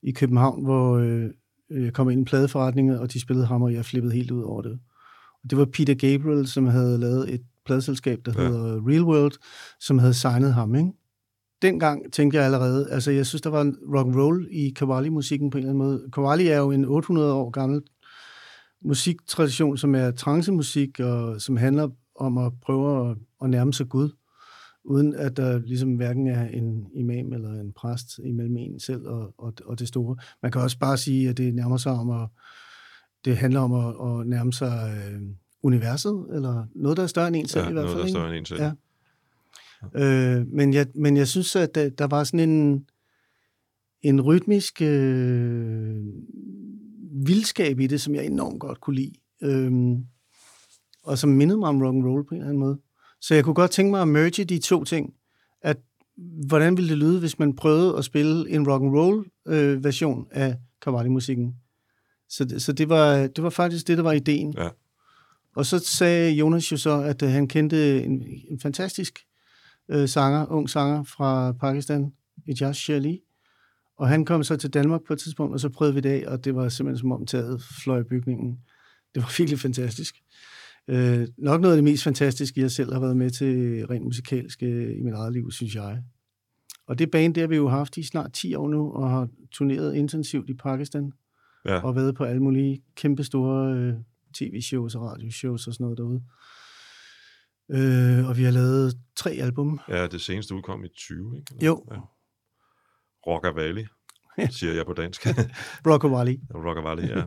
i 0.03 0.13
København, 0.13 0.65
hvor 0.65 0.97
øh, 0.97 1.31
jeg 1.71 1.93
kom 1.93 2.11
ind 2.11 2.19
i 2.19 2.21
en 2.21 2.25
pladeforretning, 2.25 2.99
og 2.99 3.13
de 3.13 3.21
spillede 3.21 3.47
ham, 3.47 3.63
og 3.63 3.73
jeg 3.73 3.85
flippede 3.85 4.15
helt 4.15 4.31
ud 4.31 4.43
over 4.43 4.63
det. 4.63 4.79
Og 5.45 5.51
det 5.51 5.59
var 5.59 5.65
Peter 5.65 5.95
Gabriel, 5.95 6.47
som 6.47 6.67
havde 6.67 6.99
lavet 6.99 7.35
et 7.35 7.43
pladeselskab, 7.65 8.19
der 8.25 8.43
ja. 8.43 8.49
hedder 8.49 8.89
Real 8.89 9.03
World, 9.03 9.33
som 9.81 9.99
havde 9.99 10.15
signet 10.15 10.55
ham, 10.55 10.75
ikke? 10.75 10.91
Dengang 11.63 12.13
tænkte 12.13 12.37
jeg 12.37 12.45
allerede, 12.45 12.91
altså 12.91 13.11
jeg 13.11 13.27
synes, 13.27 13.43
der 13.43 13.51
var 13.51 13.61
en 13.61 13.77
rock 13.95 14.07
and 14.07 14.17
roll 14.17 14.49
i 14.51 14.75
Qawwali-musikken 14.79 15.51
på 15.51 15.59
en 15.59 15.65
eller 15.65 15.73
anden 15.73 15.87
måde. 15.87 16.09
Qawwali 16.15 16.47
er 16.49 16.59
jo 16.59 16.71
en 16.71 16.85
800 16.85 17.33
år 17.33 17.51
gammel 17.51 17.83
musiktradition, 18.85 19.77
som 19.77 19.95
er 19.95 20.11
trancemusik, 20.11 21.01
og 21.01 21.41
som 21.41 21.57
handler 21.57 21.89
om 22.17 22.39
at 22.39 22.53
prøve 22.63 23.11
at, 23.11 23.17
at 23.43 23.51
nærme 23.51 23.73
sig 23.73 23.89
Gud, 23.89 24.11
uden 24.85 25.15
at 25.15 25.37
der 25.37 25.59
ligesom 25.59 25.95
hverken 25.95 26.27
er 26.27 26.49
en 26.49 26.87
imam 26.95 27.33
eller 27.33 27.61
en 27.61 27.73
præst 27.73 28.19
imellem 28.25 28.57
en 28.57 28.81
selv 28.81 29.07
og, 29.07 29.35
og, 29.39 29.53
og 29.65 29.79
det 29.79 29.89
store. 29.89 30.17
Man 30.43 30.53
kan 30.53 30.61
også 30.61 30.79
bare 30.79 30.97
sige, 30.97 31.29
at 31.29 31.37
det 31.37 31.55
nærmer 31.55 31.77
sig 31.77 31.93
om 31.93 32.11
at, 32.11 32.29
det 33.25 33.37
handler 33.37 33.61
om 33.61 33.73
at, 33.73 34.21
at 34.21 34.27
nærme 34.27 34.53
sig 34.53 34.97
øh, 35.13 35.21
universet, 35.63 36.27
eller 36.33 36.67
noget, 36.75 36.97
der 36.97 37.03
er 37.03 37.07
større 37.07 37.29
end 37.29 37.37
en 37.37 37.49
selv 37.49 37.65
Ja, 37.65 37.71
i 37.71 37.73
hvert 37.73 37.85
noget, 37.85 37.97
fald. 37.97 38.03
der 38.03 38.09
er 38.09 38.13
større 38.13 38.29
end 38.29 38.39
en 38.39 38.45
selv. 38.45 38.61
Ja. 38.63 38.73
Øh, 39.95 40.47
men, 40.47 40.75
jeg, 40.75 40.87
men 40.95 41.17
jeg 41.17 41.29
synes, 41.29 41.57
at 41.57 41.75
der, 41.75 41.89
der 41.89 42.07
var 42.07 42.25
sådan 42.25 42.51
en, 42.51 42.87
en 44.03 44.21
rytmisk 44.21 44.83
øh, 44.83 46.05
vildskab 47.27 47.81
i 47.81 47.87
det, 47.87 48.01
som 48.01 48.15
jeg 48.15 48.27
enormt 48.27 48.61
godt 48.61 48.81
kunne 48.81 48.97
lide. 48.97 49.13
Øhm, 49.43 50.07
og 51.03 51.19
som 51.19 51.31
mindede 51.31 51.59
mig 51.59 51.69
om 51.69 51.83
rock 51.83 51.95
and 51.95 52.05
roll 52.05 52.25
på 52.25 52.35
en 52.35 52.41
eller 52.41 52.49
anden 52.49 52.61
måde. 52.61 52.79
Så 53.21 53.35
jeg 53.35 53.45
kunne 53.45 53.55
godt 53.55 53.71
tænke 53.71 53.91
mig 53.91 54.03
at 54.03 54.09
merge 54.09 54.45
de 54.45 54.59
to 54.59 54.85
ting. 54.85 55.15
At, 55.63 55.77
hvordan 56.47 56.77
ville 56.77 56.91
det 56.91 56.99
lyde, 56.99 57.21
hvis 57.21 57.39
man 57.39 57.57
prøvede 57.57 57.99
at 57.99 58.05
spille 58.05 58.51
en 58.51 58.69
rock 58.69 58.83
and 58.83 58.97
roll 58.97 59.27
øh, 59.47 59.85
version 59.85 60.27
af 60.31 60.57
Cavalli-musikken? 60.85 61.55
Så, 62.29 62.55
så 62.59 62.73
det, 62.73 62.89
var, 62.89 63.27
det 63.27 63.45
var 63.45 63.51
faktisk 63.51 63.89
det, 63.89 63.97
der 63.97 64.03
var 64.03 64.13
ideen. 64.13 64.55
Ja. 64.59 64.69
Og 65.57 65.67
så 65.67 65.79
sagde 65.79 66.33
Jonas 66.33 66.73
jo 66.73 66.77
så, 66.77 67.03
at 67.03 67.23
øh, 67.23 67.29
han 67.29 67.49
kendte 67.49 68.05
en, 68.05 68.25
en 68.49 68.61
fantastisk 68.61 69.19
øh, 69.89 70.09
sanger, 70.09 70.47
ung 70.47 70.71
sanger 70.71 71.03
fra 71.05 71.53
Pakistan, 71.53 72.13
Ejaz 72.49 72.77
Shali. 72.77 73.21
Og 73.99 74.09
han 74.09 74.25
kom 74.25 74.45
så 74.45 74.57
til 74.57 74.71
Danmark 74.71 75.01
på 75.07 75.13
et 75.13 75.19
tidspunkt, 75.19 75.55
og 75.55 75.61
så 75.61 75.69
prøvede 75.69 75.95
vi 75.95 76.01
det 76.01 76.09
af, 76.11 76.25
og 76.33 76.45
det 76.45 76.55
var 76.55 76.69
simpelthen 76.69 76.99
som 76.99 77.13
om 77.13 77.27
taget 77.27 77.63
fløj 77.85 78.03
bygningen. 78.03 78.59
Det 79.15 79.23
var 79.23 79.35
virkelig 79.39 79.59
fantastisk. 79.59 80.15
Øh, 80.89 81.29
nok 81.39 81.61
noget 81.61 81.75
af 81.75 81.77
det 81.77 81.85
mest 81.85 82.05
fantastiske, 82.05 82.61
jeg 82.61 82.71
selv 82.71 82.93
har 82.93 83.01
været 83.01 83.17
med 83.17 83.31
til 83.31 83.87
rent 83.87 84.05
musikalsk 84.05 84.63
øh, 84.63 84.99
i 84.99 85.03
mit 85.03 85.15
eget 85.15 85.33
liv, 85.33 85.51
synes 85.51 85.75
jeg. 85.75 86.03
Og 86.87 86.99
det 86.99 87.11
band, 87.11 87.35
der 87.35 87.41
har 87.41 87.49
vi 87.49 87.57
jo 87.57 87.69
haft 87.69 87.97
i 87.97 88.03
snart 88.03 88.33
10 88.33 88.55
år 88.55 88.69
nu, 88.69 88.93
og 88.93 89.11
har 89.11 89.29
turneret 89.53 89.95
intensivt 89.95 90.51
i 90.51 90.55
Pakistan, 90.55 91.13
Ja. 91.65 91.81
og 91.81 91.97
været 91.97 92.15
på 92.15 92.25
alle 92.25 92.43
mulige 92.43 92.83
kæmpe 92.95 93.25
store 93.25 93.75
øh, 93.75 93.95
tv-shows 94.35 94.95
og 94.95 95.03
radioshows 95.03 95.67
og 95.67 95.73
sådan 95.75 95.85
noget 95.85 95.99
derude. 95.99 96.23
Øh, 97.71 98.29
og 98.29 98.37
vi 98.37 98.45
har 98.45 98.51
lavet 98.51 98.95
tre 99.17 99.31
album. 99.31 99.81
ja, 99.89 100.07
det 100.07 100.21
seneste 100.21 100.55
udkom 100.55 100.85
i 100.85 100.89
20, 100.89 101.37
ikke? 101.37 101.55
Eller? 101.55 101.67
Jo. 101.67 101.85
Ja. 101.91 101.97
Rocker 103.27 103.53
Valley, 103.53 103.87
siger 104.51 104.73
jeg 104.73 104.87
på 104.87 104.93
dansk. 104.93 105.27
Broccoli. 105.85 106.41
Rocker 106.55 106.83
Valley, 106.83 107.09
ja. 107.09 107.25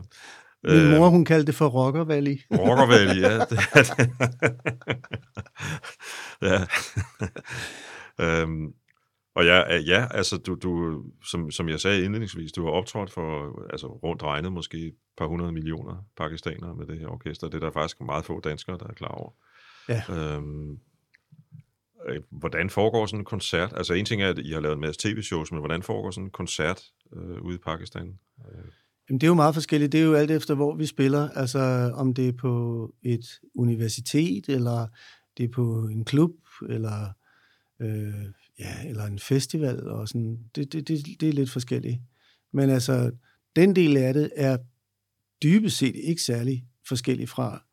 Min 0.64 0.72
Øh, 0.72 0.98
mor, 0.98 1.08
hun 1.08 1.24
kaldte 1.24 1.46
det 1.46 1.54
for 1.54 1.68
Rocker 1.68 2.04
Valley. 2.04 2.38
Rocker 2.52 2.86
Valley, 2.86 3.22
ja. 3.22 3.38
Det 3.38 3.58
er 3.72 3.82
det. 3.96 4.10
ja. 6.42 6.66
øhm, 8.42 8.72
og 9.34 9.44
ja, 9.44 9.76
øh, 9.76 9.88
ja 9.88 10.06
altså 10.10 10.36
du, 10.36 10.54
du 10.54 11.02
som, 11.24 11.50
som 11.50 11.68
jeg 11.68 11.80
sagde 11.80 12.04
indledningsvis, 12.04 12.52
du 12.52 12.64
har 12.64 12.70
optrådt 12.70 13.10
for 13.12 13.62
altså, 13.72 13.86
rundt 13.86 14.22
regnet 14.22 14.52
måske 14.52 14.78
et 14.78 14.94
par 15.18 15.26
hundrede 15.26 15.52
millioner 15.52 16.04
pakistanere 16.16 16.74
med 16.74 16.86
det 16.86 16.98
her 16.98 17.06
orkester. 17.08 17.46
Det 17.48 17.54
er 17.54 17.60
der 17.66 17.70
faktisk 17.70 18.00
meget 18.00 18.24
få 18.24 18.40
danskere, 18.40 18.78
der 18.78 18.86
er 18.86 18.94
klar 18.94 19.08
over. 19.08 19.32
Ja. 19.90 20.02
Øhm, 20.10 20.78
øh, 22.08 22.22
hvordan 22.30 22.70
foregår 22.70 23.06
sådan 23.06 23.20
en 23.20 23.24
koncert? 23.24 23.72
Altså 23.76 23.94
en 23.94 24.04
ting 24.04 24.22
er, 24.22 24.28
at 24.28 24.38
I 24.38 24.52
har 24.52 24.60
lavet 24.60 24.74
en 24.74 24.80
masse 24.80 25.00
tv-shows, 25.08 25.52
men 25.52 25.58
hvordan 25.58 25.82
foregår 25.82 26.10
sådan 26.10 26.26
en 26.26 26.30
koncert 26.30 26.82
øh, 27.16 27.42
ude 27.42 27.54
i 27.54 27.58
Pakistan? 27.58 28.18
Jamen, 29.08 29.20
det 29.20 29.22
er 29.22 29.28
jo 29.28 29.34
meget 29.34 29.54
forskelligt. 29.54 29.92
Det 29.92 30.00
er 30.00 30.04
jo 30.04 30.14
alt 30.14 30.30
efter, 30.30 30.54
hvor 30.54 30.74
vi 30.74 30.86
spiller. 30.86 31.28
Altså, 31.30 31.92
om 31.94 32.14
det 32.14 32.28
er 32.28 32.32
på 32.32 32.94
et 33.02 33.40
universitet, 33.54 34.48
eller 34.48 34.86
det 35.36 35.44
er 35.44 35.48
på 35.48 35.88
en 35.92 36.04
klub, 36.04 36.32
eller, 36.68 37.08
øh, 37.80 38.24
ja, 38.58 38.88
eller 38.88 39.04
en 39.04 39.18
festival. 39.18 39.88
Og 39.88 40.08
sådan. 40.08 40.38
Det, 40.54 40.72
det, 40.72 40.88
det, 40.88 41.06
det 41.20 41.28
er 41.28 41.32
lidt 41.32 41.50
forskelligt. 41.50 41.98
Men 42.52 42.70
altså, 42.70 43.10
den 43.56 43.76
del 43.76 43.96
af 43.96 44.14
det 44.14 44.30
er 44.36 44.56
dybest 45.42 45.78
set 45.78 45.96
ikke 45.96 46.22
særlig 46.22 46.64
forskellig 46.88 47.28
fra 47.28 47.64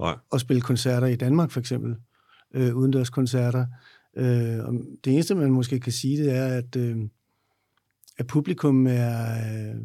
Nej. 0.00 0.16
at 0.32 0.40
spille 0.40 0.60
koncerter 0.60 1.06
i 1.06 1.16
Danmark, 1.16 1.50
for 1.50 1.60
eksempel. 1.60 1.96
Øh, 2.54 2.76
udendørskoncerter. 2.76 3.66
Øh, 4.16 4.64
og 4.64 4.74
det 5.04 5.12
eneste, 5.12 5.34
man 5.34 5.50
måske 5.50 5.80
kan 5.80 5.92
sige, 5.92 6.24
det 6.24 6.36
er, 6.36 6.46
at, 6.46 6.76
øh, 6.76 6.96
at 8.18 8.26
publikum 8.26 8.86
er... 8.86 9.22
Øh, 9.32 9.76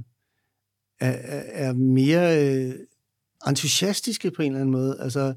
er, 1.00 1.12
er 1.12 1.70
er 1.70 1.74
mere 1.74 2.56
øh, 2.56 2.74
entusiastiske 3.48 4.32
på 4.32 4.42
en 4.42 4.52
eller 4.52 4.62
anden 4.62 4.72
måde. 4.72 4.98
Altså, 5.00 5.34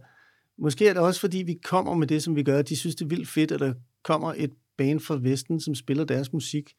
måske 0.58 0.88
er 0.88 0.92
det 0.92 1.02
også, 1.02 1.20
fordi 1.20 1.38
vi 1.38 1.58
kommer 1.64 1.94
med 1.94 2.06
det, 2.06 2.22
som 2.22 2.36
vi 2.36 2.42
gør. 2.42 2.62
De 2.62 2.76
synes, 2.76 2.96
det 2.96 3.04
er 3.04 3.08
vildt 3.08 3.28
fedt, 3.28 3.52
at 3.52 3.60
der 3.60 3.74
kommer 4.04 4.34
et 4.36 4.50
band 4.78 5.00
fra 5.00 5.18
Vesten, 5.22 5.60
som 5.60 5.74
spiller 5.74 6.04
deres 6.04 6.32
musik 6.32 6.72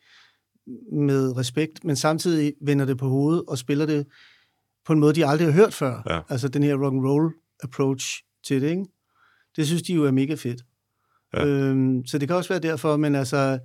med 0.91 1.37
respekt, 1.37 1.83
men 1.83 1.95
samtidig 1.95 2.53
vender 2.61 2.85
det 2.85 2.97
på 2.97 3.07
hovedet 3.07 3.43
og 3.47 3.57
spiller 3.57 3.85
det 3.85 4.07
på 4.85 4.93
en 4.93 4.99
måde, 4.99 5.13
de 5.13 5.25
aldrig 5.25 5.47
har 5.47 5.53
hørt 5.53 5.73
før. 5.73 6.01
Ja. 6.09 6.21
Altså 6.29 6.47
den 6.47 6.63
her 6.63 6.75
rock 6.75 6.93
and 6.93 7.05
roll 7.05 7.33
approach 7.63 8.23
til 8.47 8.61
det, 8.61 8.69
ikke? 8.69 8.85
Det 9.55 9.67
synes 9.67 9.81
de 9.81 9.93
jo 9.93 10.05
er 10.05 10.11
mega 10.11 10.33
fedt. 10.35 10.61
Ja. 11.33 11.45
Øhm, 11.45 12.05
så 12.05 12.17
det 12.17 12.27
kan 12.27 12.37
også 12.37 12.49
være 12.53 12.59
derfor, 12.61 12.97
men 12.97 13.15
altså, 13.15 13.59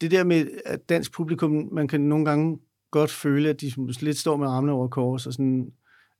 det 0.00 0.10
der 0.10 0.24
med, 0.24 0.46
at 0.66 0.88
dansk 0.88 1.12
publikum, 1.12 1.68
man 1.72 1.88
kan 1.88 2.00
nogle 2.00 2.24
gange 2.24 2.58
godt 2.90 3.10
føle, 3.10 3.48
at 3.48 3.60
de 3.60 3.72
lidt 4.00 4.18
står 4.18 4.36
med 4.36 4.46
armene 4.48 4.72
over 4.72 4.88
kors, 4.88 5.26
og 5.26 5.32
sådan, 5.32 5.66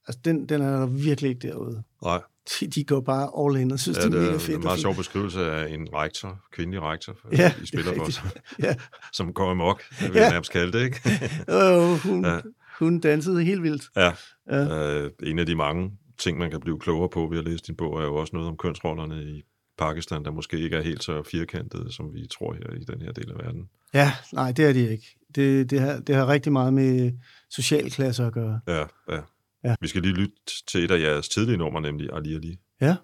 Altså, 0.08 0.20
den, 0.24 0.48
den 0.48 0.60
er 0.62 0.78
der 0.78 0.86
virkelig 0.86 1.28
ikke 1.28 1.48
derude. 1.48 1.82
Nej, 2.04 2.20
De, 2.60 2.66
de 2.66 2.84
går 2.84 3.00
bare 3.00 3.30
all 3.46 3.60
in 3.62 3.70
og 3.72 3.78
synes, 3.78 3.98
ja, 3.98 4.02
det 4.04 4.12
det 4.12 4.18
er 4.18 4.22
er 4.22 4.26
mega 4.26 4.34
en 4.34 4.40
fedt. 4.40 4.56
og 4.56 4.62
meget 4.62 4.76
fint. 4.76 4.82
sjov 4.82 4.94
beskrivelse 4.94 5.50
af 5.50 5.74
en 5.74 5.88
rektor, 5.94 6.40
kvindelig 6.52 6.82
rektor 6.82 7.16
Ja, 7.32 7.36
ja, 7.38 7.50
i 7.50 7.54
det 7.54 7.62
er 7.62 7.66
spiller 7.66 7.84
for, 7.94 8.04
rigtigt. 8.06 8.42
Ja, 8.58 8.74
som 9.12 9.32
går 9.32 9.50
amok, 9.50 9.82
det 10.00 10.08
vil 10.08 10.16
Ja. 10.16 10.22
jeg 10.22 10.30
nærmest 10.30 10.52
kalde 10.52 10.78
det, 10.78 10.84
ikke? 10.84 11.00
øh, 11.54 11.98
hun, 12.08 12.24
Ja. 12.24 12.40
hun 12.78 13.00
dansede 13.00 13.44
helt 13.44 13.62
vildt. 13.62 13.84
Ja, 13.96 14.12
Ja. 14.50 14.98
øh, 15.02 15.10
en 15.22 15.38
af 15.38 15.46
de 15.46 15.54
mange 15.54 15.90
ting, 16.18 16.38
man 16.38 16.50
kan 16.50 16.60
blive 16.60 16.78
klogere 16.78 17.08
på 17.08 17.26
ved 17.26 17.38
at 17.38 17.44
læse 17.44 17.64
din 17.64 17.76
bog, 17.76 18.00
er 18.00 18.04
jo 18.04 18.14
også 18.14 18.36
noget 18.36 18.48
om 18.48 18.56
kønsrollerne 18.56 19.22
i 19.24 19.42
Pakistan, 19.78 20.24
der 20.24 20.30
måske 20.30 20.58
ikke 20.58 20.76
er 20.76 20.82
helt 20.82 21.04
så 21.04 21.22
firkantede, 21.22 21.92
som 21.92 22.14
vi 22.14 22.26
tror 22.26 22.54
her 22.54 22.74
i 22.80 22.84
den 22.84 23.02
her 23.02 23.12
del 23.12 23.30
af 23.30 23.38
verden. 23.38 23.68
Ja, 23.94 24.12
nej, 24.32 24.52
det 24.52 24.64
er 24.64 24.72
det 24.72 24.90
ikke. 24.90 25.16
Det, 25.34 25.70
det, 25.70 25.80
har, 25.80 26.00
det 26.00 26.14
har 26.14 26.28
rigtig 26.28 26.52
meget 26.52 26.74
med 26.74 27.12
socialklasser 27.50 28.26
at 28.26 28.32
gøre. 28.32 28.60
Ja, 28.68 28.84
ja. 29.08 29.20
Ja. 29.64 29.74
Vi 29.80 29.88
skal 29.88 30.02
lige 30.02 30.14
lytte 30.14 30.36
til 30.66 30.84
et 30.84 30.90
af 30.90 31.00
jeres 31.00 31.28
tidlige 31.28 31.56
numre, 31.56 31.82
nemlig 31.82 32.12
Ali 32.12 32.34
Ali. 32.34 32.58
Ja. 32.80 32.96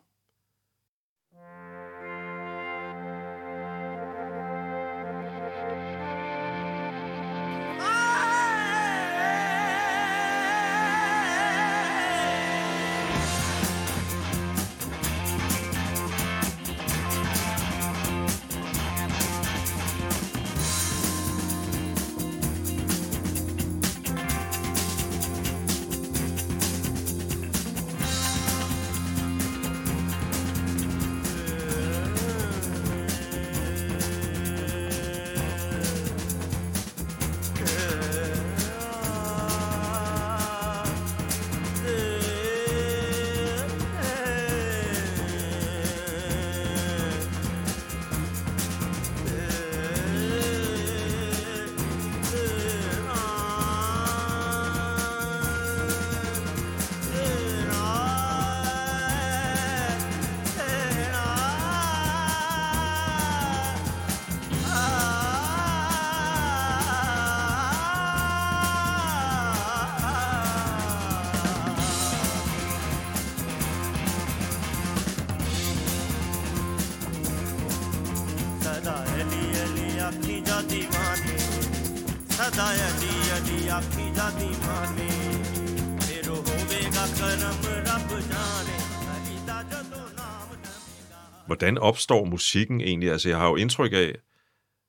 Hvordan 91.61 91.79
opstår 91.79 92.25
musikken 92.25 92.81
egentlig? 92.81 93.11
Altså, 93.11 93.29
jeg 93.29 93.39
har 93.39 93.49
jo 93.49 93.57
indtryk 93.57 93.93
af, 93.93 94.15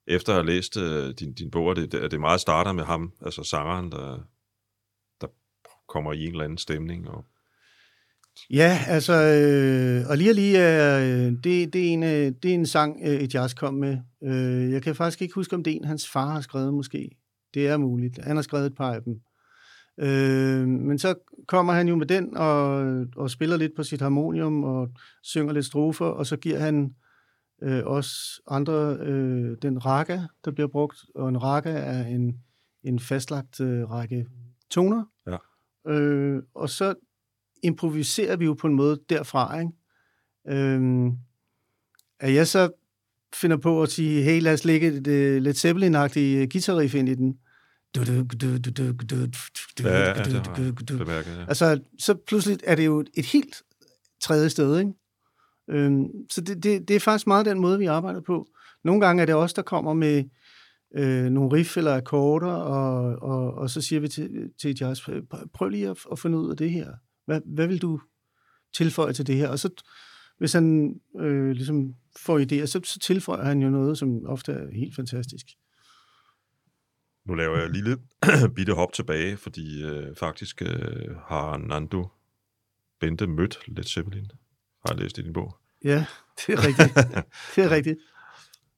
efter 0.08 0.34
at 0.34 0.36
have 0.36 0.46
læst 0.46 0.78
øh, 0.78 1.14
din, 1.20 1.34
din 1.34 1.52
bog, 1.52 1.72
at 1.72 1.78
det, 1.78 1.94
at 1.94 2.12
det 2.12 2.20
meget 2.20 2.42
starter 2.42 2.72
med 2.72 2.84
ham, 2.84 3.14
altså 3.22 3.44
sangeren, 3.44 3.92
der, 3.92 4.20
der 5.22 5.28
kommer 5.88 6.14
i 6.14 6.26
en 6.26 6.32
eller 6.32 6.44
anden 6.44 6.58
stemning. 6.58 7.10
Og, 7.10 7.26
Ja, 8.50 8.80
altså, 8.88 9.14
øh, 9.14 10.10
og 10.10 10.18
lige 10.18 10.30
og 10.30 10.36
lige 10.36 10.58
øh, 10.58 11.32
det, 11.44 11.74
det, 11.74 11.76
er 11.76 11.94
en, 11.94 12.04
øh, 12.04 12.32
det 12.44 12.46
er 12.46 12.56
en 12.56 12.66
sang, 12.66 13.00
øh, 13.04 13.16
et 13.16 13.34
jazz 13.34 13.54
kom 13.54 13.74
med. 13.74 13.98
Øh, 14.24 14.72
jeg 14.72 14.82
kan 14.82 14.96
faktisk 14.96 15.22
ikke 15.22 15.36
huske, 15.36 15.56
om 15.56 15.64
det 15.64 15.74
er 15.74 15.78
en, 15.78 15.86
hans 15.86 16.10
far 16.10 16.34
har 16.34 16.42
skrevet 16.42 16.74
måske. 16.74 17.10
Det 17.54 17.68
er 17.68 17.78
muligt. 17.78 18.20
Han 18.24 18.36
har 18.36 18.44
skrevet 18.44 18.66
et 18.66 18.76
par 18.76 18.94
af 18.94 19.04
dem. 19.04 19.22
Øh, 20.00 20.68
men 20.68 21.00
så 21.00 21.16
kommer 21.48 21.74
han 21.74 21.88
jo 21.88 21.96
med 21.96 22.06
den 22.06 22.38
og, 22.38 23.06
og 23.16 23.32
spiller 23.32 23.58
lidt 23.58 23.76
på 23.76 23.84
sit 23.84 24.02
harmonium 24.02 24.64
og 24.64 24.90
synger 25.24 25.54
lidt 25.54 25.66
strofer, 25.66 26.06
og 26.06 26.26
så 26.26 26.38
giver 26.38 26.60
han 26.60 26.96
øh, 27.62 27.86
også 27.86 28.42
andre 28.48 28.98
øh, 29.00 29.58
den 29.62 29.86
raga, 29.86 30.20
der 30.46 30.52
bliver 30.52 30.68
brugt. 30.68 30.98
Og 31.16 31.30
en 31.30 31.44
raga 31.44 31.72
er 31.72 32.06
en, 32.06 32.40
en 32.84 33.00
fastlagt 33.00 33.60
øh, 33.60 33.92
række 33.92 34.26
toner. 34.70 35.04
Ja. 35.28 35.38
Øh, 35.92 36.44
og 36.54 36.70
så 36.70 36.94
improviserer 37.64 38.36
vi 38.36 38.46
jo 38.46 38.54
på 38.54 38.68
en 38.68 38.74
måde 38.74 39.00
derfra, 39.10 39.60
ikke? 39.60 39.72
Øhm, 40.48 41.12
at 42.20 42.34
jeg 42.34 42.48
så 42.48 42.70
finder 43.36 43.58
på 43.58 43.84
at 43.84 43.90
sige, 43.90 44.24
hey, 44.24 44.42
lad 44.42 44.54
os 44.54 44.66
lægge 44.66 44.88
et 44.88 45.08
uh, 45.08 45.44
Led 45.44 45.54
Zeppelin-agtigt 45.54 46.50
guitarriff 46.52 46.96
ind 46.96 47.10
i 47.10 47.16
den. 47.16 47.38
Du, 47.96 48.04
Altså, 51.48 51.80
så 52.00 52.16
pludselig 52.28 52.60
er 52.64 52.76
det 52.76 52.86
jo 52.86 53.06
et 53.14 53.26
helt 53.26 53.64
tredje 54.22 54.50
sted, 54.50 54.80
ikke? 54.80 54.92
Øhm, 55.70 56.08
så 56.32 56.42
det, 56.42 56.64
det, 56.64 56.88
det 56.88 56.96
er 56.96 57.00
faktisk 57.00 57.28
meget 57.28 57.46
den 57.46 57.60
måde, 57.60 57.80
vi 57.80 57.86
arbejder 57.86 58.22
på. 58.22 58.48
Nogle 58.84 59.02
gange 59.06 59.22
er 59.22 59.26
det 59.26 59.36
os, 59.36 59.54
der 59.54 59.62
kommer 59.62 59.94
med 59.94 60.24
øh, 60.96 61.26
nogle 61.26 61.58
riff 61.58 61.78
eller 61.78 61.96
akkorder, 61.96 62.52
og, 62.52 63.16
og, 63.22 63.54
og 63.54 63.70
så 63.70 63.82
siger 63.82 64.00
vi 64.00 64.08
til, 64.08 64.30
til 64.62 64.78
jazz, 64.82 65.02
"Prøv- 65.02 65.48
prøv 65.54 65.70
lige 65.70 65.90
at, 65.90 65.98
at 66.12 66.20
finde 66.20 66.38
ud 66.38 66.52
af 66.52 66.58
det 66.58 66.72
her. 66.72 66.92
Hvad, 67.26 67.42
hvad 67.46 67.68
vil 67.68 67.82
du 67.82 68.02
tilføje 68.76 69.14
til 69.14 69.28
det 69.28 69.36
her? 69.36 69.50
Og 69.50 69.60
så, 69.60 69.70
hvis 70.38 70.54
han 70.54 70.96
øh, 71.20 71.52
ligesom 71.52 71.94
får 72.20 72.40
idéer, 72.40 72.66
så, 72.66 72.82
så 72.84 73.00
tilføjer 73.00 73.44
han 73.44 73.62
jo 73.62 73.70
noget, 73.70 73.98
som 73.98 74.26
ofte 74.26 74.52
er 74.52 74.72
helt 74.76 74.96
fantastisk. 74.96 75.46
Nu 77.26 77.34
laver 77.34 77.58
jeg 77.58 77.66
et 77.66 77.72
lille 77.72 77.98
bitte 78.56 78.74
hop 78.74 78.94
tilbage, 78.94 79.38
fordi 79.38 79.84
øh, 79.84 80.16
faktisk 80.16 80.62
øh, 80.62 81.16
har 81.28 81.58
Nando 81.58 82.08
Bente 83.00 83.28
mødt 83.28 83.60
Led 83.68 83.84
Zeppelin. 83.84 84.32
Har 84.86 84.94
jeg 84.94 85.00
læst 85.02 85.18
i 85.18 85.22
din 85.22 85.34
bog. 85.34 85.58
Ja, 85.84 86.06
det 86.38 86.54
er 86.54 86.68
rigtigt. 86.68 86.96
det 87.56 87.64
er 87.64 87.72
rigtigt. 87.72 87.98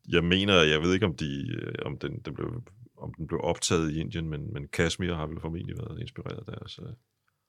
Jeg 0.09 0.23
mener, 0.23 0.61
jeg 0.61 0.81
ved 0.81 0.93
ikke, 0.93 1.05
om, 1.05 1.15
de, 1.15 1.55
øh, 1.55 1.73
om, 1.85 1.97
den, 1.97 2.19
den 2.25 2.33
blev, 2.33 2.61
om 2.97 3.13
den 3.17 3.27
blev 3.27 3.39
optaget 3.43 3.91
i 3.91 3.99
Indien, 3.99 4.29
men, 4.29 4.53
men 4.53 4.67
Kashmir 4.67 5.13
har 5.13 5.27
vel 5.27 5.41
formentlig 5.41 5.75
været 5.77 5.99
inspireret 6.01 6.37
af 6.37 6.45
deres 6.45 6.79
øh, 6.79 6.93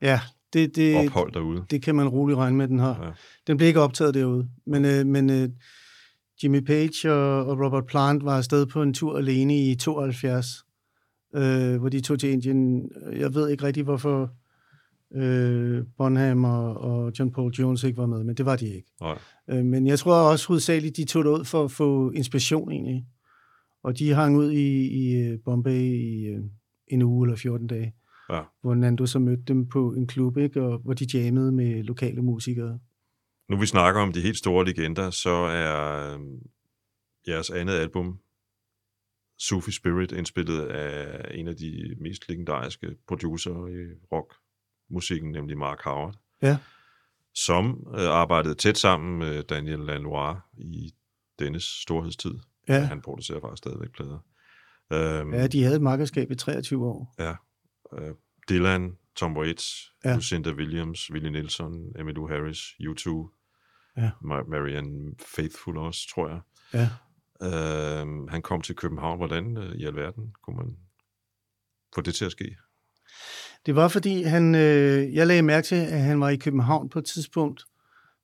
Ja, 0.02 0.20
det, 0.52 0.76
det, 0.76 0.96
ophold 0.96 1.32
derude. 1.32 1.64
det 1.70 1.82
kan 1.82 1.94
man 1.94 2.08
roligt 2.08 2.38
regne 2.38 2.56
med, 2.56 2.68
den 2.68 2.78
har. 2.78 3.04
Ja. 3.04 3.10
Den 3.46 3.56
blev 3.56 3.66
ikke 3.68 3.80
optaget 3.80 4.14
derude, 4.14 4.48
men, 4.66 4.84
øh, 4.84 5.06
men 5.06 5.30
øh, 5.30 5.48
Jimmy 6.42 6.60
Page 6.60 7.12
og, 7.12 7.46
og 7.46 7.64
Robert 7.64 7.86
Plant 7.86 8.24
var 8.24 8.36
afsted 8.36 8.66
på 8.66 8.82
en 8.82 8.94
tur 8.94 9.18
alene 9.18 9.70
i 9.70 9.74
72, 9.74 10.63
øh, 11.34 11.76
hvor 11.80 11.88
de 11.88 12.00
tog 12.00 12.18
til 12.18 12.30
Indien. 12.30 12.90
Jeg 13.12 13.34
ved 13.34 13.48
ikke 13.48 13.64
rigtig, 13.64 13.82
hvorfor 13.84 14.30
øh, 15.14 15.84
Bonham 15.98 16.44
og, 16.44 16.76
og 16.76 17.12
John 17.18 17.32
Paul 17.32 17.52
Jones 17.52 17.84
ikke 17.84 17.98
var 17.98 18.06
med, 18.06 18.24
men 18.24 18.34
det 18.36 18.46
var 18.46 18.56
de 18.56 18.66
ikke. 18.66 18.92
Nej. 19.00 19.18
Øh, 19.50 19.64
men 19.64 19.86
jeg 19.86 19.98
tror 19.98 20.14
også 20.30 20.48
hovedsageligt, 20.48 20.96
de 20.96 21.04
tog 21.04 21.24
det 21.24 21.30
ud 21.30 21.44
for 21.44 21.64
at 21.64 21.70
få 21.70 22.10
inspiration 22.10 22.72
egentlig. 22.72 23.06
Og 23.82 23.98
de 23.98 24.10
hang 24.14 24.36
ud 24.36 24.50
i, 24.50 24.88
i 24.88 25.16
øh, 25.16 25.38
Bombay 25.44 25.80
i 25.80 26.24
øh, 26.26 26.40
en 26.88 27.02
uge 27.02 27.26
eller 27.26 27.36
14 27.36 27.66
dage, 27.66 27.94
Ja. 28.30 28.40
hvor 28.62 28.74
Nando 28.74 29.06
så 29.06 29.18
mødte 29.18 29.42
dem 29.48 29.68
på 29.68 29.92
en 29.94 30.06
klub, 30.06 30.36
ikke? 30.36 30.62
og 30.62 30.78
hvor 30.78 30.92
de 30.94 31.06
jammede 31.18 31.52
med 31.52 31.82
lokale 31.82 32.22
musikere. 32.22 32.78
Nu 33.48 33.56
vi 33.56 33.66
snakker 33.66 34.00
om 34.00 34.12
de 34.12 34.20
helt 34.20 34.36
store 34.36 34.64
legender, 34.64 35.10
så 35.10 35.30
er 35.30 36.14
øh, 36.14 36.20
jeres 37.28 37.50
andet 37.50 37.72
album, 37.74 38.18
Sufi 39.38 39.72
Spirit, 39.72 40.12
indspillet 40.12 40.60
af 40.66 41.30
en 41.38 41.48
af 41.48 41.56
de 41.56 41.96
mest 42.00 42.28
legendariske 42.28 42.96
producer 43.08 43.50
i 43.66 43.94
rockmusikken, 44.12 45.32
nemlig 45.32 45.58
Mark 45.58 45.82
Howard, 45.84 46.14
Ja. 46.42 46.58
som 47.34 47.86
øh, 47.98 48.04
arbejdede 48.08 48.54
tæt 48.54 48.78
sammen 48.78 49.18
med 49.18 49.42
Daniel 49.42 49.78
Lanois 49.78 50.36
i 50.58 50.94
dennes 51.38 51.64
storhedstid. 51.64 52.34
Ja, 52.68 52.80
Han 52.80 53.00
producerer 53.02 53.40
faktisk 53.40 53.58
stadigvæk 53.58 53.92
plader. 53.92 54.18
Øhm, 54.92 55.34
ja 55.34 55.46
de 55.46 55.62
havde 55.62 55.76
et 55.76 55.82
markedskab 55.82 56.30
i 56.30 56.34
23 56.34 56.86
år. 56.86 57.14
Ja. 57.18 57.34
Øh, 57.98 58.14
Dylan, 58.48 58.96
Tom 59.16 59.36
Waits, 59.36 59.92
Ja. 60.04 60.14
Lucinda 60.14 60.50
Williams, 60.52 61.10
Willie 61.12 61.30
Nelson, 61.30 61.92
Emmylou 61.98 62.28
Harris, 62.28 62.58
U2, 62.80 63.30
Ja. 63.96 64.10
Ma- 64.10 64.48
Marianne 64.50 65.14
Faithfull 65.36 65.76
også, 65.78 66.00
tror 66.14 66.28
jeg. 66.28 66.40
Ja. 66.74 66.88
Øh, 67.42 68.28
han 68.28 68.42
kom 68.42 68.60
til 68.60 68.76
København. 68.76 69.18
Hvordan 69.18 69.56
øh, 69.56 69.74
i 69.74 69.84
alverden 69.84 70.32
kunne 70.42 70.56
man 70.56 70.76
få 71.94 72.00
det 72.00 72.14
til 72.14 72.24
at 72.24 72.32
ske? 72.32 72.56
Det 73.66 73.76
var, 73.76 73.88
fordi 73.88 74.22
han, 74.22 74.54
øh, 74.54 75.14
jeg 75.14 75.26
lagde 75.26 75.42
mærke 75.42 75.64
til, 75.64 75.74
at 75.74 76.00
han 76.00 76.20
var 76.20 76.28
i 76.28 76.36
København 76.36 76.88
på 76.88 76.98
et 76.98 77.04
tidspunkt, 77.04 77.64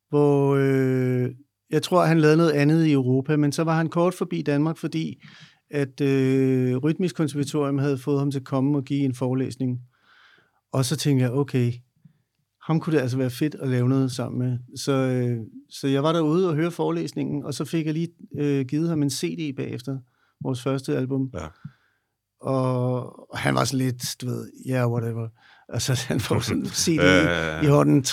hvor 0.09 0.57
øh, 0.57 1.31
jeg 1.71 1.83
tror, 1.83 2.05
han 2.05 2.21
lavede 2.21 2.37
noget 2.37 2.53
andet 2.53 2.87
i 2.87 2.93
Europa, 2.93 3.37
men 3.37 3.53
så 3.53 3.65
var 3.65 3.77
han 3.77 3.89
kort 3.89 4.15
forbi 4.15 4.43
Danmark, 4.43 4.77
fordi 4.77 5.23
at 5.71 6.01
øh, 6.01 6.77
Rytmisk 6.77 7.17
Konservatorium 7.17 7.79
havde 7.79 7.99
fået 7.99 8.19
ham 8.19 8.31
til 8.31 8.39
at 8.39 8.45
komme 8.45 8.79
og 8.79 8.85
give 8.85 9.05
en 9.05 9.15
forelæsning. 9.15 9.81
Og 10.73 10.85
så 10.85 10.97
tænkte 10.97 11.23
jeg, 11.23 11.33
okay, 11.33 11.73
ham 12.67 12.81
kunne 12.81 12.97
det 12.97 13.03
altså 13.03 13.17
være 13.17 13.31
fedt 13.31 13.55
at 13.55 13.69
lave 13.69 13.89
noget 13.89 14.13
sammen 14.13 14.39
med. 14.39 14.59
Så, 14.79 14.93
øh, 14.93 15.39
så 15.71 15.89
jeg 15.89 16.03
var 16.03 16.13
derude 16.13 16.49
og 16.49 16.55
høre 16.55 16.71
forelæsningen, 16.71 17.45
og 17.45 17.55
så 17.55 17.65
fik 17.65 17.87
jeg 17.87 17.95
lige 17.95 18.09
øh, 18.39 18.67
givet 18.67 18.89
ham 18.89 19.03
en 19.03 19.11
CD 19.11 19.57
bagefter, 19.57 19.99
vores 20.45 20.63
første 20.63 20.97
album. 20.97 21.31
Ja. 21.35 21.47
Og 22.41 23.13
han 23.35 23.55
var 23.55 23.65
sådan 23.65 23.79
lidt, 23.79 24.17
du 24.21 24.27
ved, 24.27 24.51
yeah, 24.71 24.91
whatever. 24.91 25.29
Altså, 25.69 26.05
han 26.09 26.21
får 26.21 26.41
sådan 26.41 26.63
en 26.63 26.69
CD 26.69 26.99
Ja, 27.03 27.23
ja, 27.23 27.57
ja. 27.57 27.63
i 27.63 27.67
hånden 27.67 28.05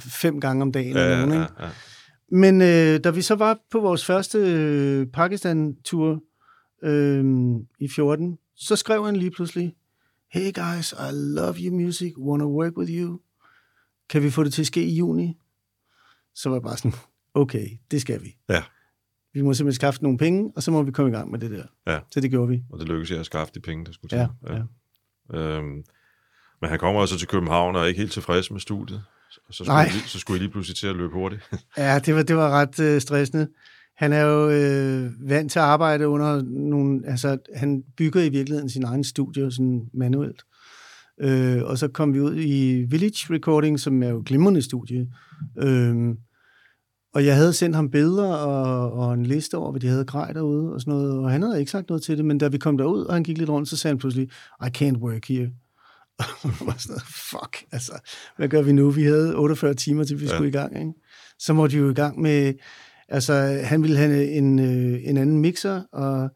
fem 0.00 0.40
gange 0.40 0.62
om 0.62 0.72
dagen. 0.72 0.96
Ja, 0.96 1.02
eller 1.02 1.16
ja, 1.16 1.26
nogen, 1.26 1.32
ja, 1.32 1.42
ikke? 1.42 1.54
ja. 1.60 1.68
Men 2.30 2.62
øh, 2.62 3.04
da 3.04 3.10
vi 3.10 3.22
så 3.22 3.34
var 3.34 3.58
på 3.70 3.80
vores 3.80 4.04
første 4.04 4.38
øh, 4.38 5.06
Pakistan-tur 5.06 6.22
øh, 6.84 7.24
i 7.80 7.88
14, 7.88 8.38
så 8.56 8.76
skrev 8.76 9.04
han 9.04 9.16
lige 9.16 9.30
pludselig, 9.30 9.74
Hey 10.32 10.52
guys, 10.52 10.92
I 10.92 11.12
love 11.12 11.54
your 11.58 11.74
music, 11.74 12.12
wanna 12.18 12.46
work 12.46 12.78
with 12.78 12.90
you. 12.92 13.20
Kan 14.12 14.22
vi 14.22 14.30
få 14.30 14.44
det 14.44 14.52
til 14.52 14.62
at 14.62 14.66
ske 14.66 14.84
i 14.84 14.94
juni? 14.94 15.38
Så 16.34 16.48
var 16.48 16.56
jeg 16.56 16.62
bare 16.62 16.76
sådan, 16.76 16.92
okay, 17.34 17.68
det 17.90 18.00
skal 18.00 18.22
vi. 18.22 18.36
Ja. 18.48 18.62
Vi 19.34 19.42
må 19.42 19.54
simpelthen 19.54 19.74
skaffe 19.74 20.02
nogle 20.02 20.18
penge, 20.18 20.52
og 20.56 20.62
så 20.62 20.70
må 20.70 20.82
vi 20.82 20.90
komme 20.90 21.10
i 21.10 21.14
gang 21.14 21.30
med 21.30 21.38
det 21.38 21.50
der. 21.50 21.64
Ja. 21.86 22.00
Så 22.10 22.20
det 22.20 22.30
gjorde 22.30 22.48
vi. 22.48 22.62
Og 22.70 22.78
det 22.78 22.88
lykkedes 22.88 23.10
jeg 23.10 23.20
at 23.20 23.26
skaffe 23.26 23.54
de 23.54 23.60
penge, 23.60 23.84
der 23.84 23.92
skulle 23.92 24.08
til. 24.08 24.18
Ja, 24.18 24.28
ja. 24.54 24.62
Øhm, 25.38 25.84
men 26.60 26.70
han 26.70 26.78
kommer 26.78 27.00
altså 27.00 27.18
til 27.18 27.28
København 27.28 27.76
og 27.76 27.82
er 27.82 27.86
ikke 27.86 28.00
helt 28.00 28.12
tilfreds 28.12 28.50
med 28.50 28.60
studiet. 28.60 29.04
Så, 29.30 29.40
så, 29.50 29.64
skulle, 29.64 29.68
Nej. 29.68 29.78
jeg 29.78 30.02
så 30.06 30.18
skulle 30.18 30.36
jeg 30.36 30.42
lige 30.42 30.52
pludselig 30.52 30.76
til 30.76 30.86
at 30.86 30.96
løbe 30.96 31.14
hurtigt. 31.14 31.50
Ja, 31.76 31.98
det 31.98 32.14
var, 32.14 32.22
det 32.22 32.36
var 32.36 32.50
ret 32.50 32.80
øh, 32.80 33.00
stressende. 33.00 33.48
Han 33.96 34.12
er 34.12 34.20
jo 34.20 34.50
øh, 34.50 35.28
vant 35.28 35.52
til 35.52 35.58
at 35.58 35.64
arbejde 35.64 36.08
under 36.08 36.42
nogle... 36.42 37.02
Altså, 37.06 37.38
han 37.56 37.84
bygger 37.96 38.22
i 38.22 38.28
virkeligheden 38.28 38.70
sin 38.70 38.84
egen 38.84 39.04
studie 39.04 39.52
sådan 39.52 39.90
manuelt. 39.92 40.42
Øh, 41.22 41.62
og 41.64 41.78
så 41.78 41.88
kom 41.88 42.14
vi 42.14 42.20
ud 42.20 42.36
i 42.36 42.82
Village 42.88 43.34
Recording, 43.34 43.80
som 43.80 44.02
er 44.02 44.08
jo 44.08 44.22
glimrende 44.26 44.62
studie. 44.62 45.06
Øh, 45.58 45.96
og 47.14 47.26
jeg 47.26 47.36
havde 47.36 47.52
sendt 47.52 47.76
ham 47.76 47.90
billeder 47.90 48.34
og, 48.34 48.92
og 48.92 49.14
en 49.14 49.26
liste 49.26 49.54
over, 49.56 49.70
hvad 49.70 49.80
de 49.80 49.86
havde 49.88 50.04
grej 50.04 50.32
derude 50.32 50.72
og 50.72 50.80
sådan 50.80 50.92
noget, 50.94 51.18
og 51.18 51.30
han 51.30 51.42
havde 51.42 51.58
ikke 51.60 51.70
sagt 51.70 51.88
noget 51.88 52.02
til 52.02 52.16
det, 52.16 52.24
men 52.24 52.38
da 52.38 52.48
vi 52.48 52.58
kom 52.58 52.78
derud, 52.78 53.04
og 53.04 53.14
han 53.14 53.24
gik 53.24 53.38
lidt 53.38 53.50
rundt, 53.50 53.68
så 53.68 53.76
sagde 53.76 53.92
han 53.92 53.98
pludselig, 53.98 54.28
I 54.66 54.68
can't 54.78 54.98
work 54.98 55.28
here. 55.28 55.50
Og 56.42 56.50
var 56.66 56.74
sådan 56.78 56.88
noget, 56.88 57.02
fuck, 57.30 57.64
altså, 57.72 57.92
hvad 58.36 58.48
gør 58.48 58.62
vi 58.62 58.72
nu? 58.72 58.90
Vi 58.90 59.02
havde 59.02 59.34
48 59.36 59.74
timer, 59.74 60.04
til 60.04 60.20
vi 60.20 60.24
Ja. 60.24 60.30
skulle 60.34 60.48
i 60.48 60.52
gang, 60.52 60.78
ikke? 60.78 60.92
Så 61.38 61.52
måtte 61.52 61.76
vi 61.76 61.82
jo 61.82 61.90
i 61.90 61.94
gang 61.94 62.20
med, 62.20 62.52
altså, 63.08 63.32
han 63.64 63.82
ville 63.82 63.96
have 63.96 64.30
en, 64.30 64.58
øh, 64.58 65.00
en 65.04 65.16
anden 65.16 65.38
mixer, 65.38 65.82
og 65.92 66.30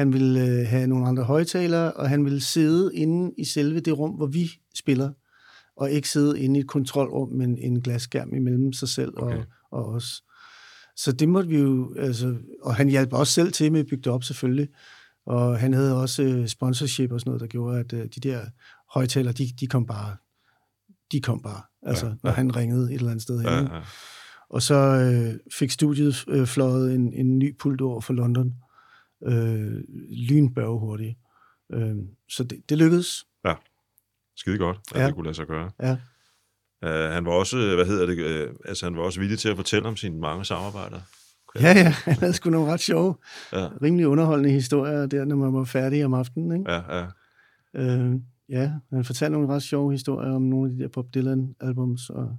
han 0.00 0.12
ville 0.12 0.40
øh, 0.46 0.66
have 0.66 0.86
nogle 0.86 1.06
andre 1.08 1.22
højtalere, 1.22 1.92
og 1.92 2.08
han 2.08 2.24
ville 2.24 2.40
sidde 2.40 2.90
inde 2.94 3.34
i 3.38 3.44
selve 3.44 3.80
det 3.80 3.98
rum, 3.98 4.10
hvor 4.10 4.26
vi 4.26 4.50
spiller, 4.74 5.10
og 5.76 5.90
ikke 5.90 6.08
sidde 6.08 6.40
inde 6.40 6.60
i 6.60 6.62
et 6.62 6.68
kontrolrum 6.68 7.28
med 7.32 7.46
en, 7.58 7.80
glasskærm 7.80 8.34
imellem 8.34 8.72
sig 8.72 8.88
selv 8.88 9.12
Okay. 9.16 9.36
og, 9.36 9.44
og 9.70 9.86
os. 9.86 10.22
Så 10.96 11.12
det 11.12 11.28
måtte 11.28 11.48
vi 11.48 11.58
jo, 11.58 11.94
altså, 11.98 12.36
og 12.62 12.74
han 12.74 12.88
hjalp 12.88 13.12
også 13.12 13.32
selv 13.32 13.52
til 13.52 13.72
med 13.72 13.80
at 13.80 13.86
bygge 13.86 14.02
det 14.02 14.12
op 14.12 14.24
selvfølgelig. 14.24 14.68
Og 15.26 15.58
han 15.58 15.72
havde 15.72 16.00
også 16.00 16.22
øh, 16.22 16.46
sponsorship 16.46 17.12
og 17.12 17.20
sådan 17.20 17.28
noget, 17.30 17.40
der 17.40 17.46
gjorde, 17.46 17.78
at 17.80 17.92
øh, 17.92 18.00
de 18.14 18.20
der 18.20 18.40
højtalere, 18.94 19.32
de, 19.32 19.48
de 19.60 19.66
kom 19.66 19.86
bare, 19.86 20.16
de 21.12 21.20
kom 21.20 21.40
bare, 21.42 21.62
altså, 21.82 22.06
ja, 22.06 22.10
ja. 22.12 22.16
når 22.22 22.30
han 22.30 22.56
ringede 22.56 22.84
et 22.92 22.94
eller 22.94 23.10
andet 23.10 23.22
sted 23.22 23.40
Ja, 23.42 23.56
hen. 23.56 23.66
ja. 23.72 23.80
Og 24.50 24.62
så 24.62 24.74
øh, 24.74 25.34
fik 25.58 25.70
studiet 25.70 26.24
øh, 26.28 26.46
fløjet 26.46 26.94
en, 26.94 27.12
en 27.12 27.38
ny 27.38 27.56
pult 27.58 27.80
over 27.80 28.00
for 28.00 28.12
London. 28.12 28.54
Øh, 29.26 29.82
lynbørge 30.28 30.80
hurtigt. 30.80 31.18
Øh, 31.72 31.96
så 32.28 32.44
det, 32.44 32.62
det 32.68 32.78
lykkedes. 32.78 33.24
Skide 34.36 34.58
godt, 34.58 34.78
at 34.94 35.00
Ja. 35.00 35.06
det 35.06 35.14
kunne 35.14 35.24
lade 35.24 35.34
sig 35.34 35.46
gøre. 35.46 35.70
Ja. 35.82 35.92
Uh, 36.86 37.12
han 37.14 37.24
var 37.24 37.30
også, 37.32 37.56
hvad 37.74 37.86
hedder 37.86 38.06
det, 38.06 38.48
uh, 38.48 38.54
altså 38.64 38.86
han 38.86 38.96
var 38.96 39.02
også 39.02 39.20
villig 39.20 39.38
til 39.38 39.48
at 39.48 39.56
fortælle 39.56 39.88
om 39.88 39.96
sine 39.96 40.18
mange 40.18 40.44
samarbejder. 40.44 41.00
Ja, 41.60 41.68
ja, 41.72 41.88
han 42.04 42.14
havde 42.14 42.32
sgu 42.32 42.50
nogle 42.50 42.72
ret 42.72 42.80
sjove, 42.80 43.14
Ja, 43.52 43.68
rimelig 43.82 44.06
underholdende 44.08 44.50
historier 44.50 45.06
der, 45.06 45.24
når 45.24 45.36
man 45.36 45.54
var 45.54 45.64
færdig 45.64 46.04
om 46.04 46.14
aftenen. 46.14 46.60
Ikke? 46.60 46.72
ja, 46.72 46.98
ja. 46.98 47.06
Øh, 47.74 48.14
ja, 48.48 48.72
han 48.92 49.04
fortalte 49.04 49.32
nogle 49.32 49.48
ret 49.54 49.62
sjove 49.62 49.92
historier 49.92 50.32
om 50.32 50.42
nogle 50.42 50.70
af 50.70 50.76
de 50.76 50.82
der 50.82 50.88
Bob 50.88 51.14
Dylan-albums. 51.14 52.10
Og, 52.10 52.36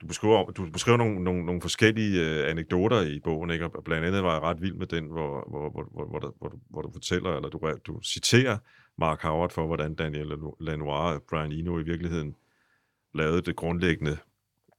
Du 0.00 0.06
beskriver, 0.06 0.50
du 0.50 0.70
beskriver 0.70 0.98
nogle, 0.98 1.24
nogle, 1.24 1.46
nogle 1.46 1.60
forskellige 1.60 2.20
uh, 2.42 2.50
anekdoter 2.50 3.00
i 3.02 3.20
bogen, 3.20 3.50
ikke? 3.50 3.64
og 3.64 3.84
blandt 3.84 4.06
andet 4.06 4.22
var 4.22 4.32
jeg 4.32 4.42
ret 4.42 4.60
vild 4.62 4.74
med 4.74 4.86
den, 4.86 5.06
hvor, 5.06 5.46
hvor, 5.50 5.70
hvor, 5.70 5.84
hvor, 5.92 6.06
hvor, 6.06 6.18
du, 6.18 6.32
hvor, 6.38 6.48
du, 6.48 6.58
hvor 6.70 6.82
du 6.82 6.90
fortæller, 6.92 7.36
eller 7.36 7.48
du, 7.48 7.60
du 7.86 8.00
citerer 8.02 8.58
Mark 8.98 9.22
Howard 9.22 9.50
for, 9.50 9.66
hvordan 9.66 9.94
Daniel 9.94 10.26
Lanois 10.60 11.14
og 11.14 11.22
Brian 11.30 11.52
Eno 11.52 11.78
i 11.78 11.82
virkeligheden 11.82 12.34
lavede 13.14 13.42
det 13.42 13.56
grundlæggende 13.56 14.16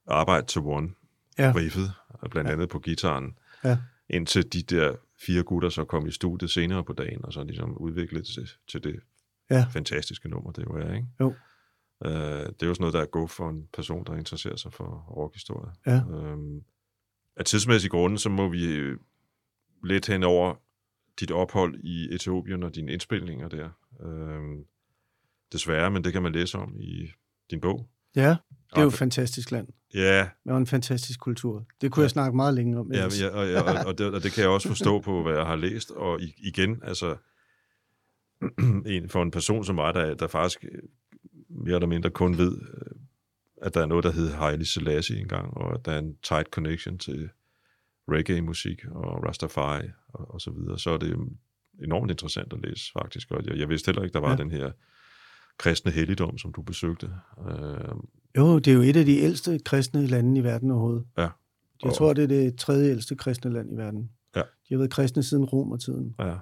arbejde 0.06 0.46
til 0.46 0.60
One, 0.60 0.90
ja, 1.38 1.52
riffet, 1.56 1.92
blandt 2.30 2.50
andet 2.50 2.68
på 2.68 2.78
gitaren, 2.78 3.36
Ja. 3.64 3.78
indtil 4.08 4.52
de 4.52 4.62
der 4.62 4.94
fire 5.26 5.42
gutter 5.42 5.68
så 5.68 5.84
kom 5.84 6.06
i 6.06 6.10
studiet 6.10 6.50
senere 6.50 6.84
på 6.84 6.92
dagen, 6.92 7.24
og 7.24 7.32
så 7.32 7.44
ligesom 7.44 7.76
udviklede 7.78 8.24
til, 8.24 8.50
til 8.68 8.84
det 8.84 9.00
Ja. 9.50 9.66
fantastiske 9.72 10.28
nummer, 10.28 10.52
det 10.52 10.64
jo 10.64 10.76
er, 10.76 10.94
ikke? 10.94 11.06
Jo. 11.20 11.34
Uh, 12.04 12.10
det 12.10 12.62
er 12.62 12.66
jo 12.66 12.74
sådan 12.74 12.82
noget, 12.82 12.94
der 12.94 13.00
er 13.00 13.06
god 13.06 13.28
for 13.28 13.48
en 13.48 13.68
person, 13.72 14.04
der 14.04 14.16
interesserer 14.16 14.56
sig 14.56 14.72
for 14.72 15.04
rockhistorie. 15.16 15.72
Ja. 15.86 16.02
Um, 16.04 16.62
af 17.36 17.44
tidsmæssige 17.44 17.90
grunde, 17.90 18.18
så 18.18 18.28
må 18.28 18.48
vi 18.48 18.74
øh, 18.74 18.98
lidt 19.84 20.06
hen 20.06 20.22
over 20.22 20.54
dit 21.20 21.30
ophold 21.30 21.80
i 21.84 22.14
Etiopien 22.14 22.62
og 22.62 22.74
dine 22.74 22.92
indspilninger 22.92 23.48
der. 23.48 23.68
Um, 24.00 24.64
desværre, 25.52 25.90
men 25.90 26.04
det 26.04 26.12
kan 26.12 26.22
man 26.22 26.32
læse 26.32 26.58
om 26.58 26.80
i 26.80 27.10
din 27.50 27.60
bog. 27.60 27.88
ja, 28.16 28.36
det 28.70 28.76
er 28.76 28.82
jo 28.82 28.88
et 28.88 28.94
fantastisk 28.94 29.50
land. 29.50 29.68
Ja, 29.94 30.28
Og 30.46 30.58
en 30.58 30.66
fantastisk 30.66 31.20
kultur. 31.20 31.66
Det 31.80 31.92
kunne 31.92 32.02
jeg 32.02 32.10
snakke 32.10 32.36
meget 32.36 32.54
længe 32.54 32.78
om. 32.78 32.92
Ja, 32.92 33.08
ja 33.20 33.28
og, 33.28 33.50
ja, 33.50 33.60
og, 33.60 33.86
og, 33.86 33.98
det, 33.98 34.14
og 34.14 34.22
det 34.22 34.32
kan 34.32 34.42
jeg 34.42 34.50
også 34.50 34.68
forstå 34.68 35.00
på, 35.00 35.22
hvad 35.22 35.32
jeg 35.32 35.46
har 35.46 35.56
læst. 35.56 35.90
Og 35.90 36.20
igen, 36.36 36.82
altså, 36.82 37.16
en, 38.86 39.08
for 39.08 39.22
en 39.22 39.30
person 39.30 39.64
som 39.64 39.74
mig, 39.74 39.94
der, 39.94 40.14
der 40.14 40.26
faktisk 40.26 40.64
øh, 40.64 40.82
mere 41.50 41.74
eller 41.74 41.86
mindre 41.88 42.10
kun 42.10 42.38
ved, 42.38 42.58
øh, 42.60 42.96
at 43.62 43.74
der 43.74 43.80
er 43.82 43.86
noget, 43.86 44.04
der 44.04 44.12
hedder 44.12 44.36
Haile 44.36 44.64
Selassie 44.64 45.18
engang, 45.20 45.56
og 45.56 45.74
at 45.74 45.84
der 45.84 45.92
er 45.92 45.98
en 45.98 46.16
tight 46.22 46.48
connection 46.50 46.98
til 46.98 47.28
reggae-musik 48.08 48.84
og 48.90 49.24
Rastafari 49.28 49.88
og, 50.08 50.34
og 50.34 50.40
så 50.40 50.50
videre, 50.50 50.78
så 50.78 50.90
er 50.90 50.98
det 50.98 51.16
enormt 51.82 52.10
interessant 52.10 52.52
at 52.52 52.58
læse, 52.62 52.92
faktisk. 52.92 53.30
Og 53.30 53.44
jeg, 53.46 53.56
jeg 53.58 53.68
vidste 53.68 53.88
heller 53.88 54.02
ikke, 54.02 54.12
der 54.12 54.20
var 54.20 54.28
ja. 54.30 54.34
Ja. 54.36 54.42
den 54.42 54.50
her 54.50 54.70
kristne 55.58 55.90
helligdom, 55.92 56.38
som 56.38 56.52
du 56.52 56.62
besøgte. 56.62 57.10
Øh, 57.48 57.94
Jo, 58.36 58.58
det 58.58 58.68
er 58.70 58.74
jo 58.74 58.80
et 58.82 58.96
af 58.96 59.04
de 59.04 59.16
ældste 59.18 59.58
kristne 59.64 60.06
lande 60.06 60.40
i 60.40 60.44
verden 60.44 60.70
overhovedet. 60.70 61.04
Ja. 61.16 61.22
Jeg 61.22 61.30
Og- 61.90 61.94
tror, 61.94 62.12
det 62.12 62.24
er 62.24 62.28
det 62.28 62.56
tredje 62.58 62.90
ældste 62.90 63.16
kristne 63.16 63.52
land 63.52 63.72
i 63.72 63.76
verden. 63.76 64.10
Ja. 64.36 64.40
De 64.40 64.74
har 64.74 64.76
været 64.78 64.90
kristne 64.90 65.22
siden 65.22 65.44
romertiden. 65.44 66.14
Ja. 66.18 66.36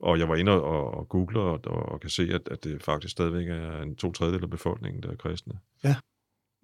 Og 0.00 0.18
jeg 0.18 0.28
var 0.28 0.36
inde 0.36 0.52
og, 0.52 0.94
og 0.94 1.08
googler 1.08 1.40
og, 1.40 1.60
og, 1.66 1.82
og 1.82 2.00
kan 2.00 2.10
se, 2.10 2.22
at, 2.22 2.48
at 2.50 2.64
det 2.64 2.82
faktisk 2.82 3.12
stadigvæk 3.12 3.48
er 3.48 3.82
en 3.82 3.96
to 3.96 4.12
tredjedel 4.12 4.42
af 4.44 4.50
befolkningen, 4.50 5.02
der 5.02 5.10
er 5.10 5.16
kristne. 5.16 5.54
Ja. 5.84 5.96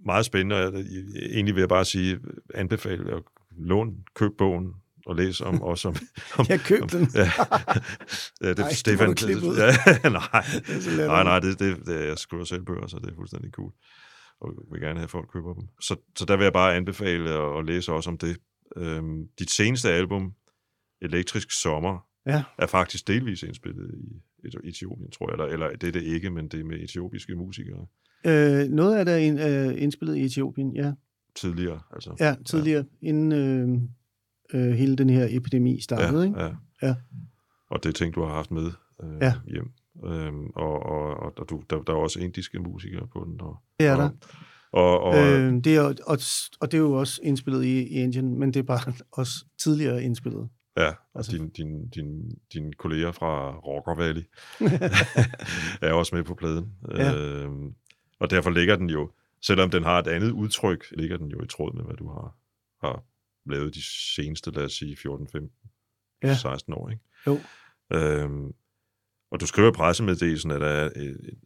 Meget 0.05 0.24
spændende, 0.24 0.57
og 0.57 0.62
jeg, 0.62 0.85
egentlig 1.33 1.55
vil 1.55 1.61
jeg 1.61 1.68
bare 1.68 1.85
sige, 1.85 2.20
anbefale 2.55 3.14
at 3.16 3.22
låne, 3.51 3.93
køb 4.14 4.33
bogen 4.39 4.74
og 5.07 5.16
læse 5.16 5.45
om 5.45 5.62
også 5.72 5.89
om... 5.89 5.95
om 6.39 6.47
Jeg 6.49 6.61
købte 6.61 6.99
den. 6.99 7.09
Ja, 7.14 7.20
ja 8.43 8.49
det, 8.49 8.59
Ej, 8.59 8.68
det 8.68 8.76
Stefan, 8.76 9.09
må 9.09 9.14
du 9.14 9.26
ja, 9.26 10.09
nej, 10.11 10.45
latterligt. 10.68 11.07
nej, 11.07 11.24
nej, 11.24 11.39
det, 11.39 11.59
det, 11.59 11.87
det, 11.87 12.07
jeg 12.07 12.18
skriver 12.18 12.45
selv 12.45 12.64
bøger, 12.64 12.87
så 12.87 12.99
det 12.99 13.11
er 13.11 13.14
fuldstændig 13.14 13.51
cool. 13.51 13.72
Og 14.41 14.55
vil 14.72 14.80
gerne 14.80 14.99
have, 14.99 15.05
at 15.05 15.11
folk 15.11 15.28
køber 15.33 15.55
dem. 15.55 15.62
Så, 15.80 15.97
så 16.16 16.24
der 16.24 16.37
vil 16.37 16.45
jeg 16.45 16.53
bare 16.53 16.74
anbefale 16.74 17.30
at, 17.30 17.59
at 17.59 17.66
læse 17.66 17.93
også 17.93 18.11
om 18.11 18.18
det. 18.18 18.37
Øhm, 18.76 19.28
dit 19.39 19.51
seneste 19.51 19.91
album, 19.91 20.33
Elektrisk 21.03 21.62
Sommer, 21.62 22.07
Ja. 22.26 22.42
er 22.58 22.66
faktisk 22.66 23.08
delvis 23.08 23.42
indspillet 23.42 23.94
i 23.94 24.22
Eti- 24.46 24.68
Etiopien, 24.68 25.10
tror 25.10 25.28
jeg. 25.30 25.32
Eller, 25.32 25.46
eller 25.66 25.76
det 25.76 25.88
er 25.88 25.92
det 25.92 26.02
ikke, 26.02 26.30
men 26.30 26.48
det 26.48 26.60
er 26.60 26.64
med 26.64 26.76
etiopiske 26.80 27.34
musikere 27.34 27.86
Øh, 28.26 28.68
noget 28.68 28.96
af 28.96 29.04
det 29.04 29.28
er 29.28 29.68
øh, 29.70 29.82
indspillet 29.82 30.16
i 30.16 30.24
Etiopien, 30.24 30.76
ja. 30.76 30.92
tidligere. 31.36 31.80
Altså. 31.92 32.16
Ja, 32.20 32.34
tidligere, 32.46 32.84
ja. 33.02 33.08
inden 33.08 33.32
øh, 33.32 34.60
øh, 34.68 34.72
hele 34.72 34.96
den 34.96 35.10
her 35.10 35.26
epidemi 35.30 35.80
startede, 35.80 36.20
ja, 36.22 36.26
ikke? 36.26 36.40
ja. 36.40 36.50
Ja. 36.82 36.94
Og 37.70 37.82
det 37.82 37.88
er 37.88 37.92
ting, 37.92 38.14
du 38.14 38.22
har 38.22 38.34
haft 38.34 38.50
med 38.50 38.70
øh, 39.04 39.16
Ja. 39.20 39.34
hjem. 39.46 39.70
Øhm, 40.04 40.46
og 40.54 40.82
og, 40.82 41.16
og, 41.16 41.32
og 41.38 41.46
du, 41.50 41.62
der, 41.70 41.82
der 41.82 41.92
er 41.92 41.96
også 41.96 42.20
indiske 42.20 42.58
musikere 42.58 43.06
på 43.06 43.24
den. 43.30 43.40
Og, 43.40 43.56
Det 43.80 43.86
er 43.86 43.92
og, 43.96 43.98
der. 44.02 44.10
Og, 44.72 45.00
og, 45.00 45.14
Øh, 45.16 45.52
det 45.64 45.76
er, 45.76 45.80
og, 45.82 46.18
og 46.60 46.72
det 46.72 46.74
er 46.74 46.82
jo 46.82 46.92
også 46.92 47.20
indspillet 47.22 47.64
i, 47.64 47.78
i 47.82 47.88
Indien, 48.02 48.38
men 48.38 48.48
det 48.54 48.60
er 48.60 48.64
bare 48.64 48.92
også 49.12 49.44
tidligere 49.62 50.02
indspillet. 50.02 50.48
Ja, 50.76 50.88
og 50.88 50.94
Altså- 51.14 51.32
dine 51.32 51.50
din, 51.50 51.88
din, 51.88 52.30
din 52.52 52.72
kolleger 52.72 53.12
fra 53.12 53.56
Rocker 53.58 53.94
Valley 53.94 54.22
er 55.88 55.92
også 55.92 56.14
med 56.14 56.24
på 56.24 56.34
pladen. 56.34 56.72
Ja. 56.90 57.14
Øhm, 57.16 57.74
og 58.18 58.30
derfor 58.30 58.50
ligger 58.50 58.76
den 58.76 58.90
jo, 58.90 59.10
selvom 59.40 59.70
den 59.70 59.82
har 59.84 59.98
et 59.98 60.06
andet 60.06 60.30
udtryk, 60.30 60.86
ligger 60.90 61.16
den 61.16 61.28
jo 61.30 61.42
i 61.42 61.46
tråd 61.46 61.74
med, 61.74 61.84
hvad 61.84 61.96
du 61.96 62.08
har, 62.08 62.36
har 62.86 63.04
lavet 63.50 63.74
de 63.74 63.82
seneste, 64.14 64.50
lad 64.50 64.64
os 64.64 64.72
sige, 64.72 64.96
14, 64.96 65.28
15, 65.28 65.50
Ja. 66.22 66.28
ja. 66.28 66.34
16 66.34 66.72
år. 66.74 66.90
Ikke? 66.90 67.02
Jo. 67.26 67.38
Øhm, 67.92 68.52
og 69.30 69.40
du 69.40 69.46
skriver 69.46 69.68
i 69.68 69.72
pressemeddelelsen, 69.72 70.50
at 70.50 70.60
der, 70.60 70.66
er, 70.66 70.90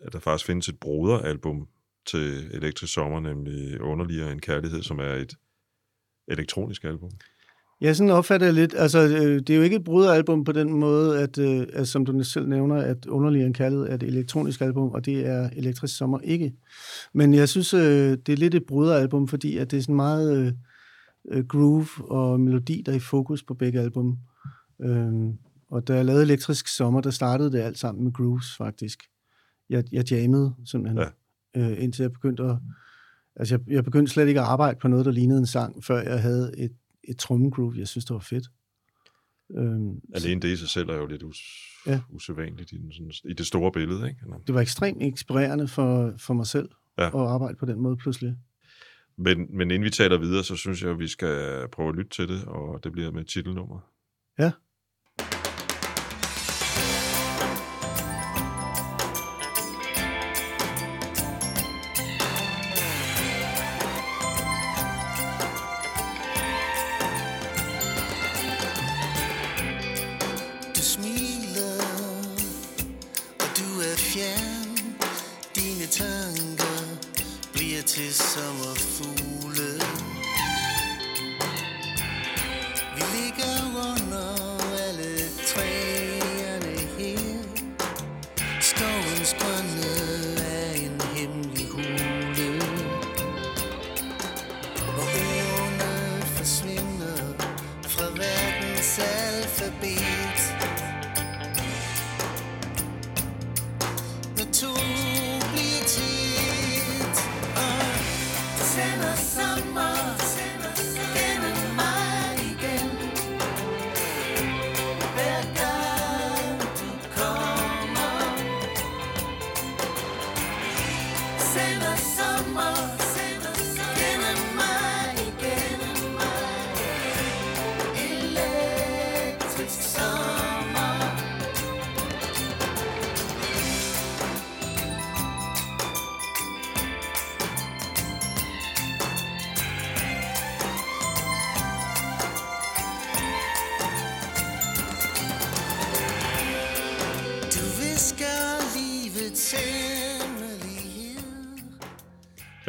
at 0.03 0.13
der 0.13 0.19
faktisk 0.19 0.47
findes 0.47 0.69
et 0.69 0.81
broderalbum 0.81 1.69
til 2.07 2.51
Elektrisk 2.53 2.93
Sommer, 2.95 3.21
nemlig 3.21 3.81
Underligere 3.81 4.33
en 4.33 4.41
Kærlighed, 4.41 4.83
som 4.83 4.99
er 4.99 5.13
et 5.15 5.35
elektronisk 6.29 6.85
album. 6.85 7.11
Ja, 7.81 7.93
sådan 7.93 8.11
opfatter 8.11 8.47
jeg 8.47 8.55
lidt. 8.55 8.75
Altså, 8.77 8.99
øh, 8.99 9.39
det 9.39 9.51
er 9.51 9.57
jo 9.57 9.63
ikke 9.63 9.77
et 9.77 9.85
bruderalbum 9.85 10.45
på 10.45 10.53
den 10.53 10.73
måde, 10.73 11.21
at, 11.21 11.39
øh, 11.39 11.67
at 11.73 11.89
som 11.89 12.05
du 12.05 12.25
selv 12.25 12.49
nævner, 12.49 12.77
at 12.77 13.07
Underlig 13.07 13.43
en 13.43 13.53
Kærlighed 13.53 13.87
er 13.87 13.95
et 13.95 14.03
elektronisk 14.03 14.61
album, 14.61 14.89
og 14.91 15.05
det 15.05 15.27
er 15.27 15.51
Elektrisk 15.53 15.97
Sommer 15.97 16.19
ikke. 16.21 16.55
Men 17.13 17.35
jeg 17.35 17.49
synes, 17.49 17.75
øh, 17.75 18.19
det 18.27 18.29
er 18.29 18.37
lidt 18.37 18.55
et 18.55 18.67
bruderalbum, 18.67 19.29
fordi 19.29 19.57
at 19.59 19.71
det 19.71 19.77
er 19.77 19.81
sådan 19.81 19.95
meget 19.95 20.57
groove 21.49 21.87
og 22.01 22.41
melodi, 22.41 22.83
der 22.87 22.93
er 22.93 22.97
i 22.97 23.01
fokus 23.01 23.43
på 23.43 23.55
begge 23.55 23.81
album. 23.81 24.19
Øhm, 24.81 25.33
og 25.71 25.89
da 25.89 25.95
jeg 25.95 26.05
lavede 26.05 26.23
Elektrisk 26.23 26.69
Sommer, 26.69 27.01
der 27.01 27.11
startede 27.11 27.53
det 27.53 27.59
alt 27.59 27.79
sammen 27.79 28.05
med 28.05 28.13
grooves, 28.13 28.57
faktisk. 28.57 29.03
Jeg, 29.71 29.85
jeg 29.93 30.13
jammede 30.13 30.55
simpelthen, 30.65 31.05
ja. 31.55 31.69
indtil 31.69 32.03
jeg 32.03 32.13
begyndte 32.13 32.43
at... 32.43 32.57
Altså, 33.37 33.55
jeg, 33.55 33.75
jeg 33.75 33.85
begyndte 33.85 34.13
slet 34.13 34.29
ikke 34.29 34.41
at 34.41 34.47
arbejde 34.47 34.79
på 34.83 34.89
noget, 34.89 35.07
der 35.07 35.13
lignede 35.13 35.39
en 35.39 35.47
sang, 35.47 35.85
før 35.85 36.03
jeg 36.03 36.23
havde 36.23 36.53
et, 36.59 36.73
et 37.09 37.19
trommegroove. 37.19 37.75
Jeg 37.79 37.89
synes, 37.89 38.05
det 38.05 38.15
var 38.15 38.21
fedt. 38.21 38.47
Øhm, 39.57 40.01
Alene 40.15 40.41
det 40.41 40.49
i 40.49 40.57
sig 40.57 40.69
selv 40.69 40.89
er 40.91 40.97
jo 40.97 41.07
lidt 41.07 41.23
us- 41.23 41.83
Ja. 41.87 42.01
usædvanligt 42.11 42.73
i, 42.73 42.77
den, 42.77 42.93
sådan, 42.93 43.13
i 43.25 43.33
det 43.33 43.47
store 43.47 43.73
billede. 43.73 44.09
Ikke? 44.09 44.21
Nå. 44.31 44.43
det 44.47 44.55
var 44.55 44.61
ekstremt 44.61 45.03
inspirerende 45.03 45.69
for, 45.69 46.15
for 46.19 46.35
mig 46.35 46.47
selv 46.47 46.69
Ja. 46.99 47.07
at 47.07 47.15
arbejde 47.15 47.57
på 47.59 47.67
den 47.67 47.81
måde 47.81 47.97
pludselig. 47.97 48.37
Men, 49.19 49.57
men 49.57 49.71
inden 49.71 49.85
vi 49.85 49.91
taler 49.91 50.19
videre, 50.19 50.45
så 50.45 50.57
synes 50.57 50.83
jeg, 50.83 50.91
at 50.91 50.99
vi 50.99 51.09
skal 51.09 51.67
prøve 51.73 51.89
at 51.89 51.95
lytte 51.95 52.11
til 52.11 52.29
det, 52.29 52.45
og 52.45 52.85
det 52.85 52.93
bliver 52.93 53.11
med 53.11 53.25
titelnummer. 53.25 53.81
Ja. 54.39 54.53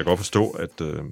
Godt 0.07 0.19
forstå, 0.19 0.49
at, 0.49 0.81
øh, 0.81 1.03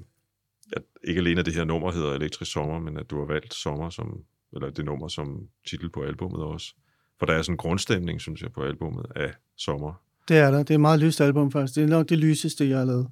at 0.72 0.82
ikke 1.04 1.18
alene 1.18 1.42
det 1.42 1.54
her 1.54 1.64
nummer 1.64 1.92
hedder 1.92 2.12
Elektrisk 2.12 2.52
Sommer, 2.52 2.78
men 2.78 2.96
at 2.96 3.10
du 3.10 3.18
har 3.18 3.26
valgt 3.26 3.54
sommer 3.54 3.90
som, 3.90 4.20
eller 4.52 4.70
det 4.70 4.84
nummer 4.84 5.08
som 5.08 5.40
titel 5.68 5.90
på 5.90 6.02
albummet 6.02 6.40
også. 6.40 6.74
For 7.18 7.26
der 7.26 7.32
er 7.32 7.42
sådan 7.42 7.52
en 7.52 7.56
grundstemning, 7.56 8.20
synes 8.20 8.42
jeg, 8.42 8.52
på 8.52 8.62
albummet 8.62 9.06
af 9.16 9.32
sommer. 9.56 10.02
Det 10.28 10.36
er 10.36 10.50
der. 10.50 10.58
Det 10.58 10.70
er 10.70 10.74
et 10.74 10.80
meget 10.80 11.00
lyst 11.00 11.20
album 11.20 11.50
faktisk. 11.50 11.74
Det 11.74 11.82
er 11.82 11.88
nok 11.88 12.08
det 12.08 12.18
lyseste, 12.18 12.68
jeg 12.68 12.78
har 12.78 12.84
lavet. 12.84 13.08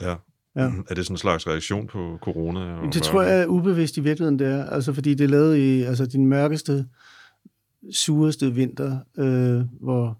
Ja. 0.00 0.16
Ja. 0.56 0.70
Er 0.88 0.94
det 0.94 1.06
sådan 1.06 1.14
en 1.14 1.18
slags 1.18 1.46
reaktion 1.46 1.86
på 1.86 2.18
corona? 2.22 2.60
Og 2.60 2.94
Det 2.94 3.02
tror 3.02 3.22
jeg 3.22 3.40
er 3.40 3.46
ubevidst 3.46 3.96
i 3.96 4.00
virkeligheden, 4.00 4.38
det 4.38 4.46
er. 4.46 4.64
Altså, 4.64 4.92
fordi 4.92 5.14
det 5.14 5.24
er 5.24 5.28
lavet 5.28 5.56
i 5.56 5.82
altså, 5.82 6.06
din 6.06 6.26
mørkeste, 6.26 6.86
sureste 7.92 8.54
vinter, 8.54 8.98
øh, 9.18 9.62
hvor 9.80 10.18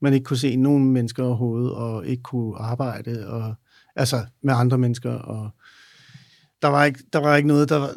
man 0.00 0.12
ikke 0.12 0.24
kunne 0.24 0.36
se 0.36 0.56
nogen 0.56 0.92
mennesker 0.92 1.24
overhovedet, 1.24 1.72
og 1.72 2.06
ikke 2.06 2.22
kunne 2.22 2.56
arbejde, 2.56 3.28
og, 3.28 3.54
altså 3.98 4.26
med 4.42 4.54
andre 4.54 4.78
mennesker. 4.78 5.12
Og 5.12 5.50
der, 6.62 6.68
var 6.68 6.84
ikke, 6.84 7.00
der 7.12 7.18
var 7.18 7.36
ikke 7.36 7.48
noget, 7.48 7.68
der 7.68 7.76
var 7.76 7.94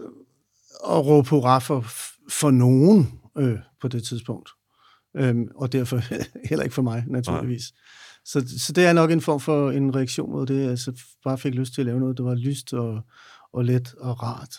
at 0.97 1.05
råbe 1.05 1.29
hurra 1.29 1.59
for, 1.59 1.85
for 2.29 2.51
nogen 2.51 3.19
øh, 3.37 3.59
på 3.81 3.87
det 3.87 4.03
tidspunkt. 4.03 4.49
Øhm, 5.17 5.47
og 5.55 5.71
derfor 5.71 6.01
heller 6.49 6.63
ikke 6.63 6.75
for 6.75 6.81
mig, 6.81 7.03
naturligvis. 7.07 7.63
Så, 8.25 8.59
så 8.59 8.73
det 8.73 8.85
er 8.85 8.93
nok 8.93 9.11
en 9.11 9.21
form 9.21 9.39
for 9.39 9.71
en 9.71 9.95
reaktion 9.95 10.31
mod 10.31 10.45
det. 10.45 10.69
Altså 10.69 11.01
bare 11.23 11.37
fik 11.37 11.53
lyst 11.53 11.73
til 11.73 11.81
at 11.81 11.85
lave 11.85 11.99
noget, 11.99 12.17
der 12.17 12.23
var 12.23 12.35
lyst 12.35 12.73
og, 12.73 13.01
og 13.53 13.65
let 13.65 13.93
og 13.93 14.23
rart. 14.23 14.55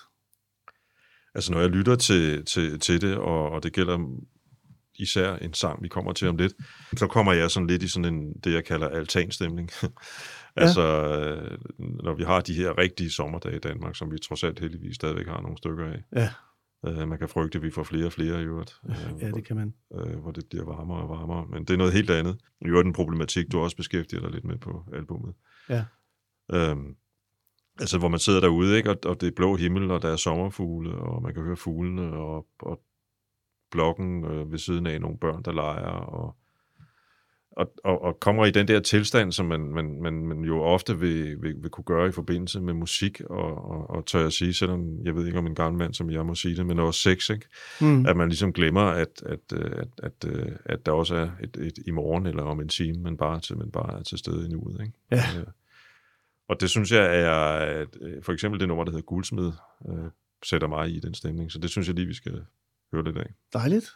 Altså 1.35 1.53
når 1.53 1.61
jeg 1.61 1.71
lytter 1.71 1.97
til, 1.97 2.45
til, 2.45 2.81
til 2.81 3.01
det, 3.01 3.17
og, 3.17 3.51
og 3.51 3.63
det 3.63 3.73
gælder 3.73 3.99
især 4.95 5.37
en 5.37 5.55
sang, 5.55 5.83
vi 5.83 5.89
kommer 5.89 6.13
til 6.13 6.29
om 6.29 6.37
lidt, 6.37 6.53
så 6.97 7.07
kommer 7.07 7.33
jeg 7.33 7.51
sådan 7.51 7.67
lidt 7.67 7.83
i 7.83 7.89
sådan 7.89 8.15
en, 8.15 8.33
det 8.45 8.53
jeg 8.53 8.65
kalder 8.65 8.89
altanstemning. 8.89 9.71
altså, 10.57 10.83
øh, 10.83 11.59
når 11.79 12.15
vi 12.15 12.23
har 12.23 12.41
de 12.41 12.55
her 12.55 12.79
rigtige 12.79 13.11
sommerdage 13.11 13.57
i 13.57 13.59
Danmark, 13.59 13.97
som 13.97 14.13
vi 14.13 14.19
trods 14.19 14.45
alt 14.45 14.61
heldigvis 14.61 14.95
stadigvæk 14.95 15.27
har 15.27 15.41
nogle 15.41 15.57
stykker 15.57 15.87
af. 15.87 16.03
Ja, 16.13 16.29
Øh, 16.87 17.09
man 17.09 17.19
kan 17.19 17.29
frygte, 17.29 17.59
at 17.59 17.63
vi 17.63 17.71
får 17.71 17.83
flere 17.83 18.07
og 18.07 18.13
flere 18.13 18.43
i 18.43 18.45
øvrigt, 18.45 18.81
øh, 18.89 19.23
ja 19.23 19.31
det 19.31 19.45
kan 19.45 19.57
man. 19.57 19.75
hvor, 19.91 20.07
øh, 20.07 20.19
hvor 20.19 20.31
det 20.31 20.45
bliver 20.51 20.65
varmere 20.65 21.03
og 21.03 21.09
varmere. 21.09 21.47
Men 21.47 21.65
det 21.65 21.75
er 21.75 21.79
noget 21.79 21.93
helt 21.93 22.11
andet. 22.11 22.39
I 22.61 22.65
øvrigt 22.65 22.87
en 22.87 22.93
problematik, 22.93 23.53
du 23.53 23.61
også 23.61 23.77
beskæftiger 23.77 24.21
dig 24.23 24.31
lidt 24.31 24.45
med 24.45 24.59
på 24.59 24.85
albummet. 24.93 25.35
Ja. 25.69 25.85
Øhm, 26.53 26.97
altså, 27.81 27.99
hvor 27.99 28.09
man 28.09 28.19
sidder 28.19 28.41
derude, 28.41 28.77
ikke? 28.77 28.91
Og, 28.91 28.97
og 29.05 29.21
det 29.21 29.27
er 29.27 29.33
blå 29.37 29.57
himmel, 29.57 29.91
og 29.91 30.03
der 30.03 30.09
er 30.09 30.17
sommerfugle, 30.17 30.95
og 30.95 31.23
man 31.23 31.35
kan 31.35 31.43
høre 31.43 31.57
fuglene, 31.57 32.13
og, 32.13 32.47
og 32.59 32.83
blokken 33.71 34.25
øh, 34.25 34.53
ved 34.53 34.59
siden 34.59 34.87
af 34.87 35.01
nogle 35.01 35.19
børn, 35.19 35.43
der 35.43 35.53
leger, 35.53 35.91
og, 35.91 36.37
og, 37.57 37.73
og, 37.85 38.03
og 38.03 38.21
kommer 38.21 38.47
i 38.47 38.51
den 38.51 38.69
der 38.69 38.81
tilstand, 38.81 39.33
som 39.33 39.47
man, 39.47 39.61
man, 39.61 40.03
man, 40.03 40.27
man 40.27 40.39
jo 40.45 40.63
ofte 40.63 40.99
vil, 40.99 41.43
vil, 41.43 41.55
vil 41.63 41.71
kunne 41.71 41.85
gøre 41.85 42.09
i 42.09 42.13
forbindelse 42.13 42.61
med 42.61 42.75
musik, 42.75 43.21
og, 43.21 43.71
og, 43.71 43.91
og 43.91 44.07
tør 44.07 44.21
jeg 44.21 44.33
sige, 44.33 44.55
selvom 44.55 45.05
jeg 45.05 45.17
ved 45.17 45.27
ikke 45.27 45.39
om 45.39 45.47
en 45.47 45.55
gammel 45.55 45.79
mand, 45.79 45.95
som 45.95 46.11
jeg 46.11 46.27
må 46.27 46.35
sige 46.35 46.57
det, 46.57 46.67
men 46.67 46.79
også 46.79 47.01
sex, 47.01 47.31
ikke? 47.31 47.47
Mm. 47.81 48.07
at 48.07 48.17
man 48.17 48.29
ligesom 48.29 48.53
glemmer, 48.53 48.83
at, 48.83 49.23
at, 49.27 49.53
at, 49.53 49.89
at, 50.03 50.31
at 50.65 50.87
der 50.87 50.93
også 50.93 51.15
er 51.15 51.31
et, 51.43 51.57
et 51.57 51.79
i 51.87 51.91
morgen 51.91 52.27
eller 52.27 52.43
om 52.43 52.61
en 52.61 52.69
time, 52.69 53.03
men 53.03 53.17
bare, 53.17 53.41
til, 53.41 53.59
men 53.59 53.71
bare 53.71 53.99
er 53.99 54.03
til 54.03 54.19
stede 54.19 54.47
i 54.47 54.49
nuet. 54.49 54.81
Ikke? 54.81 54.93
Ja. 55.11 55.23
Øh, 55.39 55.47
Og 56.49 56.61
det 56.61 56.71
synes 56.71 56.93
jeg 56.93 57.21
er, 57.21 57.33
at, 57.81 57.89
øh, 58.01 58.23
for 58.23 58.33
eksempel 58.33 58.61
det 58.61 58.69
nummer, 58.69 58.85
der 58.85 58.91
hedder 58.93 59.05
Guldsmed, 59.05 59.53
øh, 59.89 60.11
sætter 60.45 60.69
mig 60.69 60.91
i 60.91 61.01
den 61.01 61.15
stemning. 61.15 61.53
Så 61.53 61.59
det 61.59 61.71
synes 61.71 61.89
jeg 61.89 61.95
lige, 61.95 62.07
vi 62.07 62.15
skal 62.15 62.45
høre 62.93 63.05
lidt 63.05 63.19
af. 63.19 63.35
Dejligt. 63.53 63.91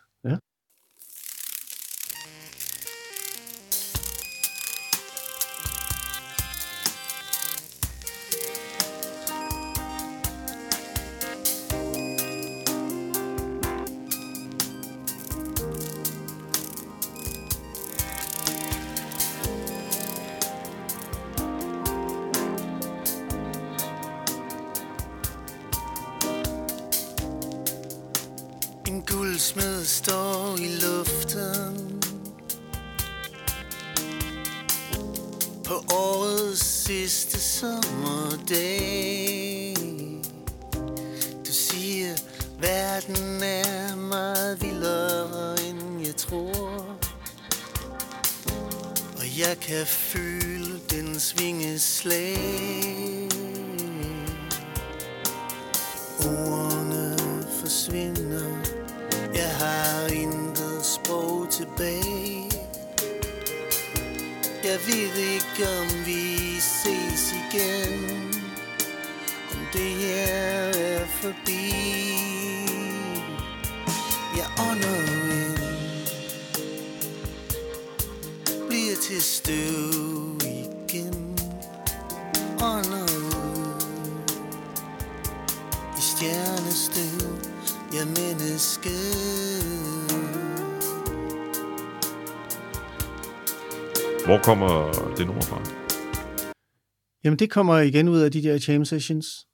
Det 97.47 97.53
kommer 97.53 97.79
igen 97.79 98.09
ud 98.09 98.19
af 98.19 98.33
de 98.33 98.43
der 98.43 98.65
jam 98.69 98.85
sessions. 98.85 99.49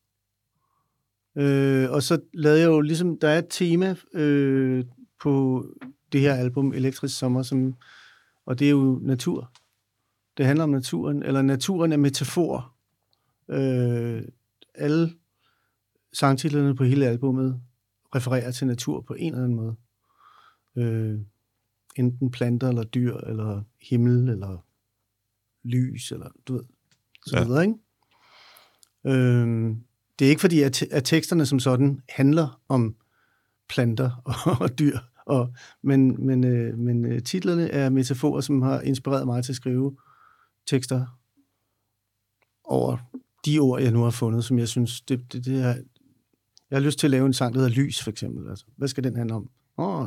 Øh, 1.37 1.91
og 1.91 2.03
så 2.03 2.21
lavede 2.35 2.61
jeg 2.61 2.67
jo 2.67 2.81
ligesom, 2.81 3.19
der 3.19 3.29
er 3.29 3.39
et 3.39 3.47
tema 3.51 3.97
øh, 4.13 4.85
på 5.21 5.65
det 6.13 6.21
her 6.21 6.35
album, 6.35 6.73
Elektrisk 6.73 7.19
Sommer, 7.19 7.43
som, 7.43 7.75
og 8.47 8.59
det 8.59 8.67
er 8.67 8.71
jo 8.71 9.01
natur. 9.03 9.53
Det 10.37 10.47
handler 10.47 10.65
om 10.65 10.71
naturen, 10.71 11.23
eller 11.23 11.43
naturen 11.43 11.93
er 11.93 11.97
metafor. 11.97 12.75
Øh, 13.49 14.23
alle 14.75 15.13
sangtitlerne 16.13 16.77
på 16.77 16.85
hele 16.85 17.07
albummet 17.07 17.61
refererer 18.15 18.51
til 18.51 18.67
natur 18.67 19.01
på 19.01 19.15
en 19.15 19.33
eller 19.33 19.45
anden 19.45 19.57
måde. 19.57 19.77
Øh, 20.77 21.21
enten 21.97 22.31
planter, 22.31 22.69
eller 22.69 22.85
dyr, 22.85 23.17
eller 23.17 23.63
himmel, 23.83 24.29
eller 24.29 24.67
lys, 25.65 26.13
eller 26.13 26.31
du 26.47 26.53
ved, 26.53 26.65
så 27.27 27.37
Ja. 27.37 27.45
videre, 27.45 27.63
ikke? 27.63 27.75
Øhm, 29.07 29.77
det 30.19 30.25
er 30.25 30.29
ikke 30.29 30.41
fordi, 30.41 30.63
at, 30.63 30.83
at 30.83 31.05
teksterne 31.05 31.47
som 31.47 31.61
sådan 31.61 32.01
handler 32.09 32.61
om 32.69 32.97
planter 33.69 34.11
og, 34.47 34.57
og 34.61 34.79
dyr, 34.79 34.99
og, 35.27 35.55
men, 35.83 36.27
men, 36.27 36.45
øh, 36.45 36.79
men 36.79 37.05
øh, 37.05 37.23
titlerne 37.23 37.69
er 37.71 37.91
metaforer, 37.91 38.41
som 38.41 38.63
har 38.63 38.81
inspireret 38.81 39.27
mig 39.27 39.45
til 39.45 39.53
at 39.53 39.57
skrive 39.57 39.97
tekster 40.67 41.07
over 42.65 42.97
de 43.47 43.59
ord, 43.59 43.83
jeg 43.83 43.91
nu 43.91 44.03
har 44.03 44.11
fundet, 44.11 44.45
som 44.45 44.59
jeg 44.59 44.69
synes, 44.69 45.01
det, 45.01 45.33
det, 45.33 45.45
det 45.45 45.63
er... 45.63 45.75
Jeg 46.71 46.79
har 46.81 46.81
lyst 46.87 46.99
til 46.99 47.07
at 47.07 47.11
lave 47.11 47.27
en 47.27 47.33
sang, 47.33 47.55
der 47.55 47.61
hedder 47.61 47.75
Lys, 47.75 48.03
for 48.03 48.11
eksempel. 48.11 48.51
Altså, 48.51 48.65
hvad 48.77 48.89
skal 48.89 49.05
den 49.05 49.17
handle 49.17 49.35
om? 49.35 49.51
Åh, 49.79 50.07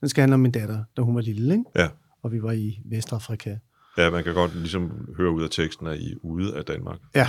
den 0.00 0.08
skal 0.08 0.22
handle 0.22 0.34
om 0.34 0.40
min 0.40 0.52
datter, 0.52 0.84
da 0.96 1.02
hun 1.02 1.14
var 1.14 1.20
lille, 1.20 1.52
ikke? 1.54 1.64
Ja. 1.76 1.88
Og 2.22 2.32
vi 2.32 2.42
var 2.42 2.52
i 2.52 2.78
Vestafrika. 2.84 3.56
Ja, 4.04 4.10
man 4.10 4.24
kan 4.24 4.34
godt 4.34 4.54
ligesom 4.56 5.14
høre 5.16 5.30
ud 5.30 5.42
af 5.42 5.50
teksten, 5.50 5.86
at 5.86 5.98
I 6.00 6.12
er 6.12 6.16
ude 6.22 6.56
af 6.56 6.64
Danmark. 6.64 7.00
Ja, 7.14 7.26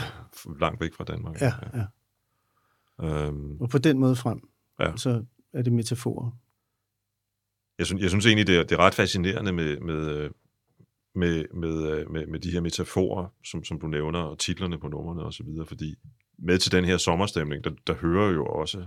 Langt 0.60 0.82
væk 0.82 0.94
fra 0.94 1.04
Danmark. 1.04 1.42
ja, 1.42 1.54
ja. 1.74 1.86
Øhm, 3.28 3.62
Og 3.62 3.70
på 3.70 3.78
den 3.78 4.00
måde 4.00 4.16
frem, 4.16 4.40
Ja. 4.80 4.98
så 4.98 5.26
er 5.54 5.62
det 5.62 5.74
metaforer. 5.74 6.32
jeg, 7.78 7.86
synes, 7.86 8.02
jeg 8.02 8.10
synes 8.10 8.26
egentlig, 8.26 8.48
det 8.48 8.58
er, 8.58 8.64
det 8.64 8.72
er 8.72 8.78
ret 8.80 8.94
fascinerende 8.94 9.52
med, 9.52 9.80
med, 9.80 10.10
øh, 10.10 10.32
med, 11.16 11.46
med, 11.54 11.92
øh, 11.92 12.12
med, 12.12 12.28
med 12.28 12.40
de 12.40 12.52
her 12.52 12.62
metaforer, 12.62 13.28
som, 13.46 13.64
som 13.64 13.80
du 13.80 13.88
nævner, 13.88 14.20
og 14.20 14.40
titlerne 14.40 14.80
på 14.80 14.88
numrene 14.88 15.24
og 15.24 15.34
så 15.34 15.44
videre, 15.44 15.66
fordi 15.66 15.96
med 16.38 16.58
til 16.58 16.72
den 16.72 16.86
her 16.86 16.98
sommerstemning, 16.98 17.64
der, 17.64 17.72
der 17.88 17.94
hører 17.94 18.32
jo 18.32 18.46
også 18.46 18.86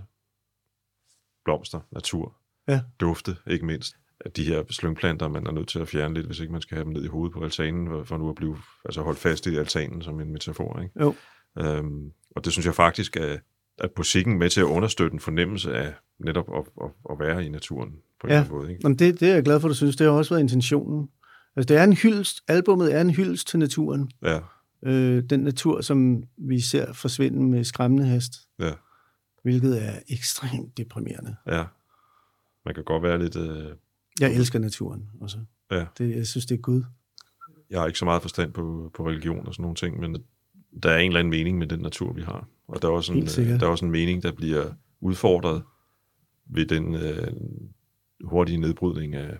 blomster, 1.45 1.79
natur, 1.91 2.35
Ja. 2.67 2.81
dufte, 2.99 3.37
ikke 3.47 3.65
mindst. 3.65 3.95
At 4.19 4.37
de 4.37 4.43
her 4.43 4.63
slyngplanter, 4.69 5.27
man 5.27 5.47
er 5.47 5.51
nødt 5.51 5.67
til 5.67 5.79
at 5.79 5.87
fjerne 5.87 6.13
lidt, 6.13 6.25
hvis 6.25 6.39
ikke 6.39 6.51
man 6.53 6.61
skal 6.61 6.75
have 6.75 6.85
dem 6.85 6.93
ned 6.93 7.03
i 7.03 7.07
hovedet 7.07 7.33
på 7.33 7.43
altanen, 7.43 8.05
for- 8.05 8.17
nu 8.17 8.29
at 8.29 8.35
blive 8.35 8.57
altså 8.85 9.01
holdt 9.01 9.19
fast 9.19 9.47
i 9.47 9.57
altanen 9.57 10.01
som 10.01 10.19
en 10.21 10.31
metafor. 10.31 10.79
Ikke? 10.79 10.99
Jo. 11.01 11.15
Øhm, 11.59 12.11
og 12.35 12.45
det 12.45 12.53
synes 12.53 12.65
jeg 12.65 12.75
faktisk 12.75 13.17
er, 13.17 13.37
at 13.77 13.89
musikken 13.97 14.39
med 14.39 14.49
til 14.49 14.61
at 14.61 14.65
understøtte 14.65 15.13
en 15.13 15.19
fornemmelse 15.19 15.73
af 15.77 15.93
netop 16.19 16.49
at, 16.57 16.63
at, 16.83 16.89
at 17.11 17.19
være 17.19 17.45
i 17.45 17.49
naturen 17.49 17.89
på 18.21 18.27
en 18.27 18.33
Ja. 18.33 18.35
eller 18.35 18.43
anden 18.45 18.57
måde. 18.57 18.69
Ikke? 18.71 18.81
Jamen 18.83 18.99
det, 18.99 19.19
det 19.19 19.29
er 19.29 19.33
jeg 19.33 19.43
glad 19.43 19.59
for, 19.59 19.67
du 19.67 19.73
synes. 19.73 19.95
Det 19.95 20.07
har 20.07 20.13
også 20.13 20.33
været 20.33 20.41
intentionen. 20.41 21.09
Altså, 21.55 21.73
det 21.73 21.77
er 21.81 21.83
en 21.83 21.93
hyldest, 21.93 22.43
albumet 22.47 22.93
er 22.95 23.01
en 23.01 23.09
hyldest 23.09 23.47
til 23.47 23.59
naturen. 23.59 24.11
Ja, 24.23 24.39
Øh, 24.85 25.23
den 25.23 25.39
natur, 25.39 25.81
som 25.81 26.23
vi 26.37 26.59
ser 26.59 26.93
forsvinde 26.93 27.43
med 27.43 27.63
skræmmende 27.63 28.05
hast, 28.05 28.33
ja, 28.59 28.71
hvilket 29.43 29.85
er 29.87 29.93
ekstremt 30.09 30.77
deprimerende. 30.77 31.35
ja. 31.47 31.63
Man 32.65 32.75
kan 32.75 32.83
godt 32.83 33.03
være 33.03 33.19
lidt... 33.19 33.35
Øh, 33.35 33.71
Jeg 34.19 34.35
elsker 34.35 34.59
naturen 34.59 35.09
også. 35.21 35.37
Ja. 35.71 35.85
Det, 35.97 36.15
jeg 36.15 36.27
synes, 36.27 36.45
det 36.45 36.55
er 36.55 36.61
Gud. 36.61 36.83
jeg 37.69 37.79
har 37.79 37.87
ikke 37.87 37.99
så 37.99 38.05
meget 38.05 38.21
forstand 38.21 38.53
på, 38.53 38.91
på 38.93 39.07
religion 39.07 39.47
og 39.47 39.53
sådan 39.53 39.63
nogle 39.63 39.75
ting, 39.75 39.99
men 39.99 40.17
der 40.83 40.89
er 40.91 40.97
en 40.97 41.07
eller 41.07 41.19
anden 41.19 41.31
mening 41.31 41.57
med 41.57 41.67
den 41.67 41.79
natur, 41.79 42.13
vi 42.13 42.21
har. 42.21 42.47
Og 42.67 42.81
der 42.81 42.87
er 42.87 42.91
også 42.91 43.13
en, 43.13 43.23
øh, 43.23 43.59
der 43.59 43.65
er 43.65 43.69
også 43.69 43.85
en 43.85 43.91
mening, 43.91 44.23
der 44.23 44.31
bliver 44.31 44.65
udfordret 44.99 45.63
ved 46.45 46.65
den 46.65 46.95
øh, 46.95 47.27
hurtige 48.23 48.57
nedbrydning 48.57 49.15
af. 49.15 49.37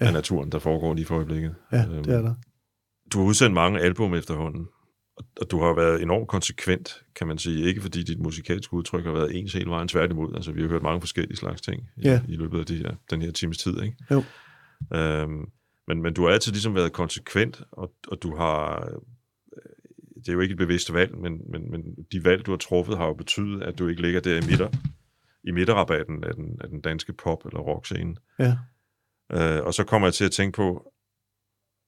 Ja. 0.00 0.06
af 0.06 0.12
naturen, 0.12 0.52
der 0.52 0.58
foregår 0.58 0.94
lige 0.94 1.04
for 1.06 1.16
øjeblikket. 1.16 1.54
Ja, 1.72 1.86
Øhm, 1.86 2.04
det 2.04 2.14
er 2.14 2.22
der. 2.22 2.34
Du 3.12 3.18
har 3.18 3.26
udsendt 3.26 3.54
mange 3.54 3.80
album 3.80 4.14
efterhånden, 4.14 4.68
og- 5.40 5.50
du 5.50 5.60
har 5.60 5.74
været 5.74 6.02
enormt 6.02 6.28
konsekvent, 6.28 7.04
kan 7.14 7.26
man 7.26 7.38
sige. 7.38 7.66
Ikke 7.66 7.80
fordi 7.80 8.02
dit 8.02 8.18
musikalske 8.18 8.74
udtryk 8.74 9.04
har 9.04 9.12
været 9.12 9.36
ens 9.38 9.52
hele 9.52 9.70
vejen, 9.70 9.88
tværtimod. 9.88 10.34
Altså, 10.34 10.52
vi 10.52 10.60
har 10.60 10.68
hørt 10.68 10.82
mange 10.82 11.00
forskellige 11.00 11.36
slags 11.36 11.60
ting 11.60 11.88
i, 11.96 12.02
i 12.28 12.36
løbet 12.36 12.58
af 12.58 12.66
de 12.66 12.76
her, 12.76 12.94
den 13.10 13.22
her 13.22 13.30
times 13.32 13.58
tid, 13.58 13.82
ikke? 13.82 13.96
Jo. 14.10 14.22
Øhm, 14.94 15.44
men, 15.88 16.02
men 16.02 16.14
du 16.14 16.22
har 16.24 16.30
altid 16.32 16.52
ligesom 16.52 16.74
været 16.74 16.92
konsekvent, 16.92 17.62
og, 17.70 17.92
og 18.08 18.22
du 18.22 18.36
har... 18.36 18.80
øh, 18.86 18.98
Det 20.16 20.28
er 20.28 20.32
jo 20.32 20.40
ikke 20.40 20.52
et 20.52 20.58
bevidst 20.58 20.92
valg, 20.92 21.18
men, 21.18 21.40
men, 21.52 21.70
men 21.70 21.82
de 22.12 22.24
valg, 22.24 22.46
du 22.46 22.50
har 22.50 22.58
truffet, 22.58 22.96
har 22.98 23.06
jo 23.06 23.14
betydet, 23.14 23.62
at 23.62 23.78
du 23.78 23.88
ikke 23.88 24.02
ligger 24.02 24.20
der 24.20 24.36
i 24.36 24.46
midter, 24.50 24.68
i 25.44 25.50
midterrabatten 25.50 26.24
af 26.24 26.34
den, 26.34 26.60
af 26.60 26.68
den 26.68 26.80
danske 26.80 27.12
pop- 27.12 27.46
eller 27.46 27.60
rockscene. 27.60 28.16
Ja. 28.38 28.56
Øh, 29.32 29.64
og 29.66 29.74
så 29.74 29.84
kommer 29.84 30.08
jeg 30.08 30.14
til 30.14 30.24
at 30.24 30.30
tænke 30.32 30.56
på, 30.56 30.92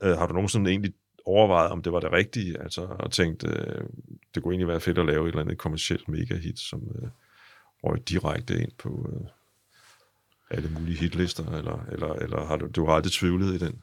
øh, 0.03 0.11
har 0.19 0.27
du 0.27 0.33
nogensinde 0.33 0.71
egentlig 0.71 0.93
overvejet, 1.27 1.71
om 1.71 1.83
det 1.83 1.93
var 1.93 2.01
det 2.01 2.13
rigtige, 2.13 2.63
altså 2.63 2.87
og 2.99 3.13
tænkt, 3.13 3.45
øh, 3.47 3.85
det 4.35 4.43
kunne 4.43 4.53
egentlig 4.53 4.69
være 4.69 4.81
fedt 4.81 4.99
at 4.99 5.07
lave 5.07 5.25
et 5.25 5.29
eller 5.29 5.43
andet 5.43 5.59
kommersielt 5.59 6.09
mega-hit, 6.09 6.59
som 6.59 6.83
øh, 6.95 7.09
røg 7.85 8.09
direkte 8.09 8.63
ind 8.63 8.73
på 8.79 9.07
øh, 9.13 9.27
alle 10.51 10.71
mulige 10.79 10.99
hitlister, 10.99 11.53
eller, 11.53 11.85
eller, 11.93 12.13
eller 12.13 12.47
har 12.47 12.57
du, 12.57 12.67
du 12.67 12.87
har 12.87 12.93
aldrig 12.93 13.13
tvivlet 13.13 13.55
i 13.55 13.59
den, 13.59 13.83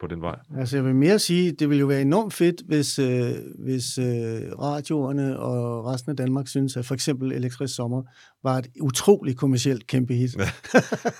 på 0.00 0.06
den 0.06 0.20
vej? 0.22 0.38
Altså, 0.56 0.76
jeg 0.76 0.84
vil 0.84 0.94
mere 0.94 1.18
sige, 1.18 1.52
det 1.52 1.68
ville 1.68 1.80
jo 1.80 1.86
være 1.86 2.02
enormt 2.02 2.34
fedt, 2.34 2.62
hvis, 2.66 2.98
øh, 2.98 3.34
hvis 3.58 3.98
øh, 3.98 4.58
radioerne 4.58 5.38
og 5.38 5.86
resten 5.86 6.10
af 6.10 6.16
Danmark 6.16 6.48
synes, 6.48 6.76
at 6.76 6.86
for 6.86 6.94
eksempel 6.94 7.32
Elektrisk 7.32 7.74
Sommer 7.74 8.02
var 8.42 8.58
et 8.58 8.66
utroligt 8.80 9.38
kommercielt 9.38 9.86
kæmpe 9.86 10.14
hit. 10.14 10.36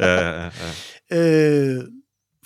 Ja, 0.01 0.07
ja, 0.07 0.31
ja, 0.31 0.51
ja. 1.11 1.79
Øh, 1.79 1.85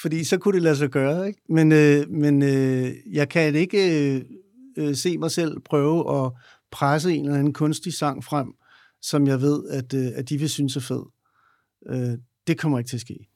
fordi 0.02 0.24
så 0.24 0.39
kunne 0.39 0.55
det 0.55 0.62
lade 0.62 0.77
sig 0.77 0.90
gøre, 0.90 1.28
ikke? 1.28 1.40
Men, 1.48 1.73
øh, 1.73 2.10
men 2.10 2.43
øh, 2.43 2.93
jeg 3.12 3.28
kan 3.28 3.55
ikke 3.55 4.14
øh, 4.16 4.23
øh, 4.77 4.94
se 4.94 5.18
mig 5.18 5.31
selv 5.31 5.60
prøve 5.60 6.24
at 6.24 6.32
presse 6.70 7.14
en 7.14 7.24
eller 7.24 7.39
anden 7.39 7.52
kunstig 7.52 7.94
sang 7.94 8.24
frem, 8.24 8.55
som 9.02 9.27
jeg 9.27 9.40
ved, 9.40 9.68
at, 9.68 9.94
øh, 9.94 10.06
at 10.14 10.28
de 10.28 10.39
vil 10.39 10.48
synes 10.48 10.77
er 10.77 10.81
fed. 10.81 11.02
Øh, 11.89 12.18
det 12.47 12.59
kommer 12.59 12.78
ikke 12.78 12.89
til 12.89 12.97
at 12.97 13.01
ske. 13.01 13.28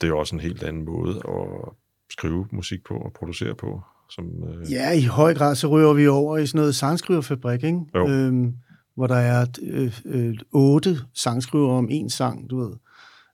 Det 0.00 0.06
er 0.06 0.08
jo 0.08 0.18
også 0.18 0.36
en 0.36 0.40
helt 0.40 0.62
anden 0.62 0.84
måde 0.84 1.16
at 1.16 1.72
skrive 2.10 2.46
musik 2.52 2.84
på 2.84 2.94
og 2.94 3.12
producere 3.12 3.54
på. 3.54 3.80
Som, 4.10 4.24
øh, 4.24 4.72
Ja, 4.72 4.92
i 4.92 5.02
høj 5.02 5.34
grad 5.34 5.54
så 5.54 5.66
ryger 5.66 5.92
vi 5.92 6.06
over 6.06 6.38
i 6.38 6.46
sådan 6.46 6.58
noget 6.58 6.74
sangskriverfabrik, 6.74 7.64
ikke? 7.64 7.80
Jo. 7.94 8.08
Øhm, 8.08 8.54
hvor 8.94 9.06
der 9.06 9.14
er 9.16 9.46
øh, 9.62 10.00
øh, 10.04 10.34
otte 10.52 10.98
sangskriver 11.14 11.72
om 11.72 11.88
en 11.90 12.10
sang, 12.10 12.50
du 12.50 12.58
ved. 12.58 12.72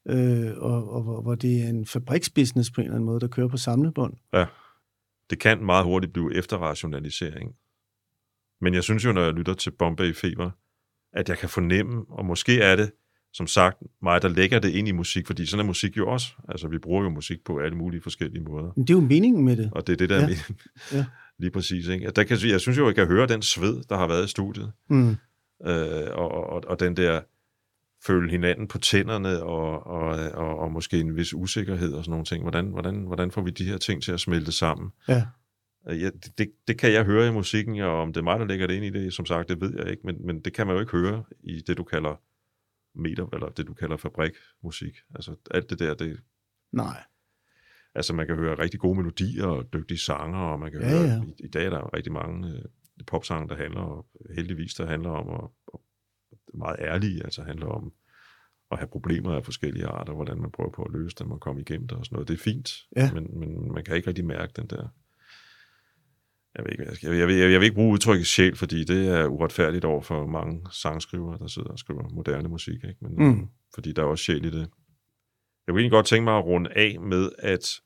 Øh, 0.09 0.53
og, 0.57 0.93
og 0.93 1.03
hvor, 1.03 1.23
hvor 1.23 1.35
det 1.35 1.62
er 1.65 1.69
en 1.69 1.87
fabriksbusiness 1.87 2.70
på 2.70 2.81
en 2.81 2.85
eller 2.85 2.95
anden 2.95 3.07
måde, 3.07 3.20
der 3.20 3.29
kører 3.29 3.49
på 3.49 3.57
samlebånd. 3.57 4.15
det 5.31 5.39
kan 5.39 5.65
meget 5.65 5.85
hurtigt 5.85 6.12
blive 6.12 6.35
efterrationalisering. 6.35 7.55
Men 8.61 8.74
jeg 8.74 8.83
synes 8.83 9.05
jo, 9.05 9.12
når 9.12 9.23
jeg 9.23 9.33
lytter 9.33 9.55
til 9.55 9.70
Bombay 9.70 10.15
Fever, 10.15 10.51
at 11.12 11.29
jeg 11.29 11.39
kan 11.39 11.49
fornemme, 11.49 12.05
og 12.09 12.24
måske 12.24 12.61
er 12.61 12.77
det 12.77 12.91
som 13.35 13.47
sagt, 13.47 13.79
mig, 14.03 14.23
der 14.23 14.29
lægger 14.29 14.59
det 14.59 14.69
ind 14.69 14.89
i 14.89 14.93
musik, 14.93 15.27
fordi 15.27 15.47
sådan 15.47 15.61
er 15.61 15.66
musik 15.66 15.97
jo 15.97 16.09
også. 16.11 16.27
Altså, 16.49 16.69
vi 16.69 16.79
bruger 16.79 17.03
jo 17.03 17.09
musik 17.11 17.45
på 17.45 17.59
alle 17.59 17.77
mulige 17.77 18.01
forskellige 18.03 18.43
måder. 18.45 18.73
Men 18.77 18.87
det 18.87 18.95
er 18.95 18.99
jo 18.99 19.05
meningen 19.07 19.45
med 19.45 19.57
det. 19.57 19.70
Og 19.74 19.87
det 19.87 19.93
er 19.93 19.97
det, 19.97 20.09
der 20.11 20.16
Ja. 20.16 20.23
ja. 20.23 20.29
med, 20.29 20.37
Ja. 20.99 21.05
lige 21.39 21.51
præcis. 21.51 21.89
Ikke? 21.89 22.11
Der 22.11 22.24
kan, 22.24 22.39
jeg 22.45 22.61
synes 22.61 22.79
jo, 22.79 22.87
jeg 22.87 22.95
kan 22.95 23.07
høre 23.07 23.27
den 23.27 23.43
sved, 23.43 23.83
der 23.89 23.97
har 23.97 24.07
været 24.07 24.24
i 24.24 24.29
studiet, 24.29 24.73
Mm. 24.89 25.09
øh, 25.66 26.09
og, 26.12 26.31
og, 26.31 26.65
og 26.66 26.81
den 26.81 26.97
der 26.97 27.20
føle 28.07 28.31
hinanden 28.31 28.69
på 28.69 28.79
tænderne, 28.79 29.43
og, 29.43 29.87
og, 29.87 30.31
og, 30.35 30.59
og 30.59 30.73
måske 30.73 31.01
en 31.01 31.16
vis 31.16 31.35
usikkerhed 31.35 31.93
og 31.95 32.05
sådan 32.05 32.11
nogle 32.11 32.24
ting. 32.24 32.43
Hvordan, 32.43 32.66
hvordan, 32.66 33.03
hvordan 33.03 33.31
får 33.31 33.43
vi 33.43 33.51
de 33.51 33.65
her 33.65 33.79
ting 33.79 34.03
til 34.03 34.12
at 34.12 34.20
smelte 34.20 34.53
sammen? 34.53 34.91
Ja. 35.09 35.23
Øh, 35.89 36.01
Ja, 36.03 36.07
det, 36.07 36.39
det, 36.39 36.53
det 36.69 36.79
kan 36.79 36.93
jeg 36.93 37.05
høre 37.05 37.29
i 37.29 37.33
musikken, 37.33 37.81
og 37.81 38.03
om 38.03 38.12
det 38.12 38.20
er 38.20 38.24
mig, 38.24 38.41
der 38.41 38.47
lægger 38.47 38.66
det 38.66 38.74
ind 38.74 38.85
i 38.85 38.91
det, 38.91 39.15
som 39.15 39.27
sagt, 39.27 39.49
det 39.49 39.61
ved 39.61 39.74
jeg 39.79 39.91
ikke, 39.91 40.03
men, 40.05 40.27
men 40.27 40.41
det 40.41 40.53
kan 40.53 40.66
man 40.66 40.77
jo 40.77 40.81
ikke 40.81 40.93
høre 40.93 41.24
i 41.41 41.61
det, 41.66 41.77
du 41.77 41.85
kalder 41.85 42.20
meter, 42.95 43.27
eller 43.33 43.49
det, 43.49 43.66
du 43.66 43.74
kalder 43.74 43.97
fabrikmusik. 43.97 44.97
Altså 45.15 45.35
alt 45.51 45.70
det 45.70 45.79
der, 45.79 45.95
det, 45.95 46.20
Nej. 46.73 47.03
altså 47.95 48.15
man 48.15 48.27
kan 48.27 48.37
høre 48.37 48.59
rigtig 48.59 48.81
gode 48.81 48.97
melodier 48.99 49.47
og 49.47 49.73
dygtige 49.73 49.99
sanger, 49.99 50.39
og 50.39 50.61
man 50.61 50.73
kan 50.73 50.81
Ja, 50.81 50.89
høre, 50.89 51.03
ja. 51.03 51.23
I, 51.23 51.45
i 51.45 51.49
dag 51.49 51.66
er 51.66 51.70
der 51.70 51.95
rigtig 51.97 52.12
mange 52.12 52.49
øh, 52.49 52.62
popsange, 53.07 53.49
der 53.49 53.57
handler, 53.57 53.81
og 53.81 54.07
heldigvis, 54.37 54.74
der 54.74 54.87
handler 54.87 55.11
om, 55.11 55.27
og, 55.27 55.53
og 55.66 55.83
meget 56.55 56.77
ærlige, 56.79 57.24
altså 57.24 57.43
handler 57.43 57.66
om 57.66 57.93
at 58.70 58.79
have 58.79 58.89
problemer 58.89 59.33
af 59.33 59.45
forskellige 59.45 59.87
arter, 59.87 60.12
hvordan 60.12 60.41
man 60.41 60.51
prøver 60.51 60.70
på 60.70 60.83
at 60.83 60.93
løse 60.93 61.16
dem 61.19 61.31
og 61.31 61.41
komme 61.41 61.61
igennem 61.61 61.89
det 61.89 61.99
og 61.99 62.05
sådan 62.05 62.15
noget. 62.16 62.29
Det 62.29 62.35
er 62.35 62.39
fint, 62.39 62.70
Ja. 62.97 63.12
men, 63.12 63.39
men 63.41 63.73
man 63.73 63.85
kan 63.85 63.97
ikke 63.97 64.09
rigtig 64.09 64.24
mærke 64.24 64.53
den 64.57 64.66
der 64.66 64.89
jeg 66.57 66.65
vil, 66.65 66.73
ikke, 66.73 66.85
jeg, 66.85 66.97
skal- 66.97 67.07
jeg, 67.16 67.27
vil, 67.29 67.37
jeg, 67.37 67.45
vil, 67.47 67.53
jeg 67.53 67.61
vil 67.61 67.65
ikke 67.66 67.74
bruge 67.74 67.93
udtrykket 67.93 68.27
sjæl, 68.27 68.57
fordi 68.57 68.85
det 68.85 69.09
er 69.09 69.27
uretfærdigt 69.27 69.85
over 69.85 70.03
for 70.03 70.27
mange 70.27 70.66
sangskrivere, 70.70 71.39
der 71.39 71.47
sidder 71.47 71.69
og 71.69 71.79
skriver 71.79 72.09
moderne 72.09 72.49
musik. 72.49 72.74
Ikke? 72.85 72.97
Men, 73.01 73.15
Mm. 73.29 73.49
Fordi 73.74 73.93
der 73.93 74.03
er 74.03 74.07
også 74.07 74.24
sjæl 74.24 74.45
i 74.45 74.51
det. 74.51 74.59
Jeg 74.59 74.69
kunne 75.73 75.81
egentlig 75.81 75.91
godt 75.91 76.07
tænke 76.07 76.24
mig 76.24 76.39
at 76.39 76.45
runde 76.45 76.70
af 76.77 77.01
med 77.01 77.31
at 77.39 77.81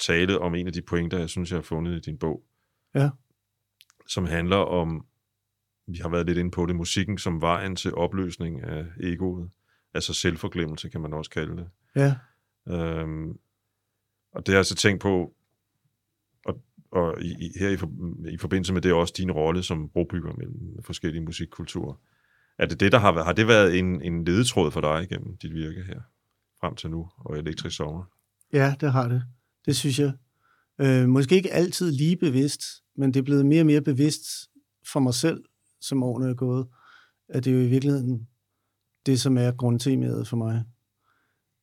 tale 0.00 0.38
om 0.38 0.54
en 0.54 0.66
af 0.66 0.72
de 0.72 0.82
pointer, 0.82 1.18
jeg 1.18 1.28
synes, 1.28 1.50
jeg 1.50 1.56
har 1.56 1.62
fundet 1.62 1.96
i 1.96 2.00
din 2.10 2.18
bog. 2.18 2.42
Ja. 2.94 3.10
Som 4.08 4.26
handler 4.26 4.56
om, 4.56 5.06
vi 5.86 5.98
har 5.98 6.08
været 6.08 6.26
lidt 6.26 6.38
inde 6.38 6.50
på 6.50 6.66
det, 6.66 6.76
musikken 6.76 7.18
som 7.18 7.40
vejen 7.40 7.76
til 7.76 7.94
opløsning 7.94 8.62
af 8.62 8.86
egoet. 9.00 9.50
Altså 9.94 10.14
selvforglemmelse, 10.14 10.88
kan 10.88 11.00
man 11.00 11.12
også 11.12 11.30
kalde 11.30 11.56
det. 11.56 11.68
Ja. 11.96 12.14
Øhm, 12.68 13.38
og 14.32 14.46
det 14.46 14.52
har 14.52 14.58
jeg 14.58 14.66
så 14.66 14.74
tænkt 14.74 15.02
på, 15.02 15.34
og, 16.44 16.62
og 16.90 17.22
i, 17.22 17.52
her 17.58 17.68
i, 17.68 17.76
for, 17.76 17.90
i 18.28 18.36
forbindelse 18.36 18.72
med 18.72 18.82
det 18.82 18.92
også 18.92 19.14
din 19.16 19.30
rolle 19.32 19.62
som 19.62 19.88
brobygger 19.88 20.32
mellem 20.32 20.82
forskellige 20.82 21.22
musikkulturer. 21.22 21.94
Er 22.58 22.66
det 22.66 22.80
det, 22.80 22.92
der 22.92 22.98
har 22.98 23.12
været, 23.12 23.26
har 23.26 23.32
det 23.32 23.46
været 23.46 23.78
en, 23.78 24.02
en 24.02 24.24
ledetråd 24.24 24.70
for 24.70 24.80
dig 24.80 25.02
igennem 25.02 25.36
dit 25.36 25.54
virke 25.54 25.82
her, 25.82 26.00
frem 26.60 26.76
til 26.76 26.90
nu, 26.90 27.08
og 27.16 27.38
Elektrisk 27.38 27.76
Sommer? 27.76 28.04
Ja, 28.52 28.74
det 28.80 28.92
har 28.92 29.08
det. 29.08 29.22
Det 29.66 29.76
synes 29.76 29.98
jeg. 29.98 30.12
Øh, 30.80 31.08
måske 31.08 31.36
ikke 31.36 31.52
altid 31.52 31.92
lige 31.92 32.16
bevidst, 32.16 32.62
men 32.96 33.14
det 33.14 33.20
er 33.20 33.24
blevet 33.24 33.46
mere 33.46 33.62
og 33.62 33.66
mere 33.66 33.80
bevidst 33.80 34.50
for 34.92 35.00
mig 35.00 35.14
selv, 35.14 35.44
som 35.88 36.02
årene 36.02 36.30
er 36.30 36.34
gået, 36.34 36.66
at 37.28 37.44
det 37.44 37.50
er 37.50 37.54
jo 37.54 37.62
i 37.62 37.68
virkeligheden 37.68 38.28
det, 39.06 39.20
som 39.20 39.38
er 39.38 39.52
grundtemaet 39.52 40.28
for 40.28 40.36
mig. 40.36 40.64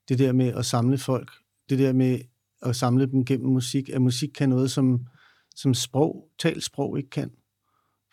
Det 0.10 0.20
der 0.20 0.32
med 0.32 0.48
at 0.48 0.66
samle 0.66 0.98
folk, 0.98 1.32
det 1.70 1.80
der 1.80 1.94
med 1.94 2.20
at 2.62 2.76
samle 2.76 3.06
dem 3.12 3.26
gennem 3.26 3.50
musik, 3.50 3.90
at 3.90 4.02
musik 4.02 4.30
kan 4.30 4.50
noget, 4.50 4.72
som, 4.72 5.08
som 5.56 5.74
sprog, 5.74 6.30
talt 6.40 6.64
sprog 6.64 6.98
ikke 6.98 7.10
kan 7.10 7.32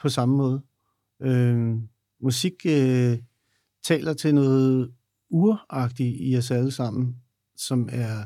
på 0.02 0.08
samme 0.08 0.36
måde. 0.36 0.62
Øh, 1.22 1.74
musik 2.20 2.54
øh, 2.66 3.18
taler 3.82 4.14
til 4.14 4.34
noget 4.34 4.94
uragtigt 5.30 6.16
i 6.20 6.36
os 6.36 6.50
alle 6.50 6.70
sammen, 6.70 7.16
som 7.56 7.88
er 7.92 8.24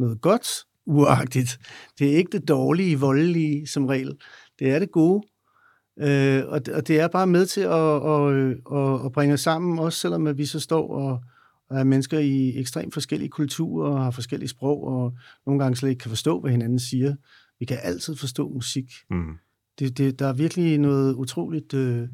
noget 0.00 0.20
godt 0.20 0.48
uragtigt. 0.86 1.58
Det 1.98 2.12
er 2.12 2.16
ikke 2.16 2.38
det 2.38 2.48
dårlige, 2.48 3.00
voldelige 3.00 3.66
som 3.66 3.86
regel. 3.86 4.18
Det 4.58 4.70
er 4.70 4.78
det 4.78 4.90
gode. 4.90 5.22
Øh, 5.98 6.42
og, 6.46 6.66
det, 6.66 6.74
og 6.74 6.88
det 6.88 7.00
er 7.00 7.08
bare 7.08 7.26
med 7.26 7.46
til 7.46 7.60
at, 7.60 7.70
at, 7.70 8.50
at, 8.78 9.06
at 9.06 9.12
bringe 9.12 9.34
os 9.34 9.40
sammen, 9.40 9.78
også 9.78 9.98
selvom 9.98 10.26
at 10.26 10.38
vi 10.38 10.46
så 10.46 10.60
står 10.60 10.88
og, 10.88 11.20
og 11.68 11.78
er 11.78 11.84
mennesker 11.84 12.18
i 12.18 12.58
ekstremt 12.58 12.94
forskellige 12.94 13.28
kulturer 13.28 13.90
og 13.90 14.04
har 14.04 14.10
forskellige 14.10 14.48
sprog, 14.48 14.84
og 14.84 15.16
nogle 15.46 15.62
gange 15.62 15.76
slet 15.76 15.90
ikke 15.90 16.00
kan 16.00 16.08
forstå, 16.08 16.40
hvad 16.40 16.50
hinanden 16.50 16.78
siger. 16.78 17.14
Vi 17.58 17.64
kan 17.64 17.78
altid 17.82 18.16
forstå 18.16 18.48
musik. 18.48 18.92
Mm. 19.10 19.38
Det, 19.78 19.98
det, 19.98 20.18
der 20.18 20.26
er 20.26 20.32
virkelig 20.32 20.78
noget 20.78 21.14
utroligt 21.14 21.74
øh, 21.74 22.08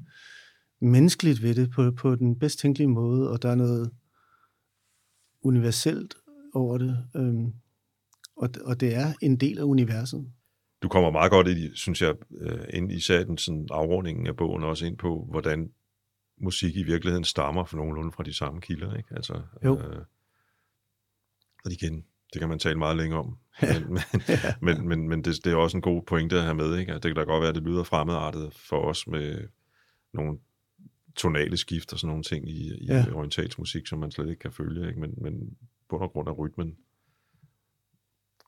menneskeligt 0.81 1.43
ved 1.43 1.55
det 1.55 1.71
på, 1.71 1.91
på 1.91 2.15
den 2.15 2.39
bedst 2.39 2.59
tænkelige 2.59 2.89
måde, 2.89 3.31
og 3.31 3.43
der 3.43 3.49
er 3.49 3.55
noget 3.55 3.91
universelt 5.43 6.15
over 6.55 6.79
det. 6.79 7.05
Øhm, 7.17 7.53
og, 8.37 8.51
og 8.65 8.81
det 8.81 8.95
er 8.95 9.13
en 9.23 9.37
del 9.37 9.59
af 9.59 9.63
universet. 9.63 10.27
Du 10.83 10.89
kommer 10.89 11.11
meget 11.11 11.31
godt, 11.31 11.49
i, 11.49 11.77
synes 11.77 12.03
jeg, 12.03 12.15
øh, 12.41 12.65
ind 12.75 12.93
især 12.93 13.25
den 13.25 13.39
sådan 13.39 13.67
afrundingen 13.71 14.27
af 14.27 14.37
bogen, 14.37 14.65
også 14.65 14.87
ind 14.87 14.99
på, 14.99 15.27
hvordan 15.31 15.71
musik 16.41 16.77
i 16.77 16.83
virkeligheden 16.83 17.25
stammer 17.25 17.65
for 17.65 17.77
nogenlunde 17.77 18.13
fra 18.13 18.23
de 18.23 18.35
samme 18.35 18.61
kilder. 18.61 18.97
Ikke? 18.97 19.09
Altså, 19.17 19.43
Jo. 19.65 19.79
Øh, 19.79 20.05
og 21.65 21.73
igen, 21.73 22.05
det 22.33 22.41
kan 22.41 22.49
man 22.49 22.59
tale 22.59 22.79
meget 22.79 22.97
længere 22.97 23.21
om. 23.21 23.39
Men, 23.63 23.93
men, 23.95 24.03
men, 24.77 24.89
men, 24.89 25.09
men 25.09 25.25
det, 25.25 25.45
det 25.45 25.53
er 25.53 25.57
også 25.57 25.77
en 25.77 25.83
god 25.83 26.03
pointe 26.03 26.37
at 26.37 26.43
have 26.43 26.55
med. 26.55 26.79
Ikke? 26.79 26.93
Det 26.95 27.03
kan 27.03 27.15
da 27.15 27.23
godt 27.23 27.41
være, 27.41 27.49
at 27.49 27.55
det 27.55 27.63
lyder 27.63 27.83
fremmedartet 27.83 28.55
for 28.55 28.81
os 28.81 29.07
med 29.07 29.49
nogle 30.13 30.39
tonale 31.17 31.57
skift 31.57 31.93
og 31.93 31.99
sådan 31.99 32.09
nogle 32.09 32.23
ting 32.23 32.49
i, 32.49 32.75
i 32.75 32.87
Ja. 32.87 32.97
ja. 32.97 33.13
orientalsk 33.13 33.59
musik, 33.59 33.87
som 33.87 33.99
man 33.99 34.11
slet 34.11 34.29
ikke 34.29 34.41
kan 34.41 34.53
følge. 34.53 34.89
Ikke? 34.89 35.01
Men, 35.01 35.15
men 35.17 35.57
og 35.89 36.11
grund 36.13 36.29
af 36.29 36.39
rytmen 36.39 36.77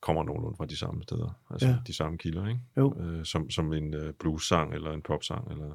kommer 0.02 0.22
nogenlunde 0.24 0.56
fra 0.56 0.66
de 0.66 0.76
samme 0.76 1.02
steder. 1.02 1.40
Altså 1.50 1.66
Ja. 1.66 1.72
ja. 1.72 1.78
de 1.86 1.92
samme 1.94 2.18
kilder, 2.18 2.48
ikke? 2.48 2.60
Jo. 2.76 2.94
Øh, 3.00 3.24
som, 3.24 3.50
som 3.50 3.72
en 3.72 3.94
øh, 3.94 4.12
blues-sang 4.12 4.74
eller 4.74 4.90
en 4.92 5.02
popsang 5.02 5.50
eller 5.52 5.66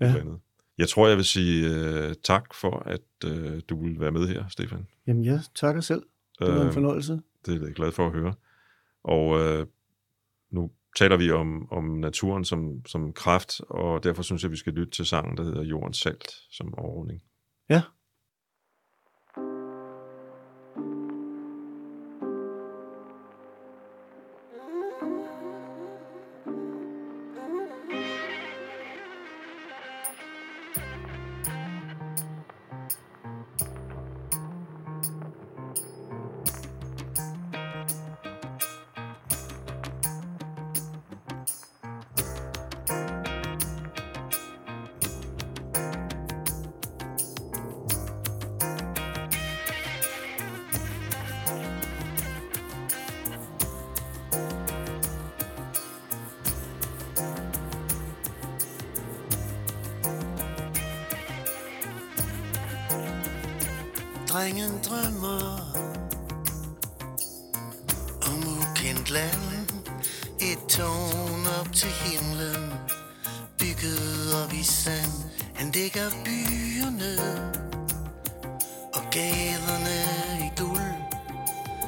Ja. 0.00 0.06
ja. 0.06 0.12
noget 0.12 0.20
andet. 0.20 0.40
Jeg 0.78 0.88
tror, 0.88 1.08
jeg 1.08 1.16
vil 1.16 1.24
sige 1.24 1.68
øh, 1.74 2.14
tak 2.24 2.54
for, 2.54 2.78
at 2.78 3.00
øh, 3.26 3.60
du 3.68 3.82
vil 3.82 4.00
være 4.00 4.10
med 4.12 4.28
her, 4.28 4.48
Stefan. 4.48 4.86
Jamen, 5.06 5.24
jeg 5.24 5.40
takker 5.54 5.80
selv. 5.80 6.02
Det 6.38 6.48
var 6.48 6.60
en 6.60 6.66
Øh, 6.66 6.72
fornøjelse. 6.72 7.20
det 7.46 7.62
er 7.62 7.66
jeg 7.66 7.74
glad 7.74 7.92
for 7.92 8.06
at 8.06 8.12
høre. 8.12 8.34
Og 9.04 9.40
øh, 9.40 9.66
nu 10.50 10.70
taler 10.98 11.16
vi 11.16 11.30
om, 11.30 11.72
om 11.72 11.84
naturen 11.84 12.44
som, 12.44 12.86
som 12.86 13.12
kraft, 13.12 13.60
og 13.60 14.04
derfor 14.04 14.22
synes 14.22 14.42
jeg, 14.42 14.50
vi 14.50 14.56
skal 14.56 14.72
lytte 14.72 14.90
til 14.92 15.06
sangen, 15.06 15.36
der 15.36 15.42
hedder 15.44 15.62
Jordens 15.62 15.96
Salt, 15.96 16.30
som 16.50 16.74
overrunding. 16.78 17.22
Ja. 17.68 17.82
Drømmer 64.82 65.74
om 68.26 68.38
ukendt 68.58 69.10
land. 69.10 69.68
Et 70.40 70.58
tårn 70.68 71.46
op 71.60 71.72
til 71.72 71.88
himlen 71.88 72.72
Bygget 73.58 74.34
op 74.44 74.52
i 74.52 74.62
sand. 74.62 75.12
Han 75.54 75.70
dækker 75.70 76.10
byerne 76.24 77.12
Og 78.94 79.02
gaderne 79.10 79.98
i 80.40 80.60
guld. 80.60 80.94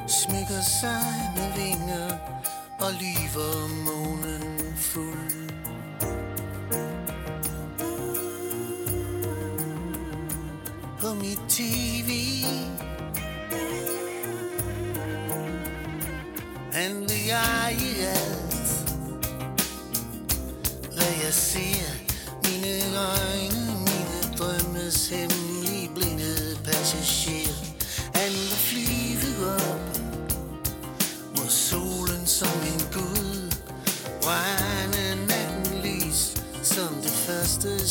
Smykker 0.09 0.63
sig 0.81 1.33
med 1.37 1.53
vinger 1.57 2.11
Og 2.81 2.93
lyver 2.93 3.69
månen 3.85 4.77
fuld. 4.77 5.51
På 11.01 11.15
mit 11.15 11.41
tid 11.49 11.96
siger 17.27 17.69
i 17.69 18.01
alt 18.01 18.87
Hvad 20.95 21.15
jeg 21.25 21.35
ser 21.35 21.87
Mine 22.45 22.99
øjne, 22.99 23.79
mine 23.79 24.37
drømmes 24.39 25.09
hemmelige 25.09 25.91
blinde 25.95 26.59
passager 26.65 27.55
Alle 28.15 28.51
flyver 28.69 29.55
op 29.55 29.99
Mod 31.37 31.49
solen 31.49 32.27
som 32.27 32.59
en 32.73 32.81
gud 32.93 33.53
Brænde 34.23 35.27
natten 35.27 35.83
lys 35.85 36.35
Som 36.63 36.95
det 37.03 37.11
første 37.11 37.89